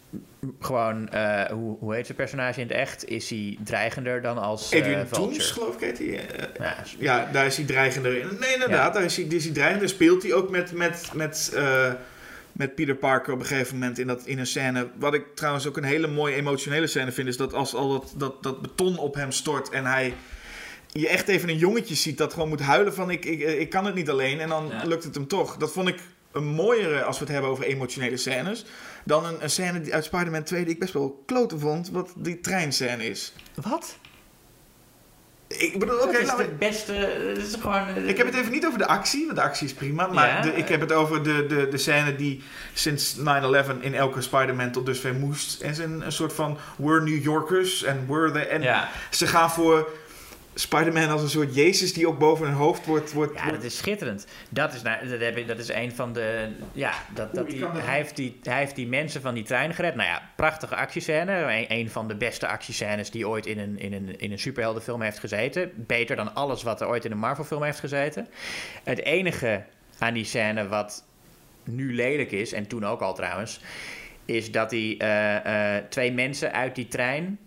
gewoon, 0.60 1.10
eh, 1.10 1.46
hoe, 1.52 1.78
hoe 1.80 1.96
heet 1.96 2.06
zijn 2.06 2.18
personage 2.18 2.62
in 2.62 2.68
het 2.68 2.76
echt? 2.76 3.08
Is 3.10 3.30
hij 3.30 3.58
dreigender 3.64 4.22
dan 4.22 4.38
als 4.38 4.72
eh, 4.72 4.80
Adrian 4.80 5.00
Vulture? 5.08 5.22
Toomes, 5.28 5.52
geloof 5.52 5.76
ik, 5.76 5.80
heet 5.82 5.98
hij. 5.98 6.28
eh, 6.30 6.48
Ja, 6.60 6.76
Ja, 7.00 7.30
daar 7.32 7.46
is 7.46 7.58
hij 7.58 7.66
dreigender 7.66 8.18
in. 8.18 8.28
Nee, 8.40 8.54
inderdaad, 8.54 8.88
Ja. 8.88 8.90
daar 8.90 9.04
is 9.04 9.16
hij, 9.16 9.26
is 9.26 9.44
hij 9.44 9.54
dreigender. 9.54 9.90
Speelt 9.90 10.24
hij 10.24 10.34
ook 10.34 10.50
met, 10.50 10.72
met, 10.72 11.10
met, 11.14 11.58
met 12.52 12.76
Peter 12.76 12.96
Parker 12.96 13.34
op 13.34 13.40
een 13.40 13.46
gegeven 13.46 13.74
moment 13.78 14.00
in, 14.00 14.08
dat, 14.08 14.26
in 14.26 14.40
een 14.40 14.48
scène. 14.48 14.88
Wat 15.00 15.14
ik 15.14 15.24
trouwens 15.36 15.68
ook 15.68 15.78
een 15.78 15.84
hele 15.84 16.08
mooie 16.08 16.36
emotionele 16.36 16.88
scène 16.88 17.12
vind, 17.12 17.28
is 17.28 17.38
dat 17.38 17.54
als 17.54 17.74
al 17.76 17.90
dat, 17.90 18.14
dat, 18.18 18.44
dat 18.44 18.62
beton 18.62 18.98
op 18.98 19.16
hem 19.16 19.32
stort 19.32 19.70
en 19.70 19.86
hij. 19.86 20.14
Je 20.92 21.08
echt 21.08 21.28
even 21.28 21.50
een 21.50 21.58
jongetje 21.58 21.96
ziet 21.96 22.18
dat 22.18 22.34
gewoon 22.34 22.50
moet 22.50 22.62
huilen 22.62 22.94
van 22.94 23.10
ik, 23.12 23.26
ik, 23.26 23.40
ik 23.40 23.70
kan 23.70 23.86
het 23.86 23.96
niet 23.96 24.10
alleen 24.10 24.40
en 24.40 24.50
dan 24.50 24.68
Ja. 24.68 24.84
lukt 24.86 25.04
het 25.04 25.16
hem 25.16 25.28
toch. 25.28 25.58
Dat 25.58 25.72
vond 25.72 25.88
ik 25.88 26.00
een 26.32 26.46
mooiere, 26.46 27.04
als 27.04 27.18
we 27.20 27.24
het 27.24 27.34
hebben 27.34 27.52
over 27.52 27.64
emotionele 27.64 28.18
scènes, 28.18 28.66
dan 29.06 29.26
een, 29.26 29.44
een 29.44 29.50
scène 29.50 29.92
uit 29.94 30.04
Spider-Man 30.04 30.44
2 30.44 30.64
die 30.64 30.74
ik 30.74 30.80
best 30.80 30.94
wel 30.94 31.24
kloten 31.26 31.60
vond, 31.60 31.90
wat 31.90 32.14
die 32.16 32.40
treinscène 32.40 33.06
is. 33.10 33.34
Wat? 33.56 33.98
Ik 35.48 35.80
bedoel, 35.80 36.00
oké, 36.00 36.12
we- 36.26 36.36
de 36.38 36.56
beste, 36.60 36.94
het 36.94 37.38
is 37.38 37.54
gewoon... 37.60 37.88
eh, 37.88 38.08
Ik 38.08 38.18
heb 38.18 38.26
het 38.26 38.36
even 38.36 38.52
niet 38.52 38.66
over 38.66 38.78
de 38.80 38.86
actie, 38.88 39.26
want 39.26 39.38
de 39.38 39.44
actie 39.44 39.68
is 39.68 39.74
prima. 39.74 40.08
Maar 40.08 40.28
Ja. 40.28 40.42
de- 40.42 40.56
ik 40.56 40.68
heb 40.68 40.80
het 40.82 40.92
over 40.92 41.24
de, 41.24 41.46
de, 41.48 41.68
de 41.68 41.78
scène 41.78 42.16
die 42.16 42.44
sinds 42.74 43.16
9-11 43.18 43.22
in 43.80 43.94
elke 43.96 44.22
Spider-Man 44.22 44.72
tot 44.72 44.86
dusver 44.86 45.14
moest. 45.14 45.62
En 45.62 45.76
ze 45.76 45.84
een, 45.84 46.02
een 46.06 46.12
soort 46.12 46.34
van, 46.34 46.58
we're 46.78 47.02
New 47.02 47.24
Yorkers 47.24 47.84
en 47.84 48.06
we're 48.08 48.32
the... 48.32 48.40
En 48.40 48.62
Ja. 48.62 48.90
ze 49.10 49.28
gaan 49.28 49.52
voor 49.52 49.90
Spider-Man 50.60 51.10
als 51.10 51.22
een 51.22 51.30
soort 51.30 51.56
Jezus 51.56 51.94
die 51.94 52.08
ook 52.08 52.20
boven 52.20 52.46
hun 52.46 52.56
hoofd 52.56 52.86
wordt... 52.86 53.14
wordt, 53.14 53.36
Ja, 53.36 53.52
dat 53.52 53.64
is 53.64 53.78
schitterend. 53.78 54.26
Dat 54.50 54.74
is, 54.74 54.82
nou, 54.82 55.08
dat, 55.08 55.20
heb 55.20 55.38
ik, 55.38 55.48
dat 55.48 55.60
is 55.60 55.70
een 55.70 55.92
van 55.96 56.14
de. 56.14 56.50
Ja, 56.72 56.94
dat, 57.14 57.34
dat 57.34 57.50
die, 57.50 57.66
hij, 57.66 57.96
heeft 57.96 58.16
die, 58.16 58.40
hij 58.44 58.58
heeft 58.58 58.76
die 58.76 58.88
mensen 58.88 59.22
van 59.22 59.34
die 59.34 59.44
trein 59.44 59.74
gered. 59.74 59.96
Nou 59.96 60.10
ja, 60.10 60.30
prachtige 60.36 60.76
actiescène. 60.76 61.32
Een, 61.32 61.66
een 61.68 61.90
van 61.90 62.08
de 62.08 62.16
beste 62.16 62.48
actiescènes 62.48 63.12
die 63.12 63.28
ooit 63.28 63.46
in 63.46 63.60
een, 63.60 63.80
in, 63.80 63.94
een, 63.94 64.20
in 64.20 64.32
een 64.32 64.40
superheldenfilm 64.40 65.02
heeft 65.02 65.20
gezeten. 65.20 65.72
Beter 65.76 66.16
dan 66.16 66.36
alles 66.36 66.64
wat 66.64 66.82
er 66.82 66.88
ooit 66.88 67.06
in 67.06 67.12
een 67.12 67.18
Marvel-film 67.18 67.64
heeft 67.64 67.80
gezeten. 67.80 68.28
Het 68.84 69.04
enige 69.04 69.64
aan 69.98 70.14
die 70.14 70.26
scène 70.26 70.68
wat 70.68 71.04
nu 71.64 71.96
lelijk 71.96 72.32
is, 72.32 72.54
en 72.54 72.68
toen 72.68 72.86
ook 72.86 73.02
al 73.02 73.14
trouwens, 73.14 73.60
is 74.26 74.52
dat 74.52 74.72
hij 74.72 74.96
eh, 74.98 75.76
eh, 75.76 75.84
twee 75.90 76.12
mensen 76.12 76.54
uit 76.54 76.76
die 76.76 76.88
trein. 76.88 77.40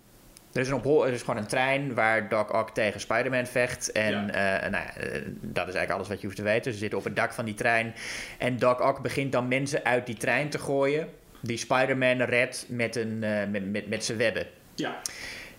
Er 0.53 0.61
is, 0.61 0.69
een 0.69 0.75
ophol- 0.75 1.07
er 1.07 1.13
is 1.13 1.21
gewoon 1.21 1.37
een 1.37 1.47
trein 1.47 1.95
waar 1.95 2.29
Doc 2.29 2.51
Ock 2.51 2.71
tegen 2.71 3.01
Spider-Man 3.01 3.47
vecht. 3.47 3.93
En 3.93 4.35
eh, 4.35 4.71
nou 4.71 4.85
ja, 4.85 4.97
eh, 4.97 5.23
dat 5.41 5.69
is 5.69 5.75
eigenlijk 5.75 5.91
alles 5.91 6.09
wat 6.09 6.21
je 6.21 6.25
hoeft 6.27 6.39
te 6.39 6.43
weten. 6.43 6.73
Ze 6.73 6.79
zitten 6.79 6.99
op 6.99 7.05
het 7.05 7.17
dak 7.17 7.33
van 7.33 7.45
die 7.45 7.55
trein. 7.55 7.95
En 8.39 8.59
Doc 8.59 8.81
Ock 8.81 9.03
begint 9.03 9.33
dan 9.33 9.49
mensen 9.49 9.85
uit 9.85 10.07
die 10.07 10.17
trein 10.17 10.49
te 10.49 10.59
gooien. 10.59 11.09
Die 11.41 11.57
Spider-Man 11.57 12.23
redt 12.23 12.65
met, 12.69 12.97
een, 12.97 13.23
eh, 13.23 13.49
met, 13.51 13.71
met, 13.71 13.89
met 13.89 14.05
zijn 14.05 14.19
webben. 14.19 14.47
Ja. 14.75 15.01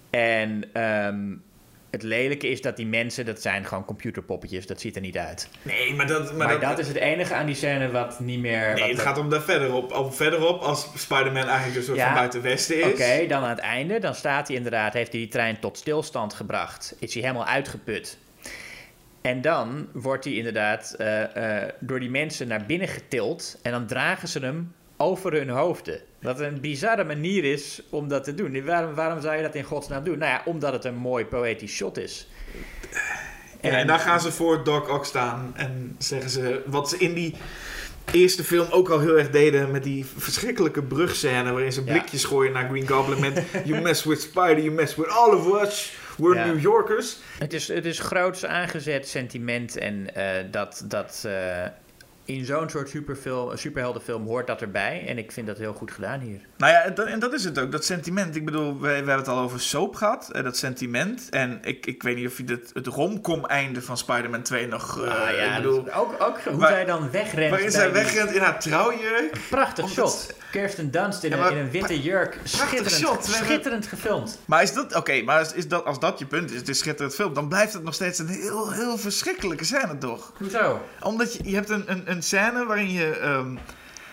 En 0.10 0.64
ehm, 0.74 1.34
het 1.94 2.04
lelijke 2.04 2.48
is 2.48 2.62
dat 2.62 2.76
die 2.76 2.86
mensen, 2.86 3.26
dat 3.26 3.42
zijn 3.42 3.66
gewoon 3.66 3.86
computerpoppetjes. 3.86 4.68
Dat 4.68 4.82
ziet 4.82 4.96
er 4.96 5.02
niet 5.02 5.18
uit. 5.18 5.50
Nee, 5.62 5.94
maar 5.94 6.08
dat... 6.08 6.34
Maar, 6.34 6.48
Maar, 6.48 6.60
dat, 6.60 6.80
is 6.80 6.88
het 6.88 6.98
enige 6.98 7.34
aan 7.34 7.46
die 7.46 7.56
scène 7.56 7.92
wat 7.92 8.20
niet 8.20 8.40
meer... 8.40 8.74
Nee, 8.74 8.92
het 8.92 9.00
gaat 9.02 9.18
om 9.18 9.30
daar 9.30 9.42
verderop. 9.42 9.92
Om 9.92 10.14
verderop 10.14 10.62
als 10.62 10.90
Spider-Man 10.96 11.48
eigenlijk 11.48 11.76
een 11.76 11.84
soort 11.84 11.98
Ja. 11.98 12.06
van 12.06 12.14
buitenwesten 12.16 12.78
is. 12.78 12.86
Oké, 12.86 13.28
dan 13.28 13.44
aan 13.44 13.50
het 13.50 13.60
einde, 13.60 14.00
dan 14.00 14.16
staat 14.16 14.48
hij 14.48 14.58
inderdaad, 14.58 14.94
heeft 14.94 15.12
hij 15.12 15.22
die 15.22 15.30
trein 15.30 15.60
tot 15.60 15.78
stilstand 15.78 16.34
gebracht. 16.34 16.96
Is 17.00 17.14
hij 17.14 17.24
helemaal 17.24 17.46
uitgeput. 17.46 18.18
En 19.22 19.42
dan 19.42 19.88
wordt 19.92 20.24
hij 20.24 20.34
inderdaad 20.34 20.94
eh, 20.98 21.62
eh, 21.64 21.70
door 21.80 22.00
die 22.00 22.10
mensen 22.10 22.48
naar 22.48 22.66
binnen 22.66 22.88
getild. 22.88 23.60
En 23.62 23.72
dan 23.72 23.86
dragen 23.88 24.28
ze 24.28 24.40
hem 24.40 24.74
over 25.04 25.34
hun 25.34 25.50
hoofden. 25.50 26.00
Wat 26.22 26.40
een 26.40 26.62
bizarre 26.62 27.04
manier 27.04 27.44
is 27.44 27.82
om 27.90 28.08
dat 28.08 28.24
te 28.24 28.34
doen. 28.36 28.66
Waarom, 28.66 28.94
waarom 28.94 29.22
zou 29.22 29.36
je 29.36 29.42
dat 29.42 29.56
in 29.56 29.64
godsnaam 29.64 30.04
doen? 30.04 30.18
Nou 30.18 30.32
ja, 30.32 30.42
omdat 30.46 30.74
het 30.74 30.86
een 30.86 30.96
mooi 30.96 31.26
poëtisch 31.26 31.72
shot 31.76 31.98
is. 31.98 32.28
Ja, 33.62 33.70
en 33.72 33.88
dan 33.88 34.00
gaan 34.00 34.22
ze 34.22 34.32
voor 34.32 34.64
Doc 34.64 34.90
Ock 34.90 35.06
staan 35.06 35.54
en 35.56 35.96
zeggen 35.98 36.30
ze 36.30 36.62
wat 36.66 36.90
ze 36.90 36.98
in 36.98 37.14
die 37.14 37.36
eerste 38.12 38.44
film 38.44 38.68
ook 38.72 38.90
al 38.90 39.00
heel 39.00 39.18
erg 39.18 39.30
deden 39.30 39.72
met 39.72 39.84
die 39.84 40.06
verschrikkelijke 40.18 40.84
brugscène 40.84 41.52
waarin 41.52 41.72
ze 41.74 41.84
Ja. 41.86 41.92
blikjes 41.92 42.24
gooien 42.24 42.52
naar 42.54 42.70
Green 42.70 42.88
Goblin 42.88 43.20
met 43.20 43.44
You 43.66 43.82
mess 43.82 44.04
with 44.04 44.22
Spider, 44.22 44.60
you 44.60 44.72
mess 44.72 44.96
with 44.96 45.08
all 45.08 45.34
of 45.34 45.62
us, 45.64 45.98
we're 46.18 46.36
Ja. 46.36 46.46
New 46.46 46.62
Yorkers. 46.62 47.18
Het 47.40 47.54
is, 47.54 47.68
het 47.68 47.86
is 47.86 48.00
groots 48.00 48.46
aangezet 48.46 49.08
sentiment 49.08 49.78
en 49.78 50.16
eh, 50.16 50.26
dat, 50.52 50.84
dat 50.88 51.24
eh, 51.26 51.66
in 52.26 52.46
zo'n 52.46 52.70
soort 52.70 52.90
superfilm, 52.90 53.58
superheldenfilm 53.58 54.26
hoort 54.28 54.48
dat 54.48 54.62
erbij. 54.62 55.06
En 55.08 55.18
ik 55.18 55.32
vind 55.32 55.48
dat 55.48 55.58
heel 55.58 55.74
goed 55.74 55.92
gedaan 55.92 56.20
hier. 56.20 56.40
Nou 56.58 56.72
ja, 56.72 56.90
dat, 56.90 57.08
en 57.08 57.20
dat 57.20 57.34
is 57.34 57.44
het 57.44 57.60
ook, 57.60 57.72
dat 57.72 57.86
sentiment. 57.86 58.36
Ik 58.36 58.46
bedoel, 58.46 58.74
we, 58.80 58.88
we 58.88 58.94
hebben 58.94 59.16
het 59.16 59.28
al 59.28 59.40
over 59.40 59.60
soap 59.60 59.96
gehad, 59.96 60.30
eh, 60.32 60.44
dat 60.44 60.58
sentiment. 60.58 61.28
En 61.30 61.60
ik, 61.64 61.86
ik 61.86 62.04
weet 62.04 62.16
niet 62.16 62.28
of 62.28 62.38
je 62.38 62.44
het, 62.48 62.70
het 62.74 62.88
romcom 62.88 63.46
einde 63.46 63.82
van 63.82 63.98
Spider-Man 63.98 64.42
2 64.42 64.68
nog... 64.68 65.04
eh, 65.04 65.12
Ah, 65.26 65.36
ja, 65.38 65.56
ik 65.56 65.56
bedoel, 65.64 65.84
dat- 65.84 65.94
ook, 65.94 66.16
ook 66.22 66.40
hoe 66.42 66.66
zij 66.66 66.86
dan 66.86 67.12
wegrent. 67.12 67.50
waarin 67.50 67.72
zij 67.72 67.92
wegrent 67.92 68.32
in 68.32 68.42
haar 68.42 68.60
trouwjurk. 68.60 69.38
Prachtig 69.50 69.90
shot. 69.90 70.34
Kirsten 70.54 70.92
Dunst 70.92 71.24
in, 71.24 71.30
Ja, 71.30 71.36
een, 71.36 71.42
maar 71.42 71.52
in 71.52 71.58
een 71.58 71.72
witte 71.72 72.02
jurk. 72.02 72.40
Schitterend, 72.44 72.92
shot. 72.92 73.26
Schitterend 73.26 73.88
gefilmd. 73.88 74.40
Maar 74.46 74.62
is 74.64 74.74
dat, 74.74 74.96
oké, 74.96 75.22
maar 75.22 75.42
is, 75.42 75.54
is 75.54 75.68
dat, 75.68 75.86
als 75.86 76.00
dat 76.00 76.20
je 76.20 76.26
punt 76.26 76.52
is, 76.52 76.58
het 76.58 76.70
is 76.70 76.78
schitterend 76.78 77.16
film, 77.16 77.34
dan 77.34 77.48
blijft 77.48 77.74
het 77.74 77.84
nog 77.84 77.94
steeds 77.94 78.20
een 78.20 78.28
heel, 78.28 78.72
heel 78.72 78.98
verschrikkelijke 78.98 79.64
scène, 79.66 79.98
toch? 79.98 80.34
Hoezo? 80.38 80.82
Omdat 81.02 81.34
je, 81.34 81.40
je 81.50 81.56
hebt 81.56 81.70
een, 81.70 81.92
een, 81.92 82.12
een 82.12 82.24
scène 82.24 82.66
waarin 82.66 82.92
je. 82.92 83.18
ehm, 83.18 83.56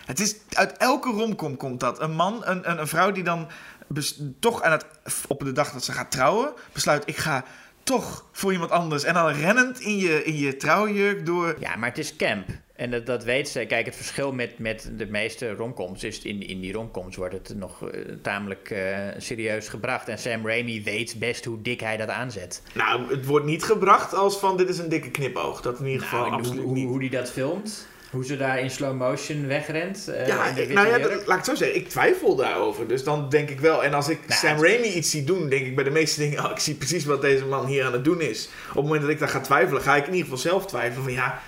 het 0.07 0.20
is 0.20 0.37
uit 0.53 0.76
elke 0.76 1.11
romcom 1.11 1.57
komt 1.57 1.81
dat. 1.81 2.00
Een 2.00 2.12
man, 2.14 2.40
een, 2.44 2.70
een, 2.70 2.79
een 2.81 2.87
vrouw 2.88 3.11
die 3.12 3.22
dan 3.24 3.48
bes- 3.87 4.20
toch 4.40 4.62
aan 4.62 4.72
het, 4.72 4.87
op 5.29 5.40
de 5.44 5.53
dag 5.53 5.72
dat 5.72 5.85
ze 5.85 5.92
gaat 5.92 6.11
trouwen, 6.11 6.53
besluit 6.72 7.03
ik 7.07 7.16
ga 7.16 7.44
toch 7.83 8.24
voor 8.33 8.53
iemand 8.53 8.70
anders. 8.70 9.05
En 9.05 9.14
dan 9.14 9.29
rennend 9.29 9.81
in 9.81 9.96
je, 9.98 10.24
in 10.24 10.37
je 10.37 10.57
trouwjurk 10.57 11.26
door. 11.26 11.57
Ja, 11.59 11.76
maar 11.76 11.88
het 11.88 11.98
is 11.98 12.16
camp. 12.16 12.48
En 12.81 12.90
dat, 12.90 13.07
dat 13.07 13.25
weet 13.25 13.49
ze. 13.49 13.64
Kijk, 13.66 13.87
het 13.87 13.97
verschil 13.97 14.33
met, 14.33 14.59
met 14.59 14.90
de 14.97 15.07
meeste 15.07 15.53
romcoms 15.55 16.05
is... 16.05 16.19
In, 16.23 16.47
in 16.49 16.61
die 16.61 16.73
romcoms 16.73 17.16
wordt 17.16 17.35
het 17.35 17.53
nog 17.57 17.88
eh, 17.90 18.01
tamelijk 18.23 18.71
eh, 18.71 18.97
serieus 19.19 19.69
gebracht. 19.69 20.09
En 20.09 20.19
Sam 20.19 20.47
Raimi 20.47 20.83
weet 20.83 21.14
best 21.19 21.45
hoe 21.45 21.62
dik 21.62 21.81
hij 21.81 21.97
dat 21.97 22.09
aanzet. 22.09 22.62
Nou, 22.75 23.14
het 23.14 23.25
wordt 23.27 23.47
niet 23.47 23.64
gebracht 23.64 24.14
als 24.14 24.38
van 24.38 24.57
dit 24.57 24.69
is 24.69 24.79
een 24.79 24.88
dikke 24.88 25.11
knipoog. 25.11 25.61
Dat 25.61 25.79
in 25.81 25.87
ieder 25.87 26.03
geval 26.03 26.21
Nou, 26.21 26.33
absoluut 26.33 26.62
hoe, 26.64 26.75
niet. 26.75 26.87
hoe 26.88 26.99
die 27.01 27.11
dat 27.11 27.31
filmt. 27.31 27.87
Hoe 28.11 28.25
ze 28.25 28.37
daar 28.37 28.59
in 28.61 28.71
slow 28.71 28.97
motion 28.97 29.47
wegrent. 29.47 30.09
eh, 30.09 30.27
Ja, 30.27 30.47
ik- 30.47 30.73
nou 30.73 30.88
ja, 30.88 30.99
dat- 30.99 31.11
laat 31.11 31.21
ik 31.21 31.29
het 31.33 31.45
zo 31.45 31.55
zeggen. 31.55 31.77
Ik 31.79 31.88
twijfel 31.88 32.37
daarover. 32.37 32.88
Dus 32.88 33.05
dan 33.05 33.29
denk 33.29 33.51
ik 33.51 33.61
wel. 33.61 33.85
En 33.85 33.95
als 33.95 34.09
ik 34.09 34.19
Nou, 34.27 34.40
Sam 34.40 34.64
Raimi 34.64 34.88
iets 34.88 35.11
zie 35.11 35.25
doen, 35.25 35.49
denk 35.49 35.66
ik 35.66 35.75
bij 35.75 35.85
de 35.85 35.90
meeste 35.90 36.21
dingen... 36.21 36.45
Oh, 36.45 36.51
ik 36.51 36.59
zie 36.59 36.75
precies 36.75 37.05
wat 37.05 37.21
deze 37.23 37.45
man 37.45 37.66
hier 37.66 37.85
aan 37.85 37.93
het 37.93 38.05
doen 38.05 38.21
is. 38.21 38.49
Op 38.69 38.75
het 38.75 38.85
moment 38.85 39.01
dat 39.03 39.11
ik 39.11 39.19
daar 39.19 39.29
ga 39.29 39.40
twijfelen, 39.40 39.83
ga 39.83 39.97
ik 39.97 40.03
in 40.07 40.12
ieder 40.14 40.23
geval 40.23 40.38
zelf 40.51 40.66
twijfelen. 40.66 41.03
Van 41.05 41.12
ja, 41.12 41.43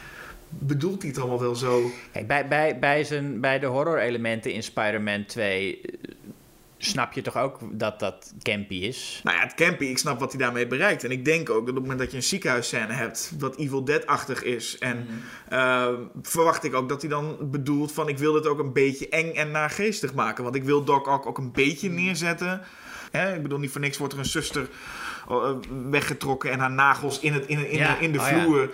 bedoelt 0.58 1.02
hij 1.02 1.10
het 1.10 1.18
allemaal 1.18 1.40
wel 1.40 1.54
zo? 1.54 1.90
Kijk, 2.12 2.26
bij, 2.26 2.48
bij, 2.48 2.78
bij, 2.78 3.04
zijn, 3.04 3.40
bij 3.40 3.58
de 3.58 3.66
horror-elementen 3.66 4.52
in 4.52 4.62
Spider-Man 4.62 5.24
2 5.24 5.80
eh, 5.80 5.92
snap 6.78 7.12
je 7.12 7.22
toch 7.22 7.36
ook 7.36 7.58
dat 7.70 8.00
dat 8.00 8.32
campy 8.42 8.74
is? 8.74 9.20
Nou 9.24 9.36
ja, 9.36 9.42
het 9.42 9.54
campy, 9.54 9.84
ik 9.84 9.98
snap 9.98 10.20
wat 10.20 10.32
hij 10.32 10.40
daarmee 10.40 10.66
bereikt. 10.66 11.04
En 11.04 11.10
ik 11.10 11.24
denk 11.24 11.50
ook 11.50 11.66
dat 11.66 11.68
op 11.68 11.74
het 11.74 11.82
moment 11.82 11.98
dat 11.98 12.10
je 12.10 12.16
een 12.16 12.22
ziekenhuisscène 12.22 12.92
hebt... 12.92 13.32
wat 13.38 13.56
Evil 13.56 13.84
Dead-achtig 13.84 14.42
is... 14.42 14.78
en 14.78 15.06
eh, 15.48 15.88
verwacht 16.22 16.64
ik 16.64 16.74
ook 16.74 16.88
dat 16.88 17.00
hij 17.00 17.10
dan 17.10 17.36
bedoelt 17.40 17.92
van... 17.92 18.08
ik 18.08 18.18
wil 18.18 18.32
dit 18.32 18.46
ook 18.46 18.58
een 18.58 18.72
beetje 18.72 19.08
eng 19.08 19.34
en 19.34 19.50
naargeestig 19.50 20.14
maken. 20.14 20.44
Want 20.44 20.56
ik 20.56 20.64
wil 20.64 20.84
Doc 20.84 21.06
Ock 21.06 21.26
ook 21.26 21.38
een 21.38 21.52
beetje 21.52 21.90
neerzetten... 21.90 22.60
Hè, 23.12 23.34
ik 23.34 23.42
bedoel, 23.42 23.58
niet 23.58 23.70
voor 23.70 23.80
niks 23.80 23.98
wordt 23.98 24.12
er 24.12 24.18
een 24.18 24.24
zuster 24.24 24.68
eh, 25.28 25.50
weggetrokken 25.90 26.50
en 26.50 26.58
haar 26.58 26.70
nagels 26.70 27.20
in, 27.20 27.32
het, 27.32 27.46
in, 27.46 27.68
in, 27.70 27.78
Ja, 27.78 27.98
in 27.98 28.12
de 28.12 28.18
oh 28.18 28.28
ja. 28.30 28.40
vloer. 28.42 28.70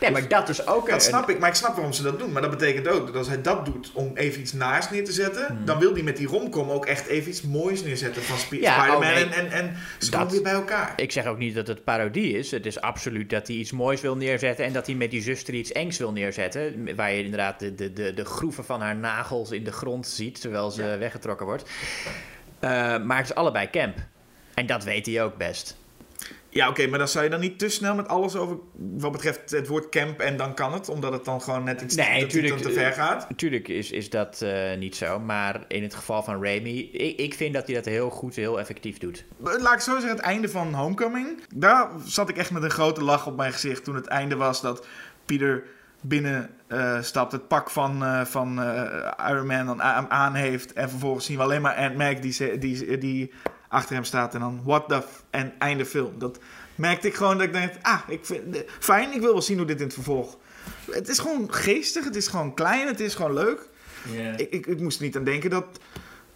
Nee, 0.00 0.10
maar 0.10 0.28
dat 0.28 0.48
is 0.48 0.66
ook... 0.66 0.88
Dat 0.90 1.02
snap 1.02 1.30
ik, 1.30 1.38
maar 1.38 1.48
ik 1.48 1.54
snap 1.54 1.74
waarom 1.74 1.92
ze 1.92 2.02
dat 2.02 2.18
doen. 2.18 2.32
Maar 2.32 2.42
dat 2.42 2.50
betekent 2.50 2.88
ook 2.88 3.06
dat 3.06 3.16
als 3.16 3.28
hij 3.28 3.42
dat 3.42 3.64
doet 3.64 3.90
om 3.94 4.10
even 4.14 4.40
iets 4.40 4.52
naars 4.52 4.90
neer 4.90 5.04
te 5.04 5.12
zetten, 5.12 5.46
Hmm. 5.46 5.64
dan 5.64 5.78
wil 5.78 5.92
hij 5.92 6.02
met 6.02 6.16
die 6.16 6.26
romcom 6.26 6.70
ook 6.70 6.86
echt 6.86 7.06
even 7.06 7.30
iets 7.30 7.42
moois 7.42 7.82
neerzetten 7.82 8.22
van 8.22 8.38
Sp- 8.38 8.52
Ja, 8.52 8.72
Spider-Man. 8.72 9.08
oh 9.08 9.14
nee. 9.14 9.24
En, 9.24 9.32
en, 9.32 9.50
en 9.50 9.76
ze 9.98 10.10
Dat- 10.10 10.30
weer 10.30 10.42
bij 10.42 10.52
elkaar. 10.52 10.92
Ik 10.96 11.12
zeg 11.12 11.26
ook 11.26 11.38
niet 11.38 11.54
dat 11.54 11.66
het 11.66 11.84
parodie 11.84 12.38
is. 12.38 12.50
Het 12.50 12.66
is 12.66 12.80
absoluut 12.80 13.30
dat 13.30 13.46
hij 13.46 13.56
iets 13.56 13.72
moois 13.72 14.00
wil 14.00 14.16
neerzetten... 14.16 14.64
en 14.64 14.72
dat 14.72 14.86
hij 14.86 14.94
met 14.94 15.10
die 15.10 15.22
zuster 15.22 15.54
iets 15.54 15.72
engs 15.72 15.98
wil 15.98 16.12
neerzetten. 16.12 16.96
Waar 16.96 17.12
je 17.12 17.22
inderdaad 17.24 17.58
de, 17.60 17.74
de, 17.74 17.92
de, 17.92 18.14
de 18.14 18.24
groeven 18.24 18.64
van 18.64 18.80
haar 18.80 18.96
nagels 18.96 19.50
in 19.50 19.64
de 19.64 19.72
grond 19.72 20.06
ziet... 20.06 20.40
terwijl 20.40 20.70
ze 20.70 20.96
weggetrokken 20.98 21.46
wordt. 21.46 21.70
Eh, 22.60 22.70
maar 23.02 23.16
het 23.16 23.26
is 23.26 23.34
allebei 23.34 23.70
camp. 23.70 23.96
En 24.54 24.66
dat 24.66 24.84
weet 24.84 25.06
hij 25.06 25.22
ook 25.22 25.36
best. 25.36 25.76
Ja, 26.50 26.68
oké, 26.68 26.86
maar 26.86 26.98
dan 26.98 27.08
zou 27.08 27.24
je 27.24 27.30
dan 27.30 27.40
niet 27.40 27.58
te 27.58 27.68
snel 27.68 27.94
met 27.94 28.08
alles 28.08 28.36
over 28.36 28.56
wat 28.76 29.12
betreft 29.12 29.50
het 29.50 29.68
woord 29.68 29.88
camp 29.88 30.20
en 30.20 30.36
dan 30.36 30.54
kan 30.54 30.72
het, 30.72 30.88
omdat 30.88 31.12
het 31.12 31.24
dan 31.24 31.42
gewoon 31.42 31.64
net 31.64 31.80
iets 31.80 31.94
Nee, 31.94 32.26
tuurlijk, 32.26 32.56
te 32.56 32.70
ver 32.70 32.92
gaat. 32.92 33.28
Natuurlijk 33.28 33.68
is, 33.68 33.90
is 33.90 34.10
dat 34.10 34.42
eh, 34.42 34.76
niet 34.78 34.96
zo. 34.96 35.18
Maar 35.18 35.64
in 35.68 35.82
het 35.82 35.94
geval 35.94 36.22
van 36.22 36.44
Raimi... 36.44 36.90
Ik, 36.92 37.18
ik 37.18 37.34
vind 37.34 37.54
dat 37.54 37.66
hij 37.66 37.74
dat 37.74 37.84
heel 37.84 38.10
goed, 38.10 38.36
heel 38.36 38.60
effectief 38.60 38.98
doet. 38.98 39.24
Laat 39.38 39.74
ik 39.74 39.80
zo 39.80 39.92
zeggen, 39.92 40.10
het 40.10 40.20
einde 40.20 40.48
van 40.48 40.74
Homecoming. 40.74 41.40
Daar 41.54 41.88
zat 42.04 42.28
ik 42.28 42.36
echt 42.36 42.50
met 42.50 42.62
een 42.62 42.70
grote 42.70 43.02
lach 43.02 43.26
op 43.26 43.36
mijn 43.36 43.52
gezicht 43.52 43.84
toen 43.84 43.94
het 43.94 44.06
einde 44.06 44.36
was 44.36 44.60
dat 44.60 44.86
Peter 45.24 45.64
binnen 46.00 46.50
eh, 46.66 47.02
stapt, 47.02 47.32
het 47.32 47.48
pak 47.48 47.70
van, 47.70 48.04
eh, 48.04 48.24
van 48.24 48.62
eh, 48.62 49.30
Iron 49.30 49.46
Man 49.46 49.66
dan 49.66 49.82
aan, 49.82 50.34
heeft. 50.34 50.72
En 50.72 50.90
vervolgens 50.90 51.24
zien 51.24 51.36
we 51.36 51.42
alleen 51.42 51.62
maar 51.62 51.76
Aunt 51.76 51.96
Mac 51.96 52.22
die, 52.22 52.58
die, 52.58 52.98
die 52.98 53.32
achter 53.68 53.94
hem 53.94 54.04
staat. 54.04 54.34
En 54.34 54.40
dan 54.40 54.60
what 54.64 54.88
the... 54.88 55.02
En 55.30 55.52
einde 55.58 55.86
film. 55.86 56.18
Dat 56.18 56.38
merkte 56.74 57.06
ik 57.06 57.14
gewoon 57.14 57.38
dat 57.38 57.46
ik 57.46 57.52
dacht, 57.52 57.82
ah, 57.82 58.00
ik 58.08 58.24
vind, 58.24 58.64
fijn, 58.78 59.12
ik 59.12 59.20
wil 59.20 59.32
wel 59.32 59.42
zien 59.42 59.56
hoe 59.56 59.66
dit 59.66 59.78
in 59.78 59.84
het 59.84 59.94
vervolg... 59.94 60.36
Het 60.90 61.08
is 61.08 61.18
gewoon 61.18 61.54
geestig, 61.54 62.04
het 62.04 62.16
is 62.16 62.28
gewoon 62.28 62.54
klein, 62.54 62.86
het 62.86 63.00
is 63.00 63.14
gewoon 63.14 63.34
leuk. 63.34 63.68
Ik, 64.36 64.50
ik, 64.50 64.66
ik 64.66 64.80
moest 64.80 64.98
er 64.98 65.04
niet 65.04 65.16
aan 65.16 65.24
denken 65.24 65.50
dat, 65.50 65.80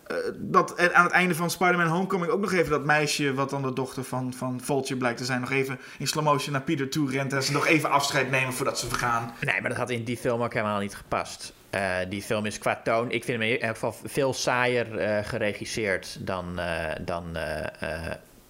eh, 0.06 0.16
dat 0.34 0.80
er 0.80 0.92
aan 0.92 1.04
het 1.04 1.12
einde 1.12 1.34
van 1.34 1.50
Spider-Man 1.50 1.86
Homecoming 1.86 2.32
ook 2.32 2.40
nog 2.40 2.52
even 2.52 2.70
dat 2.70 2.84
meisje, 2.84 3.34
wat 3.34 3.50
dan 3.50 3.62
de 3.62 3.72
dochter 3.72 4.04
van, 4.04 4.34
van 4.34 4.60
Vulture 4.60 4.96
blijkt 4.98 5.18
te 5.18 5.24
zijn, 5.24 5.40
nog 5.40 5.50
even 5.50 5.78
in 5.98 6.06
slow 6.06 6.24
motion 6.24 6.52
naar 6.52 6.62
Peter 6.62 6.88
toe 6.88 7.10
rent 7.10 7.32
en 7.32 7.42
ze 7.42 7.52
nog 7.52 7.66
even 7.66 7.90
afscheid 7.90 8.30
nemen 8.30 8.52
voordat 8.52 8.78
ze 8.78 8.86
vergaan. 8.86 9.34
Nee, 9.40 9.60
maar 9.60 9.70
dat 9.70 9.78
had 9.78 9.90
in 9.90 10.04
die 10.04 10.16
film 10.16 10.42
ook 10.42 10.54
helemaal 10.54 10.80
niet 10.80 10.94
gepast. 10.94 11.52
Eh, 11.70 11.96
die 12.08 12.22
film 12.22 12.46
is 12.46 12.58
qua 12.58 12.80
toon, 12.84 13.10
ik 13.10 13.24
vind 13.24 13.40
hem 13.40 13.50
in 13.50 13.60
elk 13.60 13.74
geval 13.74 13.96
veel 14.04 14.34
saaier 14.34 14.98
eh, 14.98 15.24
geregisseerd 15.24 16.16
dan, 16.20 16.60
dan 17.00 17.36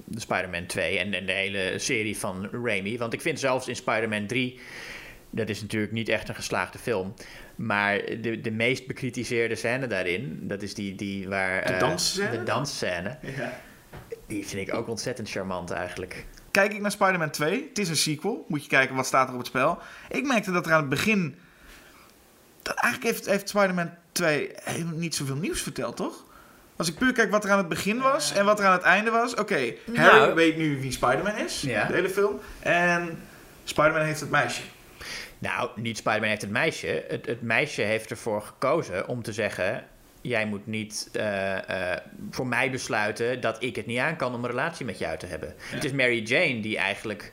de 0.04 0.20
Spider-Man 0.20 0.66
2 0.66 0.98
en, 0.98 1.14
en 1.14 1.26
de 1.26 1.32
hele 1.32 1.78
serie 1.78 2.18
van 2.18 2.48
Raimi. 2.64 2.98
Want 2.98 3.12
ik 3.12 3.20
vind 3.20 3.40
zelfs 3.40 3.68
in 3.68 3.76
Spider-Man 3.76 4.26
3, 4.26 4.60
dat 5.34 5.48
is 5.48 5.60
natuurlijk 5.60 5.92
niet 5.92 6.08
echt 6.08 6.28
een 6.28 6.34
geslaagde 6.34 6.78
film, 6.78 7.14
maar 7.54 7.98
de, 8.20 8.40
de 8.40 8.50
meest 8.50 8.86
bekritiseerde 8.86 9.54
scène 9.54 9.86
daarin, 9.86 10.38
dat 10.42 10.62
is 10.62 10.74
die, 10.74 10.94
die 10.94 11.28
waar... 11.28 11.66
De 11.66 11.72
eh, 11.72 11.80
dansscène? 11.80 12.30
De 12.30 12.42
dansscène. 12.42 13.18
Die 14.26 14.46
vind 14.46 14.68
ik 14.68 14.74
ook 14.74 14.88
ontzettend 14.88 15.30
charmant 15.30 15.70
eigenlijk. 15.70 16.26
Kijk 16.50 16.72
ik 16.72 16.80
naar 16.80 16.90
Spider-Man 16.90 17.30
2, 17.30 17.66
het 17.68 17.78
is 17.78 17.88
een 17.88 17.96
sequel, 17.96 18.44
moet 18.48 18.62
je 18.62 18.68
kijken 18.68 18.96
wat 18.96 19.06
staat 19.06 19.26
er 19.26 19.32
op 19.32 19.38
het 19.38 19.48
spel. 19.48 19.78
Ik 20.08 20.26
merkte 20.26 20.52
dat 20.52 20.66
er 20.66 20.72
aan 20.72 20.80
het 20.80 20.88
begin, 20.88 21.34
dat 22.62 22.74
eigenlijk 22.74 23.14
heeft, 23.14 23.26
heeft 23.26 23.48
Spider-Man 23.48 23.90
2 24.12 24.50
helemaal 24.54 24.98
niet 24.98 25.14
zoveel 25.14 25.36
nieuws 25.36 25.62
verteld, 25.62 25.96
toch? 25.96 26.24
Als 26.76 26.88
ik 26.88 26.98
puur 26.98 27.12
kijk 27.12 27.30
wat 27.30 27.44
er 27.44 27.50
aan 27.50 27.58
het 27.58 27.68
begin 27.68 27.98
was 27.98 28.32
en 28.32 28.44
wat 28.44 28.60
er 28.60 28.66
aan 28.66 28.72
het 28.72 28.82
einde 28.82 29.10
was. 29.10 29.34
Oké, 29.34 29.74
Harry 29.94 30.18
Nou. 30.18 30.34
weet 30.34 30.56
nu 30.56 30.80
wie 30.80 30.92
Spider-Man 30.92 31.36
is, 31.36 31.60
Ja. 31.60 31.86
de 31.86 31.94
hele 31.94 32.10
film. 32.10 32.40
En 32.60 33.18
Spider-Man 33.64 34.02
heeft 34.02 34.20
het 34.20 34.30
meisje. 34.30 34.62
Nou, 35.42 35.70
niet 35.76 35.96
Spider-Man 35.96 36.28
heeft 36.28 36.42
het 36.42 36.50
meisje. 36.50 37.04
Het, 37.08 37.26
het 37.26 37.42
meisje 37.42 37.82
heeft 37.82 38.10
ervoor 38.10 38.42
gekozen 38.42 39.08
om 39.08 39.22
te 39.22 39.32
zeggen... 39.32 39.84
jij 40.20 40.46
moet 40.46 40.66
niet 40.66 41.08
eh, 41.12 41.92
eh, 41.92 41.98
voor 42.30 42.46
mij 42.46 42.70
besluiten 42.70 43.40
dat 43.40 43.62
ik 43.62 43.76
het 43.76 43.86
niet 43.86 43.98
aan 43.98 44.16
kan 44.16 44.34
om 44.34 44.44
een 44.44 44.50
relatie 44.50 44.86
met 44.86 44.98
jou 44.98 45.18
te 45.18 45.26
hebben. 45.26 45.54
Het 45.58 45.84
is 45.84 45.92
Mary 45.92 46.22
Jane 46.22 46.60
die 46.60 46.76
eigenlijk 46.76 47.32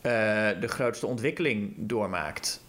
eh, 0.00 0.12
de 0.60 0.68
grootste 0.68 1.06
ontwikkeling 1.06 1.72
doormaakt. 1.76 2.64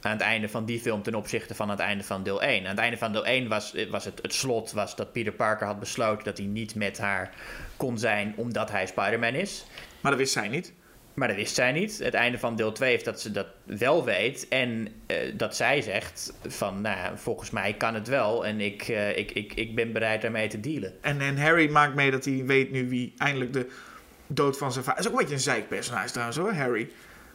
Aan 0.00 0.12
het 0.12 0.20
einde 0.20 0.48
van 0.48 0.64
die 0.64 0.80
film 0.80 1.02
ten 1.02 1.14
opzichte 1.14 1.54
van 1.54 1.70
het 1.70 1.78
einde 1.78 2.04
van 2.04 2.22
deel 2.22 2.42
1. 2.42 2.62
Aan 2.62 2.70
het 2.70 2.78
einde 2.78 2.98
van 2.98 3.12
deel 3.12 3.26
1 3.26 3.48
was, 3.48 3.74
was 3.90 4.04
het, 4.04 4.22
het 4.22 4.34
slot 4.34 4.72
was 4.72 4.96
dat 4.96 5.12
Peter 5.12 5.32
Parker 5.32 5.66
had 5.66 5.80
besloten 5.80 6.24
dat 6.24 6.38
hij 6.38 6.46
niet 6.46 6.74
met 6.74 6.98
haar 6.98 7.30
kon 7.76 7.98
zijn 7.98 8.34
omdat 8.36 8.70
hij 8.70 8.86
Spider-Man 8.86 9.34
is. 9.34 9.64
Maar 10.00 10.10
dat 10.10 10.20
wist 10.20 10.32
zij 10.32 10.48
niet. 10.48 10.72
Maar 11.14 11.28
dat 11.28 11.36
wist 11.36 11.54
zij 11.54 11.72
niet. 11.72 11.98
Het 11.98 12.14
einde 12.14 12.38
van 12.38 12.56
deel 12.56 12.72
2 12.72 12.90
heeft 12.90 13.04
dat 13.04 13.20
ze 13.20 13.30
dat 13.30 13.46
wel 13.64 14.04
weet. 14.04 14.48
En 14.48 14.88
eh, 15.06 15.16
dat 15.34 15.56
zij 15.56 15.82
zegt 15.82 16.32
van, 16.46 16.80
nou, 16.80 17.18
volgens 17.18 17.50
mij 17.50 17.74
kan 17.74 17.94
het 17.94 18.08
wel. 18.08 18.46
En 18.46 18.60
ik, 18.60 18.82
eh, 18.82 19.18
ik, 19.18 19.30
ik, 19.30 19.54
ik 19.54 19.74
ben 19.74 19.92
bereid 19.92 20.22
daarmee 20.22 20.48
te 20.48 20.60
dealen. 20.60 20.92
En, 21.00 21.20
en 21.20 21.38
Harry 21.38 21.70
maakt 21.70 21.94
mee 21.94 22.10
dat 22.10 22.24
hij 22.24 22.44
weet 22.44 22.70
nu 22.70 22.88
wie 22.88 23.14
eindelijk 23.16 23.52
de 23.52 23.70
dood 24.26 24.58
van 24.58 24.72
zijn 24.72 24.84
vader... 24.84 25.00
is 25.00 25.06
ook 25.06 25.12
een 25.12 25.18
beetje 25.18 25.34
een 25.34 25.40
zeikpersonage 25.40 26.10
trouwens 26.10 26.38
hoor, 26.38 26.52
Harry. 26.52 26.90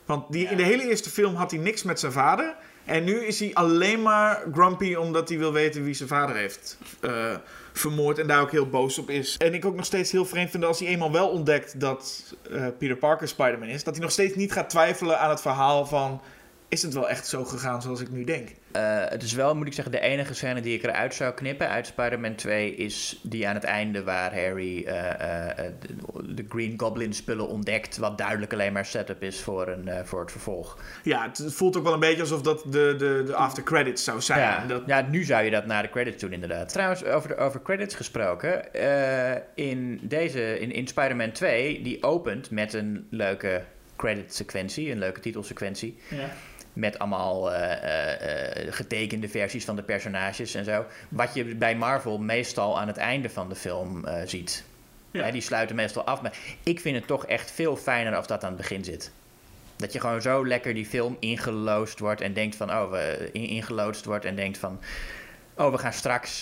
Want 0.05 0.31
die, 0.31 0.47
in 0.47 0.57
de 0.57 0.63
hele 0.63 0.89
eerste 0.89 1.09
film 1.09 1.35
had 1.35 1.51
hij 1.51 1.59
niks 1.59 1.83
met 1.83 1.99
zijn 1.99 2.11
vader. 2.11 2.55
En 2.85 3.03
nu 3.03 3.25
is 3.25 3.39
hij 3.39 3.53
alleen 3.53 4.01
maar 4.01 4.43
grumpy 4.53 4.95
omdat 4.95 5.29
hij 5.29 5.37
wil 5.37 5.53
weten 5.53 5.83
wie 5.83 5.93
zijn 5.93 6.09
vader 6.09 6.35
heeft 6.35 6.77
eh, 6.99 7.35
vermoord. 7.73 8.17
En 8.17 8.27
daar 8.27 8.41
ook 8.41 8.51
heel 8.51 8.69
boos 8.69 8.97
op 8.97 9.09
is. 9.09 9.37
En 9.37 9.53
ik 9.53 9.65
ook 9.65 9.75
nog 9.75 9.85
steeds 9.85 10.11
heel 10.11 10.25
vreemd 10.25 10.49
vind 10.49 10.65
als 10.65 10.79
hij 10.79 10.87
eenmaal 10.87 11.11
wel 11.11 11.29
ontdekt 11.29 11.79
dat 11.79 12.33
eh, 12.51 12.67
Peter 12.77 12.95
Parker 12.95 13.27
Spider-Man 13.27 13.67
is. 13.67 13.83
Dat 13.83 13.93
hij 13.93 14.03
nog 14.03 14.11
steeds 14.11 14.35
niet 14.35 14.51
gaat 14.51 14.69
twijfelen 14.69 15.19
aan 15.19 15.29
het 15.29 15.41
verhaal 15.41 15.85
van... 15.85 16.21
Is 16.69 16.81
het 16.81 16.93
wel 16.93 17.09
echt 17.09 17.27
zo 17.27 17.43
gegaan 17.45 17.81
zoals 17.81 18.01
ik 18.01 18.09
nu 18.09 18.23
denk? 18.23 18.49
Eh, 18.71 19.03
het 19.05 19.23
is 19.23 19.33
wel, 19.33 19.55
moet 19.55 19.67
ik 19.67 19.73
zeggen, 19.73 19.91
de 19.91 19.99
enige 19.99 20.33
scène 20.33 20.61
die 20.61 20.75
ik 20.75 20.83
eruit 20.83 21.13
zou 21.15 21.33
knippen 21.33 21.69
uit 21.69 21.85
Spider-Man 21.87 22.35
2 22.35 22.75
is 22.75 23.19
die 23.23 23.47
aan 23.47 23.53
het 23.55 23.63
einde 23.63 24.03
waar 24.03 24.33
Harry 24.41 24.83
eh, 24.83 25.49
eh, 25.49 25.71
de, 25.79 26.33
de 26.33 26.45
Green 26.49 26.73
Goblin 26.77 27.13
spullen 27.13 27.47
ontdekt. 27.47 27.97
Wat 27.97 28.17
duidelijk 28.17 28.53
alleen 28.53 28.73
maar 28.73 28.85
setup 28.85 29.23
is 29.23 29.41
voor, 29.41 29.67
een, 29.67 29.87
eh, 29.87 30.03
voor 30.03 30.19
het 30.19 30.31
vervolg. 30.31 30.77
Ja, 31.03 31.31
het 31.33 31.53
voelt 31.53 31.77
ook 31.77 31.83
wel 31.83 31.93
een 31.93 31.99
beetje 31.99 32.21
alsof 32.21 32.41
dat 32.41 32.63
de, 32.63 32.95
de, 32.97 33.23
de 33.25 33.33
after 33.35 33.63
credits 33.63 34.03
zou 34.03 34.21
zijn. 34.21 34.39
Ja, 34.39 34.65
Dat, 34.67 34.83
ja, 34.85 35.01
nu 35.01 35.23
zou 35.23 35.43
je 35.43 35.51
dat 35.51 35.65
naar 35.65 35.81
de 35.81 35.89
credits 35.89 36.21
doen, 36.21 36.33
inderdaad. 36.33 36.69
Trouwens, 36.69 37.03
over, 37.05 37.29
de, 37.29 37.37
over 37.37 37.61
credits 37.61 37.95
gesproken. 37.95 38.73
eh, 38.73 39.41
in 39.55 39.99
deze, 40.03 40.59
in, 40.59 40.71
in 40.71 40.87
Spider-Man 40.87 41.31
2, 41.31 41.81
die 41.81 42.03
opent 42.03 42.51
met 42.51 42.73
een 42.73 43.07
leuke 43.09 43.63
credit-sequentie, 43.95 44.91
een 44.91 44.99
leuke 44.99 45.19
titelsequentie. 45.19 45.97
ja. 46.09 46.29
Met 46.79 46.99
allemaal 46.99 47.53
eh, 47.53 47.71
eh, 47.71 48.67
eh, 48.67 48.73
getekende 48.73 49.29
versies 49.29 49.65
van 49.65 49.75
de 49.75 49.83
personages 49.83 50.55
en 50.55 50.65
zo. 50.65 50.85
Wat 51.09 51.33
je 51.33 51.55
bij 51.55 51.75
Marvel 51.75 52.17
meestal 52.17 52.79
aan 52.79 52.87
het 52.87 52.97
einde 52.97 53.29
van 53.29 53.49
de 53.49 53.55
film 53.55 54.05
ziet. 54.25 54.63
Ja. 55.11 55.23
Hè, 55.23 55.31
die 55.31 55.41
sluiten 55.41 55.75
meestal 55.75 56.03
af. 56.03 56.21
Maar 56.21 56.37
ik 56.63 56.79
vind 56.79 56.95
het 56.95 57.07
toch 57.07 57.25
echt 57.25 57.51
veel 57.51 57.75
fijner 57.75 58.15
als 58.15 58.27
dat 58.27 58.43
aan 58.43 58.49
het 58.49 58.57
begin 58.57 58.83
zit. 58.83 59.11
Dat 59.75 59.93
je 59.93 59.99
gewoon 59.99 60.21
zo 60.21 60.47
lekker 60.47 60.73
die 60.73 60.85
film 60.85 61.17
ingeloosd 61.19 61.99
wordt 61.99 62.21
en 62.21 62.33
denkt 62.33 62.55
van, 62.55 62.69
oh, 62.71 62.91
we- 62.91 63.29
ingeloodst 63.31 64.05
wordt 64.05 64.25
en 64.25 64.35
denkt 64.35 64.57
van, 64.57 64.79
oh, 65.57 65.71
we 65.71 65.77
gaan 65.77 65.93
straks 65.93 66.41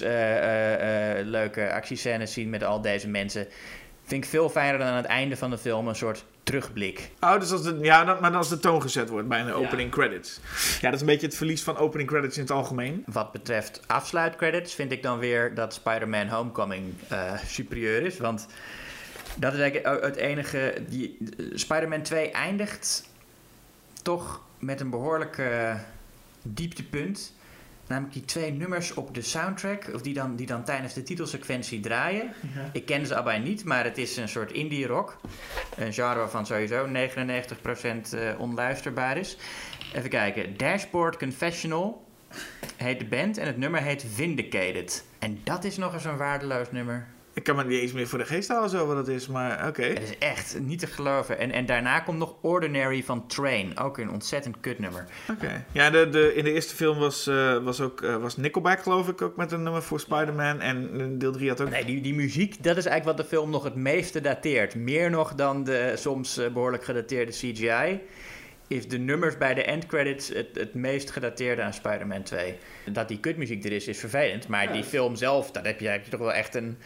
leuke 1.24 1.72
actiescènes 1.72 2.34
zien 2.34 2.50
met 2.50 2.64
al 2.64 2.82
deze 2.82 3.08
mensen. 3.08 3.48
Vind 4.04 4.24
ik 4.24 4.30
veel 4.30 4.50
fijner 4.50 4.78
dan 4.80 4.88
aan 4.88 4.96
het 4.96 5.06
einde 5.06 5.38
van 5.38 5.50
de 5.50 5.58
film 5.58 5.88
een 5.88 5.96
soort 5.96 6.26
terugblik. 6.48 7.10
Oh, 7.20 7.40
dus 7.40 7.52
als 7.52 7.64
de, 7.64 7.78
ja, 7.82 8.04
dan, 8.04 8.18
maar 8.22 8.36
als 8.36 8.50
de 8.50 8.60
toon 8.60 8.82
gezet 8.82 9.10
wordt 9.10 9.28
bij 9.28 9.40
een 9.40 9.54
opening 9.54 9.92
credits. 9.92 10.40
Ja, 10.82 10.82
dat 10.82 10.94
is 10.94 11.00
een 11.00 11.06
beetje 11.06 11.26
het 11.26 11.36
verlies 11.36 11.64
van 11.64 11.78
opening 11.78 12.10
credits 12.10 12.36
in 12.36 12.42
het 12.42 12.52
algemeen. 12.52 13.04
Wat 13.06 13.32
betreft 13.32 13.82
afsluitcredits 13.88 14.74
vind 14.74 14.92
ik 14.92 15.04
dan 15.04 15.20
weer 15.20 15.56
dat 15.56 15.74
Spider-Man 15.74 16.28
Homecoming 16.28 16.94
eh, 17.08 17.38
superieur 17.46 18.02
is. 18.02 18.18
Want 18.18 18.48
dat 19.36 19.54
is 19.54 19.60
eigenlijk 19.60 20.04
het 20.04 20.16
enige... 20.16 20.74
Die, 20.90 21.18
Spider-Man 21.54 22.02
2 22.02 22.32
eindigt 22.32 23.10
toch 24.02 24.42
met 24.60 24.80
een 24.80 24.90
behoorlijk 24.90 25.38
eh, 25.38 25.76
dieptepunt. 26.42 27.34
Namelijk 27.88 28.14
die 28.14 28.26
twee 28.26 28.52
nummers 28.52 28.94
op 28.94 29.14
de 29.14 29.22
soundtrack, 29.22 29.90
of 29.94 30.02
die 30.02 30.14
dan, 30.14 30.36
die 30.36 30.46
dan 30.46 30.64
tijdens 30.64 30.94
de 30.94 31.04
titelsequentie 31.04 31.80
draaien. 31.80 32.34
Ik 32.74 32.86
ken 32.86 33.06
ze 33.06 33.16
allebei 33.16 33.40
niet, 33.40 33.64
maar 33.64 33.84
het 33.84 33.98
is 33.98 34.18
een 34.18 34.30
soort 34.30 34.52
indie 34.52 34.88
rock. 34.88 35.18
Een 35.76 35.94
genre 35.94 36.20
waarvan 36.20 36.46
sowieso 36.46 36.88
99% 36.88 36.90
eh, 38.14 38.40
onluisterbaar 38.40 39.18
is. 39.18 39.38
Even 39.94 40.10
kijken. 40.10 40.58
Dashboard 40.58 41.18
Confessional 41.18 42.06
heet 42.76 43.00
de 43.00 43.06
band 43.06 43.38
en 43.38 43.48
het 43.48 43.58
nummer 43.58 43.82
heet 43.82 44.06
Vindicated. 44.14 45.06
En 45.20 45.40
dat 45.44 45.64
is 45.64 45.78
nog 45.78 45.94
eens 45.94 46.06
een 46.06 46.18
waardeloos 46.18 46.72
nummer. 46.72 47.08
Ik 47.38 47.44
kan 47.44 47.56
me 47.56 47.64
niet 47.64 47.80
eens 47.80 47.92
meer 47.92 48.08
voor 48.08 48.20
de 48.20 48.26
geest 48.26 48.50
halen 48.50 48.70
zo 48.70 48.86
wat 48.86 48.98
het 48.98 49.08
is, 49.08 49.28
maar 49.28 49.68
oké. 49.68 49.84
Het 49.84 50.02
is 50.02 50.18
echt 50.18 50.60
niet 50.60 50.80
te 50.80 50.88
geloven. 50.88 51.38
En, 51.40 51.52
en 51.52 51.66
daarna 51.66 52.00
komt 52.00 52.18
nog 52.18 52.36
Ordinary 52.42 53.04
van 53.04 53.28
Train. 53.28 53.78
Ook 53.78 53.98
een 53.98 54.12
ontzettend 54.12 54.60
kutnummer. 54.60 55.06
Oké. 55.32 55.66
Ja, 55.72 55.90
de, 55.90 56.10
de, 56.10 56.36
in 56.36 56.44
de 56.44 56.54
eerste 56.54 56.76
film 56.76 56.98
was, 56.98 57.28
eh, 57.28 57.64
was 57.64 57.82
ook 57.82 58.02
uh, 58.02 58.16
was 58.16 58.38
Nickelback, 58.38 58.82
geloof 58.82 59.08
ik, 59.08 59.22
ook 59.22 59.36
met 59.36 59.52
een 59.52 59.64
nummer 59.64 59.84
voor 59.84 60.00
Spider-Man. 60.00 60.62
En 60.62 61.18
deel 61.18 61.32
3 61.32 61.50
had 61.50 61.62
ook... 61.62 61.70
Nee, 61.70 61.86
die, 61.86 62.02
die 62.02 62.14
muziek, 62.14 62.64
dat 62.64 62.78
is 62.78 62.86
eigenlijk 62.86 63.18
wat 63.18 63.28
de 63.28 63.36
film 63.36 63.50
nog 63.50 63.64
het 63.64 63.76
meeste 63.76 64.22
dateert. 64.22 64.76
Meer 64.76 65.10
nog 65.10 65.36
dan 65.36 65.64
de 65.64 65.94
soms 65.96 66.38
uh, 66.38 66.48
behoorlijk 66.48 66.84
gedateerde 66.84 67.32
CGI 67.32 68.00
is 68.68 68.88
de 68.88 68.98
nummers 68.98 69.38
bij 69.38 69.54
de 69.54 69.64
endcredits 69.64 70.28
het, 70.28 70.48
het 70.54 70.74
meest 70.74 71.12
gedateerde 71.12 71.62
aan 71.62 71.74
Spider-Man 71.74 72.24
2. 72.24 72.56
Dat 72.92 73.08
die 73.08 73.20
kutmuziek 73.20 73.66
er 73.66 73.72
is, 73.72 73.88
is 73.88 74.00
vervelend. 74.00 74.48
Maar 74.48 74.64
ja. 74.64 74.72
die 74.72 74.84
film 74.84 75.16
zelf, 75.16 75.52
daar 75.52 75.66
heb 75.66 75.80
je, 75.80 75.88
heb 75.88 76.04
je 76.04 76.12
toch 76.12 76.20
wel 76.20 76.34
echt 76.34 76.56
een, 76.56 76.78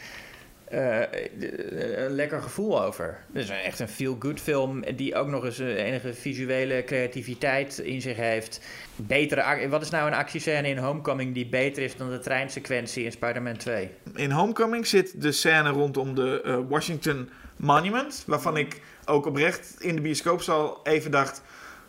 een 0.71 2.11
lekker 2.11 2.41
gevoel 2.41 2.83
over. 2.83 3.23
Is 3.33 3.49
echt 3.49 3.79
een 3.79 3.87
feel-good 3.87 4.39
film 4.39 4.83
die 4.95 5.15
ook 5.15 5.27
nog 5.27 5.45
eens 5.45 5.57
een 5.57 5.75
enige 5.75 6.13
visuele 6.13 6.83
creativiteit 6.83 7.79
in 7.79 8.01
zich 8.01 8.17
heeft. 8.17 8.61
Betere, 8.95 9.69
wat 9.69 9.81
is 9.81 9.89
nou 9.89 10.07
een 10.07 10.13
actiescène 10.13 10.67
in 10.67 10.77
Homecoming 10.77 11.33
die 11.33 11.47
beter 11.47 11.83
is 11.83 11.95
dan 11.95 12.09
de 12.09 12.19
treinsequentie 12.19 13.03
in 13.03 13.11
Spider-Man 13.11 13.57
2? 13.57 13.89
In 14.15 14.31
Homecoming 14.31 14.87
zit 14.87 15.21
de 15.21 15.31
scène 15.31 15.69
rondom 15.69 16.15
de 16.15 16.63
Washington 16.69 17.29
Monument, 17.57 18.23
waarvan 18.27 18.57
ik 18.57 18.81
ook 19.05 19.25
oprecht 19.25 19.75
in 19.79 19.95
de 19.95 20.01
bioscoopzaal 20.01 20.79
even 20.83 21.11
dacht 21.11 21.41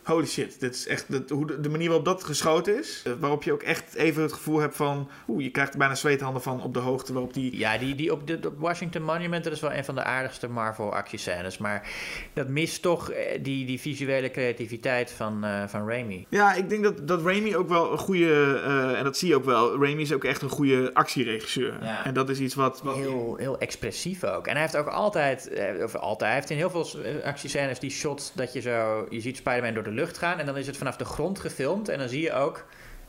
holy 0.03 0.25
shit, 0.25 0.59
dit 0.59 0.75
is 0.75 0.87
echt 0.87 1.11
de, 1.11 1.33
hoe 1.33 1.47
de, 1.47 1.59
de, 1.59 1.69
manier 1.69 1.87
waarop 1.87 2.05
dat 2.05 2.23
geschoten 2.23 2.79
is. 2.79 3.03
Uh, 3.07 3.13
waarop 3.19 3.43
je 3.43 3.53
ook 3.53 3.63
echt 3.63 3.95
even 3.95 4.21
het 4.21 4.33
gevoel 4.33 4.59
hebt 4.59 4.75
van, 4.75 5.09
oeh, 5.27 5.43
je 5.43 5.49
krijgt 5.49 5.73
er 5.73 5.79
bijna 5.79 5.95
zweethanden 5.95 6.41
van 6.41 6.61
op 6.61 6.73
de 6.73 6.79
hoogte 6.79 7.13
waarop 7.13 7.33
die... 7.33 7.57
Ja, 7.57 7.77
die, 7.77 7.95
die 7.95 8.11
op 8.11 8.27
de 8.27 8.39
op 8.45 8.59
Washington 8.59 9.03
Monument, 9.03 9.43
dat 9.43 9.53
is 9.53 9.59
wel 9.59 9.73
een 9.73 9.85
van 9.85 9.95
de 9.95 10.03
aardigste 10.03 10.47
Marvel 10.47 10.93
actiescènes. 10.93 11.57
Maar 11.57 11.89
dat 12.33 12.47
mist 12.47 12.81
toch 12.81 13.11
die, 13.41 13.65
die 13.65 13.79
visuele 13.79 14.31
creativiteit 14.31 15.11
van, 15.11 15.45
uh, 15.45 15.63
van 15.67 15.87
Raimi. 15.87 16.25
Ja, 16.29 16.53
ik 16.53 16.69
denk 16.69 16.83
dat, 16.83 17.07
dat 17.07 17.21
Raimi 17.21 17.55
ook 17.55 17.69
wel 17.69 17.91
een 17.91 17.97
goede, 17.97 18.61
uh, 18.65 18.97
en 18.97 19.03
dat 19.03 19.17
zie 19.17 19.27
je 19.27 19.35
ook 19.35 19.45
wel, 19.45 19.83
Raimi 19.83 20.01
is 20.01 20.13
ook 20.13 20.23
echt 20.23 20.41
een 20.41 20.49
goede 20.49 20.93
actieregisseur. 20.93 21.77
Ja. 21.81 22.05
En 22.05 22.13
dat 22.13 22.29
is 22.29 22.39
iets 22.39 22.55
wat... 22.55 22.81
wat... 22.83 22.95
Heel, 22.95 23.35
heel 23.39 23.57
expressief 23.57 24.23
ook. 24.23 24.47
En 24.47 24.51
hij 24.51 24.61
heeft 24.61 24.77
ook 24.77 24.87
altijd, 24.87 25.51
of 25.83 25.95
altijd, 25.95 26.21
hij 26.29 26.33
heeft 26.33 26.49
in 26.49 26.57
heel 26.57 26.69
veel 26.69 26.87
actiescènes 27.23 27.79
die 27.79 27.89
shots 27.89 28.31
dat 28.33 28.53
je 28.53 28.61
zo, 28.61 29.07
je 29.09 29.19
ziet 29.19 29.37
Spider-Man 29.37 29.73
door 29.73 29.83
de 29.83 29.91
lucht 29.93 30.17
gaan. 30.17 30.39
En 30.39 30.45
dan 30.45 30.57
is 30.57 30.67
het 30.67 30.77
vanaf 30.77 30.97
de 30.97 31.05
grond 31.05 31.39
gefilmd. 31.39 31.89
En 31.89 31.99
dan 31.99 32.09
zie 32.09 32.21
je 32.21 32.33
ook 32.33 32.65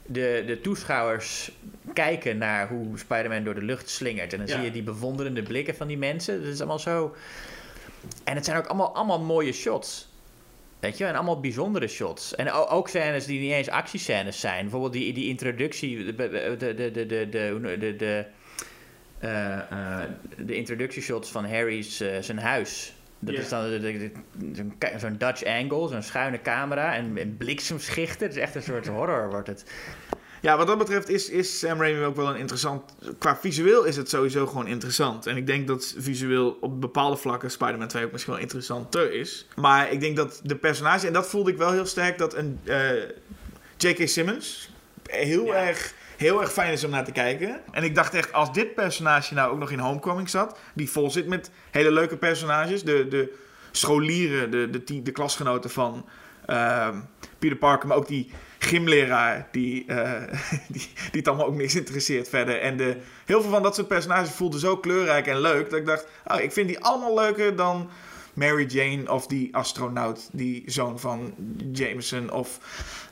de, 0.06 0.42
de 0.46 0.60
toeschouwers 0.60 1.50
kijken 1.92 2.38
naar 2.38 2.68
hoe 2.68 2.98
Spider-Man 2.98 3.44
door 3.44 3.54
de 3.54 3.62
lucht 3.62 3.88
slingert. 3.88 4.32
En 4.32 4.38
dan 4.38 4.48
zie 4.48 4.60
je 4.60 4.70
die 4.70 4.82
bewonderende 4.82 5.42
blikken 5.42 5.74
van 5.74 5.86
die 5.86 5.98
mensen. 5.98 6.42
Dat 6.42 6.52
is 6.52 6.58
allemaal 6.58 6.78
zo. 6.78 7.14
En 8.24 8.34
het 8.34 8.44
zijn 8.44 8.56
ook 8.56 8.66
allemaal, 8.66 8.94
allemaal 8.94 9.20
mooie 9.20 9.52
shots. 9.52 10.12
Weet 10.80 10.98
je, 10.98 11.04
en 11.04 11.14
allemaal 11.14 11.40
bijzondere 11.40 11.88
shots. 11.88 12.34
En 12.34 12.52
ook 12.52 12.88
scènes 12.88 13.26
die 13.26 13.40
niet 13.40 13.52
eens 13.52 13.68
actiescènes 13.68 14.40
zijn. 14.40 14.62
Bijvoorbeeld 14.62 14.92
die, 14.92 15.12
die 15.12 15.28
introductie, 15.28 16.04
de, 16.04 16.14
de, 16.14 16.56
de, 16.58 16.74
de, 16.74 17.06
de, 17.06 17.28
de, 17.78 17.96
de, 17.96 18.26
uh, 19.24 19.58
uh, 19.72 20.00
de 20.36 20.54
introductieshots 20.54 21.30
van 21.30 21.44
Harry's 21.44 22.00
eh, 22.00 22.18
zijn 22.20 22.38
huis. 22.38 22.93
Dat 23.24 23.34
is 23.34 23.48
dan 23.48 23.80
zo'n 24.98 25.16
Dutch 25.18 25.44
angle, 25.44 25.88
zo'n 25.88 26.02
schuine 26.02 26.42
camera 26.42 26.94
en, 26.94 27.18
en 27.18 27.36
bliksemschichten. 27.36 28.26
Het 28.26 28.36
is 28.36 28.42
echt 28.42 28.54
een 28.54 28.62
soort 28.62 28.86
horror 28.86 29.30
wordt 29.30 29.46
het. 29.46 29.64
Ja, 30.44 30.56
wat 30.56 30.66
dat 30.66 30.78
betreft 30.78 31.08
is, 31.08 31.28
is 31.28 31.58
Sam 31.58 31.80
Raimi 31.80 32.04
ook 32.04 32.16
wel 32.16 32.28
een 32.28 32.36
interessant... 32.36 32.94
Qua 33.18 33.36
visueel 33.36 33.84
is 33.84 33.96
het 33.96 34.08
sowieso 34.08 34.46
gewoon 34.46 34.66
interessant. 34.66 35.26
En 35.26 35.36
ik 35.36 35.46
denk 35.46 35.66
dat 35.66 35.94
visueel 35.98 36.58
op 36.60 36.80
bepaalde 36.80 37.16
vlakken 37.16 37.50
Spider-Man 37.50 37.88
2 37.88 38.04
ook 38.04 38.12
misschien 38.12 38.32
wel 38.32 38.42
interessanter 38.42 39.12
is. 39.12 39.46
Maar 39.56 39.92
ik 39.92 40.00
denk 40.00 40.16
dat 40.16 40.40
de 40.42 40.56
personage... 40.56 41.06
En 41.06 41.12
dat 41.12 41.28
voelde 41.28 41.50
ik 41.50 41.56
wel 41.56 41.72
heel 41.72 41.86
sterk, 41.86 42.18
dat 42.18 42.34
een 42.34 42.60
uh, 42.64 42.90
J.K. 43.76 44.08
Simmons 44.08 44.70
heel 45.10 45.44
ja. 45.44 45.54
erg 45.54 45.94
heel 46.24 46.40
erg 46.40 46.52
fijn 46.52 46.72
is 46.72 46.84
om 46.84 46.90
naar 46.90 47.04
te 47.04 47.12
kijken. 47.12 47.60
En 47.70 47.82
ik 47.82 47.94
dacht 47.94 48.14
echt, 48.14 48.32
als 48.32 48.52
dit 48.52 48.74
personage 48.74 49.34
nou 49.34 49.52
ook 49.52 49.58
nog 49.58 49.70
in 49.70 49.78
Homecoming 49.78 50.28
zat, 50.28 50.58
die 50.74 50.90
vol 50.90 51.10
zit 51.10 51.26
met 51.26 51.50
hele 51.70 51.90
leuke 51.90 52.16
personages, 52.16 52.82
de, 52.82 53.08
de 53.08 53.32
scholieren, 53.70 54.50
de, 54.50 54.70
de, 54.84 55.02
de 55.02 55.12
klasgenoten 55.12 55.70
van 55.70 56.04
uh, 56.50 56.88
Peter 57.38 57.56
Parker, 57.56 57.88
maar 57.88 57.96
ook 57.96 58.08
die 58.08 58.30
gymleraar 58.58 59.48
die, 59.50 59.84
uh, 59.86 60.22
die, 60.68 60.88
die 60.94 61.20
het 61.20 61.28
allemaal 61.28 61.46
ook 61.46 61.56
niks 61.56 61.74
interesseert 61.74 62.28
verder. 62.28 62.60
En 62.60 62.76
de, 62.76 62.96
heel 63.24 63.40
veel 63.40 63.50
van 63.50 63.62
dat 63.62 63.74
soort 63.74 63.88
personages 63.88 64.30
voelden 64.30 64.60
zo 64.60 64.76
kleurrijk 64.76 65.26
en 65.26 65.40
leuk, 65.40 65.70
dat 65.70 65.78
ik 65.78 65.86
dacht, 65.86 66.06
oh, 66.26 66.40
ik 66.40 66.52
vind 66.52 66.68
die 66.68 66.78
allemaal 66.78 67.14
leuker 67.14 67.56
dan 67.56 67.90
Mary 68.34 68.64
Jane 68.66 69.12
of 69.12 69.26
die 69.26 69.56
astronaut, 69.56 70.28
die 70.32 70.62
zoon 70.66 71.00
van 71.00 71.34
Jameson. 71.72 72.30
Of 72.30 72.58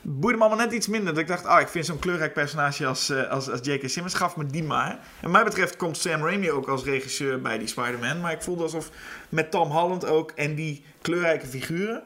boeide 0.01 0.37
me 0.37 0.45
allemaal 0.45 0.65
net 0.65 0.75
iets 0.75 0.87
minder. 0.87 1.13
Dat 1.13 1.21
ik 1.21 1.27
dacht, 1.27 1.45
ah, 1.45 1.61
ik 1.61 1.67
vind 1.67 1.85
zo'n 1.85 1.99
kleurrijk 1.99 2.33
personage 2.33 2.85
als, 2.85 3.09
uh, 3.09 3.29
als, 3.29 3.49
als 3.49 3.59
J.K. 3.63 3.89
Simmons. 3.89 4.13
Gaf 4.13 4.35
me 4.35 4.45
die 4.45 4.63
maar. 4.63 4.99
En 5.21 5.31
mij 5.31 5.43
betreft 5.43 5.75
komt 5.75 5.97
Sam 5.97 6.21
Raimi 6.21 6.51
ook 6.51 6.67
als 6.67 6.83
regisseur 6.83 7.41
bij 7.41 7.57
die 7.57 7.67
Spider-Man. 7.67 8.21
Maar 8.21 8.31
ik 8.31 8.41
voelde 8.41 8.63
alsof 8.63 8.89
met 9.29 9.51
Tom 9.51 9.69
Holland 9.69 10.05
ook 10.05 10.31
en 10.31 10.55
die 10.55 10.83
kleurrijke 11.01 11.45
figuren 11.45 12.03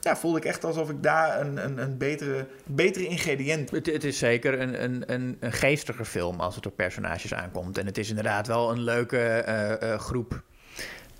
ja, 0.00 0.16
voelde 0.16 0.38
ik 0.38 0.44
echt 0.44 0.64
alsof 0.64 0.90
ik 0.90 1.02
daar 1.02 1.40
een, 1.40 1.64
een, 1.64 1.78
een 1.78 1.98
betere, 1.98 2.46
betere 2.64 3.06
ingrediënt... 3.06 3.70
Het, 3.70 3.86
het 3.86 4.04
is 4.04 4.18
zeker 4.18 4.60
een, 4.60 4.82
een, 4.82 5.04
een, 5.06 5.52
geestiger 5.52 6.04
film 6.04 6.40
als 6.40 6.54
het 6.54 6.66
op 6.66 6.76
personages 6.76 7.34
aankomt. 7.34 7.78
En 7.78 7.86
het 7.86 7.98
is 7.98 8.08
inderdaad 8.08 8.46
wel 8.46 8.70
een 8.70 8.82
leuke 8.82 9.44
uh, 9.48 9.88
uh, 9.88 9.98
groep 9.98 10.42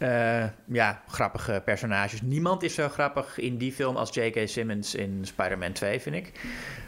uh, 0.03 0.45
ja, 0.65 1.03
grappige 1.09 1.63
personages. 1.65 2.23
Niemand 2.23 2.63
is 2.63 2.75
zo 2.75 2.89
grappig 2.89 3.39
in 3.39 3.59
die 3.59 3.73
film 3.73 3.97
als 3.97 4.15
J.K. 4.15 4.49
Simmons 4.49 4.95
in 4.95 5.21
Spider-Man 5.23 5.73
2, 5.73 6.01
vind 6.01 6.17
ik. 6.17 6.33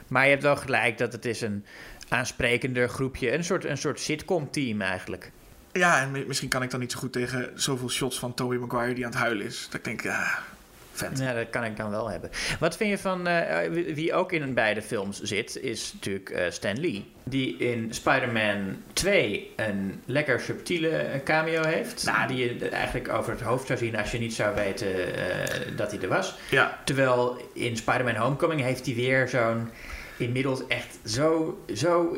Maar 0.08 0.24
je 0.24 0.30
hebt 0.30 0.42
wel 0.42 0.56
gelijk 0.56 0.98
dat 0.98 1.12
het 1.12 1.24
is 1.24 1.40
een 1.40 1.64
aansprekender 2.08 2.88
groepje. 2.88 3.32
Een 3.32 3.44
soort, 3.44 3.64
een 3.64 3.78
soort 3.78 4.00
sitcom-team 4.00 4.80
eigenlijk. 4.80 5.30
Ja, 5.72 6.00
en 6.00 6.26
misschien 6.26 6.48
kan 6.48 6.62
ik 6.62 6.70
dan 6.70 6.80
niet 6.80 6.92
zo 6.92 6.98
goed 6.98 7.12
tegen 7.12 7.50
zoveel 7.54 7.90
shots 7.90 8.18
van 8.18 8.34
Tobey 8.34 8.58
Maguire 8.58 8.94
die 8.94 9.04
aan 9.04 9.10
het 9.10 9.20
huilen 9.20 9.46
is. 9.46 9.64
Dat 9.64 9.74
ik 9.74 9.84
denk, 9.84 10.02
ja, 10.02 10.42
vet. 11.08 11.18
Ja, 11.18 11.34
dat 11.34 11.50
kan 11.50 11.64
ik 11.64 11.76
dan 11.76 11.90
wel 11.90 12.10
hebben. 12.10 12.30
Wat 12.60 12.76
vind 12.76 12.90
je 12.90 12.98
van, 12.98 13.28
uh, 13.28 13.58
wie 13.94 14.14
ook 14.14 14.32
in 14.32 14.54
beide 14.54 14.82
films 14.82 15.20
zit, 15.20 15.56
is 15.56 15.92
natuurlijk 15.92 16.30
uh, 16.30 16.38
Stan 16.48 16.80
Lee. 16.80 17.10
Die 17.24 17.56
in 17.56 17.94
Spider-Man 17.94 18.76
2 18.92 19.52
een 19.56 20.02
lekker 20.06 20.40
subtiele 20.40 21.20
cameo 21.24 21.62
heeft. 21.62 22.04
Nou, 22.04 22.28
die 22.28 22.36
je 22.36 22.68
eigenlijk 22.68 23.08
over 23.08 23.32
het 23.32 23.40
hoofd 23.40 23.66
zou 23.66 23.78
zien 23.78 23.96
als 23.96 24.10
je 24.10 24.18
niet 24.18 24.34
zou 24.34 24.54
weten 24.54 24.88
dat 25.76 25.90
hij 25.90 26.00
er 26.00 26.08
was. 26.08 26.34
Ja. 26.50 26.78
Terwijl 26.84 27.50
in 27.54 27.76
Spider-Man 27.76 28.16
Homecoming 28.16 28.60
heeft 28.60 28.86
hij 28.86 28.94
weer 28.94 29.28
zo'n 29.28 29.70
inmiddels 30.16 30.66
echt 30.66 30.98
zo, 31.04 31.58
zo 31.74 32.16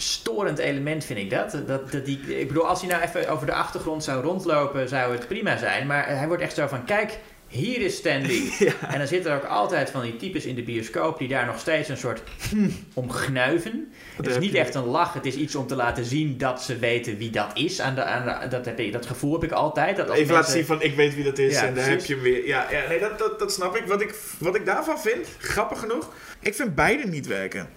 storend 0.00 0.58
element 0.58 1.04
vind 1.04 1.18
ik 1.18 1.30
dat. 1.30 1.50
dat, 1.66 1.92
dat 1.92 2.04
die, 2.04 2.40
ik 2.40 2.48
bedoel, 2.48 2.66
als 2.66 2.80
hij 2.80 2.90
nou 2.90 3.02
even 3.02 3.28
over 3.28 3.46
de 3.46 3.54
achtergrond 3.54 4.04
zou 4.04 4.22
rondlopen, 4.22 4.88
zou 4.88 5.12
het 5.12 5.28
prima 5.28 5.56
zijn. 5.56 5.86
Maar 5.86 6.08
hij 6.08 6.26
wordt 6.26 6.42
echt 6.42 6.54
zo 6.54 6.66
van, 6.66 6.84
kijk, 6.84 7.18
hier 7.48 7.80
is 7.80 7.96
Stanley. 7.96 8.42
Ja. 8.58 8.72
En 8.92 8.98
dan 8.98 9.06
zitten 9.06 9.30
er 9.30 9.36
ook 9.36 9.44
altijd 9.44 9.90
van 9.90 10.02
die 10.02 10.16
types 10.16 10.44
in 10.44 10.54
de 10.54 10.62
bioscoop 10.62 11.18
die 11.18 11.28
daar 11.28 11.46
nog 11.46 11.58
steeds 11.58 11.88
een 11.88 11.96
soort 11.96 12.22
hm, 12.50 12.68
om 12.94 13.10
gnuiven. 13.10 13.92
Het 14.16 14.26
is 14.26 14.38
niet 14.38 14.54
echt 14.54 14.74
een 14.74 14.84
lach, 14.84 15.12
het 15.12 15.26
is 15.26 15.34
iets 15.34 15.54
om 15.54 15.66
te 15.66 15.76
laten 15.76 16.04
zien 16.04 16.38
dat 16.38 16.62
ze 16.62 16.78
weten 16.78 17.16
wie 17.18 17.30
dat 17.30 17.50
is. 17.54 17.80
Aan 17.80 17.94
de, 17.94 18.04
aan 18.04 18.40
de, 18.40 18.48
dat, 18.48 18.64
heb 18.64 18.78
ik, 18.78 18.92
dat 18.92 19.06
gevoel 19.06 19.32
heb 19.32 19.44
ik 19.44 19.52
altijd. 19.52 19.96
Dat 19.96 20.06
Even 20.06 20.18
mensen... 20.18 20.34
laten 20.34 20.52
zien 20.52 20.64
van 20.64 20.82
ik 20.82 20.94
weet 20.94 21.14
wie 21.14 21.24
dat 21.24 21.38
is 21.38 21.52
ja, 21.52 21.66
en 21.66 21.74
daar 21.74 21.88
heb 21.88 22.04
je 22.04 22.14
hem 22.14 22.22
weer. 22.22 22.46
Ja, 22.46 22.66
ja 22.70 22.88
nee, 22.88 23.00
dat, 23.00 23.18
dat, 23.18 23.38
dat 23.38 23.52
snap 23.52 23.76
ik. 23.76 23.84
Wat, 23.86 24.00
ik. 24.00 24.14
wat 24.38 24.54
ik 24.54 24.66
daarvan 24.66 25.00
vind, 25.00 25.28
grappig 25.38 25.78
genoeg, 25.78 26.12
ik 26.40 26.54
vind 26.54 26.74
beide 26.74 27.06
niet 27.06 27.26
werken. 27.26 27.68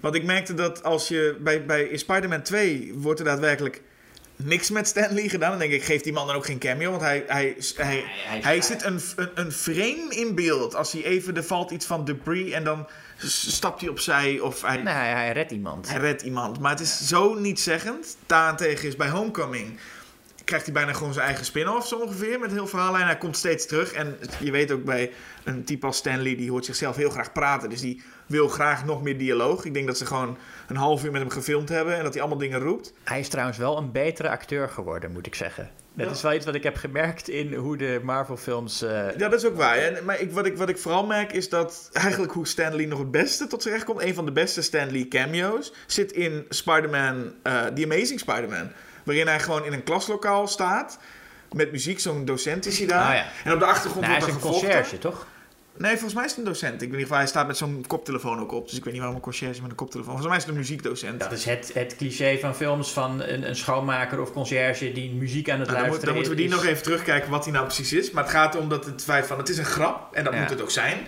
Want 0.00 0.14
ik 0.14 0.24
merkte 0.24 0.54
dat 0.54 0.82
als 0.82 1.08
je 1.08 1.36
bij, 1.40 1.64
bij 1.64 1.82
in 1.82 1.98
Spider-Man 1.98 2.42
2 2.42 2.92
wordt 2.96 3.18
er 3.18 3.24
daadwerkelijk 3.24 3.82
niks 4.36 4.70
met 4.70 4.86
Stan 4.88 5.12
Lee 5.14 5.28
gedaan. 5.28 5.50
Dan 5.50 5.58
denk 5.58 5.72
ik, 5.72 5.84
geef 5.84 6.02
die 6.02 6.12
man 6.12 6.26
dan 6.26 6.36
ook 6.36 6.44
geen 6.46 6.58
cameo. 6.58 6.90
Want 6.90 7.02
hij, 7.02 7.24
hij, 7.26 7.56
hij, 7.76 8.04
hij- 8.26 8.40
hij 8.42 8.60
zit 8.62 8.84
een, 8.84 9.00
een, 9.16 9.30
een 9.34 9.52
frame 9.52 10.06
in 10.08 10.34
beeld. 10.34 10.74
Als 10.74 10.92
hij 10.92 11.04
even, 11.04 11.36
er 11.36 11.44
valt 11.44 11.70
iets 11.70 11.86
van 11.86 12.04
debris 12.04 12.50
en 12.52 12.64
dan 12.64 12.86
stapt 13.26 13.80
hij 13.80 13.90
opzij 13.90 14.40
of 14.40 14.62
hij, 14.62 14.76
Nee, 14.76 14.94
hij, 14.94 15.10
hij 15.12 15.32
redt 15.32 15.50
iemand. 15.52 15.88
hij 15.90 16.00
redt 16.00 16.22
iemand. 16.22 16.60
Maar 16.60 16.70
het 16.70 16.80
is 16.80 17.06
zo 17.06 17.34
nietszeggend. 17.34 18.16
Daarentegen 18.26 18.88
is 18.88 18.96
bij 18.96 19.08
Homecoming 19.08 19.78
krijgt 20.44 20.64
hij 20.64 20.74
bijna 20.74 20.92
gewoon 20.92 21.12
zijn 21.12 21.26
eigen 21.26 21.44
spin-off 21.44 21.86
zo 21.88 21.96
ongeveer 21.98 22.38
met 22.38 22.50
heel 22.50 22.66
verhaal. 22.66 22.96
En 22.98 23.04
hij 23.06 23.18
komt 23.18 23.36
steeds 23.36 23.66
terug. 23.66 23.92
En 23.92 24.18
je 24.40 24.50
weet 24.50 24.70
ook 24.72 24.84
bij 24.84 25.10
een 25.44 25.64
type 25.64 25.86
als 25.86 25.96
Stanley, 25.96 26.36
die 26.36 26.50
hoort 26.50 26.64
zichzelf 26.64 26.96
heel 26.96 27.10
graag 27.10 27.32
praten. 27.32 27.70
Dus 27.70 27.80
die 27.80 28.02
wil 28.32 28.48
graag 28.48 28.84
nog 28.84 29.02
meer 29.02 29.18
dialoog. 29.18 29.64
Ik 29.64 29.74
denk 29.74 29.86
dat 29.86 29.98
ze 29.98 30.06
gewoon 30.06 30.36
een 30.68 30.76
half 30.76 31.04
uur 31.04 31.10
met 31.12 31.20
hem 31.20 31.30
gefilmd 31.30 31.68
hebben 31.68 31.96
en 31.96 32.02
dat 32.02 32.12
hij 32.12 32.20
allemaal 32.22 32.38
dingen 32.40 32.60
roept. 32.60 32.92
Hij 33.04 33.20
is 33.20 33.28
trouwens 33.28 33.58
wel 33.58 33.76
een 33.78 33.92
betere 33.92 34.28
acteur 34.28 34.68
geworden, 34.68 35.12
moet 35.12 35.26
ik 35.26 35.34
zeggen. 35.34 35.70
Dat 35.94 36.06
Ja. 36.06 36.12
is 36.12 36.22
wel 36.22 36.32
iets 36.32 36.44
wat 36.44 36.54
ik 36.54 36.62
heb 36.62 36.76
gemerkt 36.76 37.28
in 37.28 37.54
hoe 37.54 37.76
de 37.76 38.00
Marvel-films. 38.02 38.82
eh, 38.82 38.90
Ja, 38.90 39.28
dat 39.28 39.32
is 39.32 39.44
ook 39.46 39.56
waar. 39.56 39.76
En, 39.76 40.04
maar 40.04 40.20
ik, 40.20 40.32
wat, 40.32 40.46
ik, 40.46 40.56
wat 40.56 40.68
ik 40.68 40.78
vooral 40.78 41.06
merk 41.06 41.32
is 41.32 41.48
dat 41.48 41.88
eigenlijk 41.92 42.32
hoe 42.32 42.46
Stanley 42.46 42.84
nog 42.86 42.98
het 42.98 43.10
beste 43.10 43.46
tot 43.46 43.62
zijn 43.62 43.74
recht 43.74 43.86
komt. 43.86 44.02
Een 44.02 44.14
van 44.14 44.24
de 44.24 44.32
beste 44.32 44.62
Stanley 44.62 45.06
cameo's 45.08 45.72
zit 45.86 46.12
in 46.12 46.46
Spider-Man, 46.48 47.32
eh 47.42 47.64
The 47.64 47.84
Amazing 47.84 48.20
Spider-Man. 48.20 48.70
Waarin 49.04 49.26
hij 49.26 49.40
gewoon 49.40 49.64
in 49.64 49.72
een 49.72 49.82
klaslokaal 49.82 50.46
staat. 50.46 50.98
Met 51.52 51.72
muziek, 51.72 52.00
zo'n 52.00 52.24
docent 52.24 52.66
is 52.66 52.78
hij 52.78 52.86
daar. 52.86 53.08
Ah, 53.08 53.14
ja. 53.14 53.24
En 53.44 53.52
op 53.52 53.58
de 53.58 53.64
achtergrond 53.66 54.06
nou, 54.06 54.18
hij 54.18 54.26
is 54.28 54.34
een 54.34 54.40
gevochten. 54.40 54.60
conciërge, 54.68 54.98
toch? 54.98 55.26
Nee, 55.76 55.90
volgens 55.92 56.14
mij 56.14 56.24
is 56.24 56.30
het 56.30 56.38
een 56.38 56.44
docent. 56.44 56.82
Ik 56.82 56.88
weet 56.88 56.98
niet 56.98 57.10
of 57.10 57.16
hij 57.16 57.26
staat 57.26 57.46
met 57.46 57.56
zo'n 57.56 57.84
koptelefoon 57.86 58.40
ook 58.40 58.52
op. 58.52 58.68
Dus 58.68 58.76
ik 58.76 58.82
weet 58.84 58.92
niet 58.92 58.98
waarom 59.02 59.16
een 59.18 59.22
conciërge 59.24 59.60
met 59.62 59.70
een 59.70 59.76
koptelefoon. 59.76 60.12
Volgens 60.18 60.28
mij 60.28 60.36
is 60.36 60.42
het 60.44 60.52
een 60.52 60.58
muziekdocent. 60.60 61.20
Dat 61.20 61.32
is 61.32 61.44
het, 61.44 61.70
het 61.74 61.96
cliché 61.96 62.38
van 62.40 62.54
films 62.54 62.92
van 62.92 63.22
een, 63.22 63.48
een 63.48 63.56
schoonmaker 63.56 64.20
of 64.20 64.32
conciërge 64.32 64.92
die 64.92 65.10
muziek 65.12 65.50
aan 65.50 65.58
het 65.58 65.68
Nou, 65.68 65.80
dan, 65.80 65.88
moet- 65.90 66.02
luisteren 66.02 66.04
dan 66.04 66.14
moeten 66.14 66.30
we 66.30 66.36
die 66.36 66.46
is. 66.46 66.52
nog 66.54 66.64
even 66.64 66.82
terugkijken 66.82 67.30
wat 67.30 67.44
hij 67.44 67.52
nou 67.52 67.64
precies 67.66 67.92
is. 67.92 68.10
Maar 68.10 68.22
het 68.22 68.32
gaat 68.32 68.54
erom 68.54 68.68
dat 68.68 68.84
het 68.84 69.02
feit 69.04 69.26
van 69.26 69.38
het 69.38 69.48
is 69.48 69.58
een 69.58 69.64
grap. 69.64 70.14
En 70.14 70.24
dat 70.24 70.32
Ja. 70.32 70.40
moet 70.40 70.50
het 70.50 70.60
ook 70.62 70.70
zijn. 70.70 70.98